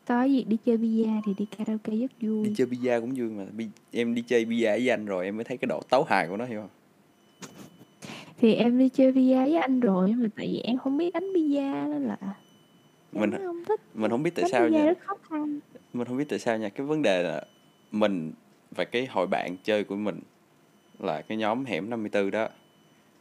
Có 0.07 0.23
gì 0.23 0.43
đi 0.43 0.57
chơi 0.65 0.77
bia 0.77 1.07
thì 1.25 1.33
đi 1.37 1.45
karaoke 1.57 1.95
rất 1.95 2.11
vui. 2.21 2.45
Đi 2.45 2.53
chơi 2.57 2.67
bia 2.67 2.99
cũng 2.99 3.13
vui 3.15 3.29
mà. 3.29 3.45
Em 3.91 4.15
đi 4.15 4.21
chơi 4.21 4.45
bia 4.45 4.69
với 4.69 4.89
anh 4.89 5.05
rồi 5.05 5.25
em 5.25 5.37
mới 5.37 5.43
thấy 5.43 5.57
cái 5.57 5.67
độ 5.67 5.81
tấu 5.89 6.03
hài 6.03 6.27
của 6.27 6.37
nó 6.37 6.45
hiểu 6.45 6.61
không 6.61 6.69
thì 8.37 8.53
em 8.55 8.77
đi 8.79 8.89
chơi 8.89 9.11
bia 9.11 9.35
với 9.35 9.55
anh 9.55 9.79
rồi 9.79 10.09
nhưng 10.09 10.23
mà 10.23 10.29
tại 10.35 10.47
vì 10.47 10.59
em 10.59 10.77
không 10.77 10.97
biết 10.97 11.13
đánh 11.13 11.33
bia 11.33 11.61
nên 11.61 12.03
là 12.07 12.17
Mình- 13.11 13.31
em 13.31 13.41
không 13.45 13.63
thích 13.67 13.81
mình 13.93 14.11
không 14.11 14.23
biết 14.23 14.35
tại 14.35 14.43
đánh 14.43 14.51
sao 14.51 14.69
nha. 14.69 14.93
mình 15.93 16.07
không 16.07 16.17
biết 16.17 16.25
tại 16.29 16.39
sao 16.39 16.57
nha. 16.57 16.69
Cái 16.69 16.85
vấn 16.87 17.01
đề 17.01 17.23
là 17.23 17.43
mình 17.91 18.31
và 18.75 18.83
cái 18.85 19.05
hội 19.05 19.27
bạn 19.27 19.57
chơi 19.63 19.83
của 19.83 19.95
mình 19.95 20.19
là 20.99 21.21
cái 21.21 21.37
nhóm 21.37 21.65
hẻm 21.65 21.89
54 21.89 22.31
đó. 22.31 22.49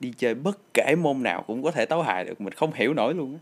Đi 0.00 0.12
chơi 0.16 0.34
bất 0.34 0.58
kể 0.74 0.94
môn 1.02 1.22
nào 1.22 1.42
cũng 1.46 1.62
có 1.62 1.70
thể 1.70 1.86
tấu 1.86 2.02
hài 2.02 2.24
được 2.24 2.40
mình 2.40 2.52
không 2.52 2.70
hiểu 2.74 2.94
nổi 2.94 3.14
luôn 3.14 3.32
á. 3.34 3.40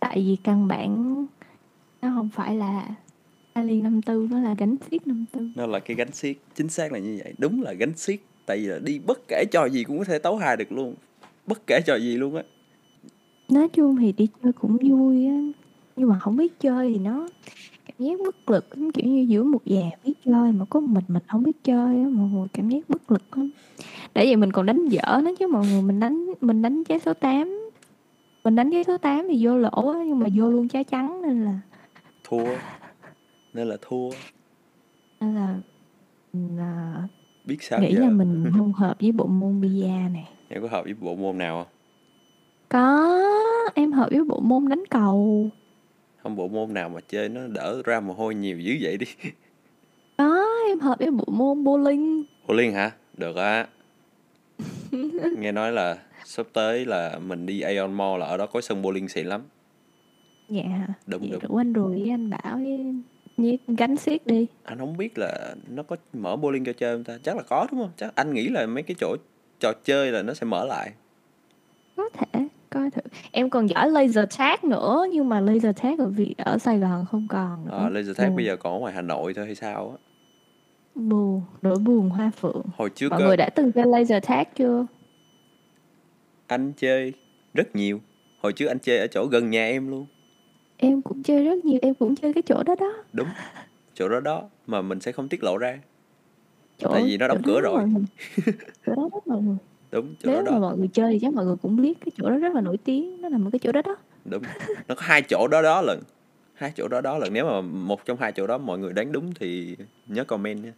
Tại 0.00 0.16
vì 0.26 0.36
căn 0.44 0.68
bản 0.68 1.14
nó 2.02 2.08
không 2.14 2.28
phải 2.34 2.54
là 2.56 2.88
Ali 3.52 3.80
54 3.82 4.28
nó 4.30 4.38
là 4.40 4.54
gánh 4.58 4.76
xiết 4.90 5.06
54 5.06 5.52
nó 5.56 5.66
là 5.66 5.78
cái 5.78 5.96
gánh 5.96 6.12
xiết 6.12 6.36
chính 6.54 6.68
xác 6.68 6.92
là 6.92 6.98
như 6.98 7.20
vậy. 7.24 7.34
Đúng 7.38 7.62
là 7.62 7.72
gánh 7.72 7.96
xiết 7.96 8.20
tại 8.52 8.58
vì 8.58 8.66
là 8.66 8.78
đi 8.78 8.98
bất 8.98 9.20
kể 9.28 9.44
trò 9.50 9.66
gì 9.66 9.84
cũng 9.84 9.98
có 9.98 10.04
thể 10.04 10.18
tấu 10.18 10.36
hài 10.36 10.56
được 10.56 10.72
luôn. 10.72 10.94
Bất 11.46 11.66
kể 11.66 11.80
trò 11.86 11.96
gì 11.96 12.16
luôn 12.16 12.36
á. 12.36 12.42
Nói 13.48 13.68
chung 13.68 13.96
thì 13.96 14.12
đi 14.12 14.28
chơi 14.42 14.52
cũng 14.52 14.76
vui 14.76 15.26
á. 15.26 15.38
Nhưng 15.96 16.08
mà 16.08 16.18
không 16.18 16.36
biết 16.36 16.60
chơi 16.60 16.92
thì 16.92 16.98
nó 16.98 17.28
cảm 17.86 17.96
giác 17.98 18.20
bất 18.24 18.50
lực 18.50 18.68
kiểu 18.94 19.06
như 19.06 19.26
giữa 19.28 19.42
một 19.42 19.64
già 19.64 19.82
biết 20.04 20.12
chơi 20.24 20.52
mà 20.52 20.64
có 20.70 20.80
mình 20.80 21.04
mình 21.08 21.22
không 21.28 21.42
biết 21.42 21.64
chơi 21.64 21.96
á 21.96 22.06
mọi 22.10 22.28
người 22.28 22.48
cảm 22.52 22.68
giác 22.68 22.88
bất 22.88 23.12
lực 23.12 23.22
lắm. 23.36 23.50
Để 24.14 24.26
vậy 24.26 24.36
mình 24.36 24.52
còn 24.52 24.66
đánh 24.66 24.88
dở 24.88 25.20
nó 25.24 25.30
chứ 25.38 25.46
mọi 25.46 25.66
người 25.66 25.82
mình 25.82 26.00
đánh 26.00 26.26
mình 26.40 26.62
đánh 26.62 26.84
trái 26.84 26.98
số 26.98 27.14
8 27.14 27.70
mình 28.44 28.56
đánh 28.56 28.70
trái 28.72 28.84
số 28.84 28.98
8 28.98 29.28
thì 29.28 29.46
vô 29.46 29.58
lỗ 29.58 29.92
á 29.92 30.04
nhưng 30.06 30.18
mà 30.18 30.26
vô 30.34 30.50
luôn 30.50 30.68
trái 30.68 30.84
trắng 30.84 31.22
nên 31.22 31.44
là 31.44 31.60
thua. 32.24 32.56
Nên 33.54 33.68
là 33.68 33.76
thua. 33.82 34.10
Nên 35.20 35.34
là 35.34 35.56
mình, 36.32 36.58
à, 36.58 37.02
biết 37.44 37.62
sao 37.62 37.80
nghĩ 37.80 37.94
giờ? 37.94 38.00
là 38.00 38.10
mình 38.10 38.44
không 38.58 38.72
hợp 38.72 38.96
với 39.00 39.12
bộ 39.12 39.26
môn 39.26 39.60
bida 39.60 40.08
này 40.12 40.28
em 40.48 40.62
có 40.62 40.68
hợp 40.68 40.84
với 40.84 40.94
bộ 40.94 41.14
môn 41.14 41.38
nào 41.38 41.64
không? 41.64 41.72
Có 42.68 43.18
em 43.74 43.92
hợp 43.92 44.08
với 44.10 44.24
bộ 44.24 44.40
môn 44.40 44.68
đánh 44.68 44.82
cầu. 44.90 45.48
Không 46.22 46.36
bộ 46.36 46.48
môn 46.48 46.74
nào 46.74 46.88
mà 46.88 47.00
chơi 47.08 47.28
nó 47.28 47.46
đỡ 47.46 47.82
ra 47.84 48.00
mồ 48.00 48.12
hôi 48.12 48.34
nhiều 48.34 48.58
dữ 48.58 48.78
vậy 48.80 48.96
đi. 48.96 49.06
Có 50.16 50.46
em 50.68 50.80
hợp 50.80 50.98
với 50.98 51.10
bộ 51.10 51.24
môn 51.26 51.64
bowling. 51.64 52.22
Liên 52.48 52.72
hả? 52.72 52.90
Được 53.16 53.36
á. 53.36 53.66
Nghe 55.38 55.52
nói 55.52 55.72
là 55.72 55.98
sắp 56.24 56.46
tới 56.52 56.84
là 56.84 57.18
mình 57.18 57.46
đi 57.46 57.60
Aeon 57.60 57.88
Mall 57.88 58.20
là 58.20 58.26
ở 58.26 58.36
đó 58.36 58.46
có 58.46 58.60
sân 58.60 58.82
bowling 58.82 59.08
xịn 59.08 59.26
lắm. 59.26 59.42
Dạ. 60.48 60.86
Đúng 61.06 61.22
chị 61.22 61.30
đúng. 61.30 61.40
rủ 61.40 61.56
anh 61.56 61.72
Rùi 61.74 62.00
với 62.00 62.10
anh 62.10 62.30
Bảo 62.30 62.56
với, 62.56 62.94
với 63.36 63.58
gánh 63.68 63.96
xiết 63.96 64.26
đi. 64.26 64.46
Anh 64.64 64.78
không 64.78 64.96
biết 64.96 65.18
là 65.18 65.54
nó 65.68 65.82
có 65.82 65.96
mở 66.12 66.36
bowling 66.36 66.64
cho 66.64 66.72
chơi 66.72 66.96
không 66.96 67.04
ta? 67.04 67.18
Chắc 67.22 67.36
là 67.36 67.42
có 67.42 67.66
đúng 67.70 67.80
không? 67.80 67.90
Chắc 67.96 68.14
anh 68.14 68.34
nghĩ 68.34 68.48
là 68.48 68.66
mấy 68.66 68.82
cái 68.82 68.94
chỗ 68.98 69.16
trò 69.60 69.72
chơi 69.84 70.12
là 70.12 70.22
nó 70.22 70.34
sẽ 70.34 70.44
mở 70.44 70.66
lại. 70.66 70.92
Có 71.96 72.08
thể 72.12 72.48
coi 72.70 72.90
thử 72.90 73.00
em 73.32 73.50
còn 73.50 73.68
giỏi 73.68 73.90
laser 73.90 74.24
tag 74.38 74.58
nữa 74.62 75.06
nhưng 75.12 75.28
mà 75.28 75.40
laser 75.40 75.76
tag 75.82 75.98
ở 75.98 76.06
vì 76.06 76.34
ở 76.38 76.58
Sài 76.58 76.78
Gòn 76.78 77.04
không 77.10 77.26
còn 77.28 77.66
nữa. 77.66 77.78
À, 77.82 77.88
laser 77.88 78.16
tag 78.16 78.28
buồn, 78.28 78.36
bây 78.36 78.44
giờ 78.44 78.56
còn 78.56 78.72
ở 78.72 78.78
ngoài 78.78 78.92
Hà 78.92 79.02
Nội 79.02 79.34
thôi 79.34 79.46
hay 79.46 79.54
sao 79.54 79.90
á? 79.90 79.96
Buồn 80.94 81.42
nỗi 81.62 81.78
buồn 81.78 82.10
hoa 82.10 82.30
phượng. 82.36 82.62
Hồi 82.76 82.90
trước 82.90 83.08
mọi 83.10 83.22
á, 83.22 83.26
người 83.26 83.36
đã 83.36 83.48
từng 83.48 83.72
chơi 83.72 83.86
laser 83.86 84.24
tag 84.26 84.44
chưa? 84.56 84.86
Anh 86.46 86.72
chơi 86.76 87.12
rất 87.54 87.76
nhiều. 87.76 88.00
Hồi 88.40 88.52
trước 88.52 88.66
anh 88.66 88.78
chơi 88.78 88.98
ở 88.98 89.06
chỗ 89.06 89.26
gần 89.26 89.50
nhà 89.50 89.66
em 89.66 89.90
luôn 89.90 90.06
em 90.82 91.02
cũng 91.02 91.22
chơi 91.22 91.44
rất 91.44 91.64
nhiều 91.64 91.78
em 91.82 91.94
cũng 91.94 92.16
chơi 92.16 92.32
cái 92.32 92.42
chỗ 92.42 92.62
đó 92.62 92.74
đó. 92.80 92.92
Đúng 93.12 93.28
chỗ 93.94 94.08
đó 94.08 94.20
đó 94.20 94.42
mà 94.66 94.82
mình 94.82 95.00
sẽ 95.00 95.12
không 95.12 95.28
tiết 95.28 95.44
lộ 95.44 95.58
ra. 95.58 95.78
Chỗ 96.78 96.90
Tại 96.92 97.02
vì 97.02 97.16
nó 97.16 97.28
đóng 97.28 97.42
cửa 97.44 97.60
đó 97.60 97.70
rồi. 97.76 97.88
chỗ 98.86 98.92
đó 98.96 99.08
đó 99.12 99.20
mọi 99.26 99.40
người 99.42 99.56
đúng 99.90 100.14
chỗ 100.22 100.32
đó 100.32 100.34
nếu 100.34 100.44
mà 100.44 100.50
đó 100.50 100.58
mọi 100.58 100.78
người 100.78 100.88
chơi 100.92 101.12
thì 101.12 101.18
chắc 101.22 101.34
mọi 101.34 101.44
người 101.44 101.56
cũng 101.62 101.76
biết 101.76 101.98
cái 102.00 102.12
chỗ 102.16 102.30
đó 102.30 102.36
rất 102.36 102.54
là 102.54 102.60
nổi 102.60 102.76
tiếng 102.76 103.22
nó 103.22 103.28
nằm 103.28 103.44
ở 103.46 103.50
cái 103.50 103.58
chỗ 103.58 103.72
đó 103.72 103.82
đó. 103.82 103.96
Đúng 104.24 104.42
nó 104.88 104.94
có 104.94 105.02
hai 105.04 105.22
chỗ 105.22 105.48
đó 105.50 105.62
đó 105.62 105.82
lần. 105.82 106.00
Hai 106.54 106.72
chỗ 106.76 106.88
đó 106.88 107.00
đó 107.00 107.18
lần. 107.18 107.32
Nếu 107.32 107.46
mà 107.46 107.60
một 107.60 108.04
trong 108.04 108.18
hai 108.20 108.32
chỗ 108.32 108.46
đó 108.46 108.58
mọi 108.58 108.78
người 108.78 108.92
đoán 108.92 109.12
đúng 109.12 109.34
thì 109.34 109.76
nhớ 110.06 110.24
comment 110.24 110.64
nha. 110.64 110.72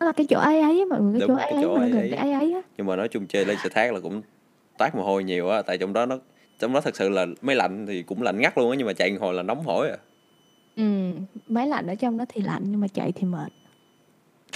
Nó 0.00 0.06
là 0.06 0.12
cái 0.12 0.26
chỗ 0.30 0.38
ấy 0.38 0.60
ấy 0.60 0.84
mọi 0.84 1.00
người 1.00 1.20
cái 1.20 1.28
Đúng, 1.28 1.36
chỗ 1.36 1.42
ấy 1.42 1.50
cái 1.50 1.54
ấy 1.54 1.62
chỗ 1.62 1.76
mà 1.76 1.82
ấy. 1.82 2.10
ấy. 2.10 2.32
ấy 2.32 2.62
nhưng 2.76 2.86
mà 2.86 2.96
nói 2.96 3.08
chung 3.08 3.26
chơi 3.26 3.44
laser 3.44 3.72
tag 3.72 3.94
là 3.94 4.00
cũng 4.00 4.22
toát 4.78 4.94
mồ 4.94 5.02
hôi 5.02 5.24
nhiều 5.24 5.48
á 5.48 5.62
tại 5.62 5.78
trong 5.78 5.92
đó 5.92 6.06
nó 6.06 6.18
trong 6.58 6.72
đó 6.72 6.80
thật 6.80 6.96
sự 6.96 7.08
là 7.08 7.26
máy 7.42 7.56
lạnh 7.56 7.86
thì 7.86 8.02
cũng 8.02 8.22
lạnh 8.22 8.40
ngắt 8.40 8.58
luôn 8.58 8.70
á 8.70 8.76
nhưng 8.78 8.86
mà 8.86 8.92
chạy 8.92 9.10
một 9.12 9.18
hồi 9.20 9.34
là 9.34 9.42
nóng 9.42 9.64
hổi 9.64 9.90
à. 9.90 9.96
Ừ 10.76 11.10
máy 11.48 11.66
lạnh 11.68 11.86
ở 11.86 11.94
trong 11.94 12.18
đó 12.18 12.24
thì 12.28 12.40
lạnh 12.42 12.62
nhưng 12.66 12.80
mà 12.80 12.88
chạy 12.88 13.12
thì 13.12 13.26
mệt. 13.26 13.52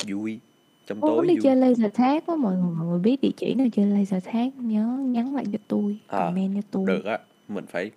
Vui 0.08 0.40
trong 0.86 1.00
tối 1.00 1.26
đi 1.26 1.34
vui. 1.34 1.40
chơi 1.42 1.56
laser 1.56 1.92
tag 1.94 2.20
quá 2.26 2.36
mọi 2.36 2.54
người 2.56 2.70
mọi 2.78 2.86
người 2.86 2.98
biết 2.98 3.20
địa 3.20 3.30
chỉ 3.36 3.54
nào 3.54 3.66
chơi 3.72 3.86
laser 3.86 4.24
tag 4.24 4.50
nhớ 4.56 4.86
nhắn 5.06 5.34
lại 5.34 5.44
cho 5.52 5.58
tôi 5.68 5.98
À, 6.06 6.18
comment 6.18 6.54
cho 6.54 6.60
tôi. 6.70 6.86
được 6.86 7.04
á 7.04 7.18
mình 7.48 7.66
phải 7.66 7.90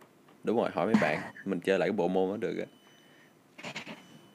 đúng 0.43 0.57
rồi 0.57 0.69
hỏi 0.73 0.85
mấy 0.85 0.95
bạn 1.01 1.19
mình 1.45 1.59
chơi 1.59 1.79
lại 1.79 1.89
cái 1.89 1.93
bộ 1.93 2.07
môn 2.07 2.29
đó 2.29 2.37
được 2.37 2.57
á. 2.59 2.65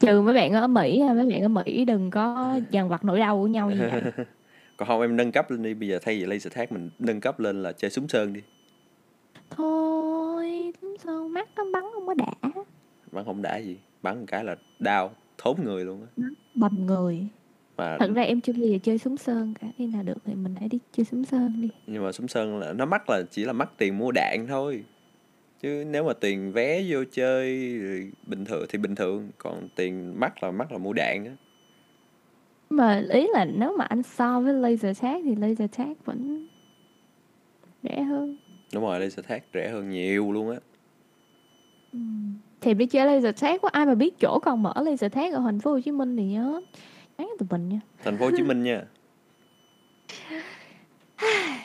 Trừ 0.01 0.21
mấy 0.23 0.35
bạn 0.35 0.53
ở 0.53 0.67
Mỹ 0.67 1.03
mấy 1.15 1.27
bạn 1.31 1.43
ở 1.43 1.49
Mỹ 1.49 1.85
đừng 1.85 2.11
có 2.11 2.57
dằn 2.71 2.89
vặt 2.89 3.05
nỗi 3.05 3.19
đau 3.19 3.37
của 3.41 3.47
nhau 3.47 3.71
như 3.71 3.89
vậy. 3.93 4.03
Còn 4.77 4.89
không 4.89 5.01
em 5.01 5.17
nâng 5.17 5.33
cấp 5.33 5.51
lên 5.51 5.63
đi 5.63 5.75
bây 5.75 5.89
giờ 5.89 5.99
thay 6.03 6.19
vì 6.19 6.27
laser 6.27 6.53
tag 6.55 6.67
mình 6.71 6.91
nâng 6.99 7.21
cấp 7.21 7.41
lên 7.41 7.63
là 7.63 7.73
chơi 7.73 7.91
súng 7.91 8.09
sơn 8.09 8.33
đi 8.33 8.41
thôi 9.51 10.73
đúng 10.83 10.97
sao 11.05 11.29
mắt 11.29 11.49
nó 11.57 11.65
bắn 11.73 11.83
không 11.95 12.07
có 12.07 12.15
đã? 12.15 12.33
Bắn 13.13 13.25
không 13.25 13.43
đã 13.43 13.57
gì. 13.57 13.77
Bắn 14.03 14.19
một 14.19 14.25
cái 14.27 14.45
là 14.45 14.57
đau 14.79 15.11
thốn 15.39 15.57
người 15.65 15.85
luôn 15.85 16.07
á. 16.17 16.27
Bầm 16.55 16.87
người. 16.87 17.27
Mà 17.77 17.97
thật 18.01 18.11
ra 18.15 18.23
em 18.23 18.41
chưa 18.41 18.53
bao 18.53 18.63
giờ 18.63 18.79
chơi 18.83 18.99
súng 18.99 19.17
sơn 19.17 19.55
cả. 19.61 19.67
Khi 19.79 19.87
nào 19.87 20.03
được 20.03 20.19
thì 20.25 20.35
mình 20.35 20.55
hãy 20.61 20.69
đi 20.69 20.79
chơi 20.93 21.05
súng 21.05 21.25
sơn 21.25 21.61
đi. 21.61 21.69
Nhưng 21.87 22.05
mà 22.05 22.13
súng 22.13 22.29
sơn 22.29 22.59
là 22.59 22.73
nó 22.73 22.87
mắc 22.87 23.11
là 23.11 23.23
chỉ 23.31 23.45
là 23.45 23.53
mắc 23.53 23.71
tiền 23.79 23.99
mua 23.99 24.13
đạn 24.13 24.47
thôi. 24.49 24.85
Chứ 25.63 25.85
nếu 25.91 26.05
mà 26.05 26.13
tiền 26.13 26.53
vé 26.53 26.85
vô 26.89 27.05
chơi 27.13 27.71
bình 28.27 28.45
thường 28.45 28.67
thì 28.69 28.79
bình 28.79 28.95
thường. 28.95 29.31
Còn 29.39 29.69
tiền 29.77 30.21
mắc 30.21 30.43
là 30.43 30.51
mắc 30.51 30.73
là 30.73 30.79
mua 30.79 30.93
đạn 30.93 31.25
á. 31.25 31.33
Mà 32.71 33.03
ý 33.11 33.27
là 33.33 33.45
nếu 33.45 33.77
mà 33.77 33.85
anh 33.85 34.03
so 34.03 34.41
với 34.41 34.55
laser 34.55 35.03
tag 35.03 35.23
thì 35.25 35.35
laser 35.37 35.71
tag 35.77 35.95
vẫn 36.05 36.47
rẻ 37.83 38.03
hơn 38.03 38.37
đúng 38.75 38.85
rồi 38.85 39.01
laser 39.01 39.27
tag 39.29 39.41
rẻ 39.55 39.69
hơn 39.69 39.91
nhiều 39.91 40.33
luôn 40.33 40.51
á. 40.51 40.57
Thì 42.61 42.75
đi 42.75 42.87
chơi 42.87 43.07
laser 43.07 43.43
tag 43.43 43.59
có 43.63 43.69
ai 43.73 43.87
mà 43.87 43.95
biết 43.95 44.15
chỗ 44.21 44.39
còn 44.43 44.63
mở 44.63 44.73
laser 44.77 45.13
tag 45.13 45.33
ở 45.33 45.41
thành 45.41 45.61
phố 45.61 45.73
Hồ 45.73 45.81
Chí 45.81 45.91
Minh 45.91 46.17
thì 46.17 46.25
nhớ. 46.25 46.61
Nhắn 47.19 47.29
tụi 47.39 47.49
mình 47.51 47.69
nha. 47.69 47.81
Thành 48.05 48.19
phố 48.19 48.25
Hồ 48.25 48.31
Chí 48.37 48.43
Minh 48.43 48.63
nha. 48.63 48.85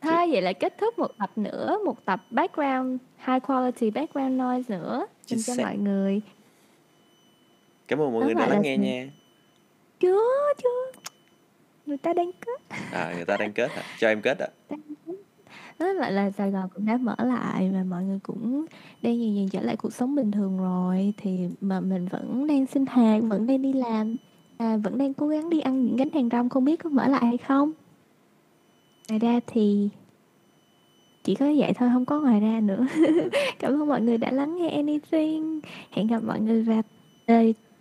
Thôi 0.00 0.28
vậy 0.30 0.42
là 0.42 0.52
kết 0.52 0.78
thúc 0.78 0.98
một 0.98 1.10
tập 1.18 1.30
nữa, 1.36 1.78
một 1.84 2.04
tập 2.04 2.20
background 2.30 3.00
high 3.26 3.42
quality 3.46 3.90
background 3.90 4.40
noise 4.40 4.76
nữa 4.76 5.06
dành 5.26 5.40
cho 5.42 5.64
mọi 5.64 5.76
người. 5.76 6.20
cảm 7.88 7.98
ơn 7.98 8.12
mọi 8.12 8.24
người 8.24 8.34
đã 8.34 8.46
lắng 8.46 8.62
nghe 8.62 8.76
nha. 8.76 9.08
Chưa, 10.00 10.52
chưa. 10.62 11.00
Người 11.86 11.96
ta 11.96 12.12
đang 12.12 12.30
kết. 12.32 12.76
à 12.92 13.12
người 13.16 13.24
ta 13.24 13.36
đang 13.36 13.52
kết 13.52 13.70
hả? 13.70 13.82
Cho 13.98 14.08
em 14.08 14.22
kết 14.22 14.38
á 14.38 14.48
Nói 15.78 15.94
lại 15.94 16.12
là 16.12 16.30
Sài 16.30 16.50
Gòn 16.50 16.68
cũng 16.74 16.86
đã 16.86 16.96
mở 16.96 17.14
lại 17.18 17.70
và 17.72 17.84
mọi 17.84 18.04
người 18.04 18.18
cũng 18.22 18.66
đang 19.02 19.20
dần 19.20 19.36
dần 19.36 19.48
trở 19.48 19.60
lại 19.60 19.76
cuộc 19.76 19.92
sống 19.92 20.14
bình 20.14 20.30
thường 20.30 20.58
rồi 20.58 21.14
thì 21.16 21.48
mà 21.60 21.80
mình 21.80 22.08
vẫn 22.08 22.46
đang 22.46 22.66
sinh 22.66 22.86
hoạt, 22.86 23.22
vẫn 23.22 23.46
đang 23.46 23.62
đi 23.62 23.72
làm 23.72 24.16
à, 24.58 24.76
vẫn 24.76 24.98
đang 24.98 25.14
cố 25.14 25.28
gắng 25.28 25.50
đi 25.50 25.60
ăn 25.60 25.84
những 25.84 25.96
gánh 25.96 26.10
hàng 26.10 26.28
rong 26.32 26.48
không 26.48 26.64
biết 26.64 26.76
có 26.76 26.90
mở 26.90 27.08
lại 27.08 27.26
hay 27.26 27.36
không. 27.36 27.72
Ngoài 29.08 29.18
ra 29.18 29.40
thì 29.46 29.88
chỉ 31.24 31.34
có 31.34 31.52
vậy 31.56 31.72
thôi 31.74 31.90
không 31.92 32.04
có 32.04 32.20
ngoài 32.20 32.40
ra 32.40 32.60
nữa. 32.60 32.86
Cảm 33.58 33.72
ơn 33.72 33.88
mọi 33.88 34.00
người 34.00 34.18
đã 34.18 34.30
lắng 34.30 34.56
nghe 34.56 34.68
anything. 34.68 35.60
Hẹn 35.90 36.06
gặp 36.06 36.22
mọi 36.24 36.40
người 36.40 36.62
vào 36.62 36.82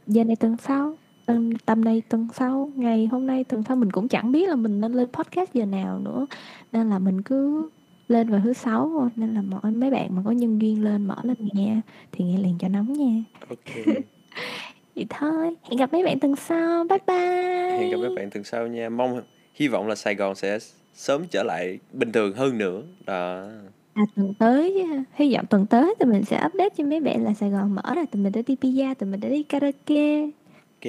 giờ 0.07 0.23
này 0.23 0.35
tuần 0.35 0.57
sau. 0.57 0.97
Tuần, 1.25 1.53
tầm 1.65 1.85
này 1.85 2.01
tuần 2.09 2.27
sau, 2.33 2.71
ngày 2.75 3.05
hôm 3.05 3.27
nay 3.27 3.43
tuần 3.43 3.63
sau 3.63 3.75
mình 3.77 3.91
cũng 3.91 4.07
chẳng 4.07 4.31
biết 4.31 4.49
là 4.49 4.55
mình 4.55 4.81
nên 4.81 4.93
lên 4.93 5.07
podcast 5.13 5.53
giờ 5.53 5.65
nào 5.65 5.99
nữa 5.99 6.25
nên 6.71 6.89
là 6.89 6.99
mình 6.99 7.21
cứ 7.21 7.69
lên 8.07 8.29
vào 8.29 8.41
thứ 8.43 8.53
sáu 8.53 8.89
thôi 8.93 9.09
nên 9.15 9.33
là 9.33 9.41
mọi 9.41 9.71
mấy 9.71 9.91
bạn 9.91 10.15
mà 10.15 10.21
có 10.25 10.31
nhân 10.31 10.61
duyên 10.61 10.83
lên 10.83 11.05
mở 11.07 11.15
lên 11.23 11.37
nghe 11.53 11.81
thì 12.11 12.25
nghe 12.25 12.37
liền 12.37 12.57
cho 12.59 12.67
nóng 12.67 12.93
nha. 12.93 13.23
Ok. 13.49 13.75
Vậy 14.95 15.05
thôi 15.09 15.55
hẹn 15.63 15.77
gặp 15.79 15.93
mấy 15.93 16.03
bạn 16.03 16.19
tuần 16.19 16.35
sau 16.35 16.83
bye 16.83 16.99
bye 17.07 17.77
hẹn 17.77 17.89
gặp 17.89 17.97
các 18.01 18.13
bạn 18.13 18.29
tuần 18.29 18.43
sau 18.43 18.67
nha. 18.67 18.89
Mong 18.89 19.21
hy 19.53 19.67
vọng 19.67 19.87
là 19.87 19.95
Sài 19.95 20.15
Gòn 20.15 20.35
sẽ 20.35 20.59
sớm 20.93 21.27
trở 21.27 21.43
lại 21.43 21.79
bình 21.93 22.11
thường 22.11 22.33
hơn 22.33 22.57
nữa. 22.57 22.83
Đó. 23.05 23.47
À 23.93 24.03
tuần 24.15 24.33
tới 24.39 24.85
hy 25.13 25.35
vọng 25.35 25.45
tuần 25.49 25.65
tới 25.65 25.95
thì 25.99 26.05
mình 26.05 26.23
sẽ 26.25 26.43
update 26.45 26.69
cho 26.77 26.83
mấy 26.83 26.99
bạn 27.01 27.23
là 27.23 27.33
Sài 27.33 27.49
Gòn 27.49 27.75
mở 27.75 27.95
rồi 27.95 28.05
tụi 28.05 28.21
mình 28.23 28.31
đã 28.31 28.41
đi 28.47 28.55
pizza 28.55 28.95
tụi 28.95 29.09
mình 29.09 29.19
đã 29.19 29.29
đi 29.29 29.43
karaoke. 29.43 30.31
Ok. 30.75 30.83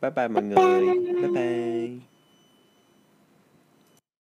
Bye 0.00 0.10
bye 0.16 0.28
mọi 0.28 0.42
Bye 0.42 0.42
người. 0.42 0.86
bye. 0.86 1.12
bye 1.20 1.28
bye 1.28 2.15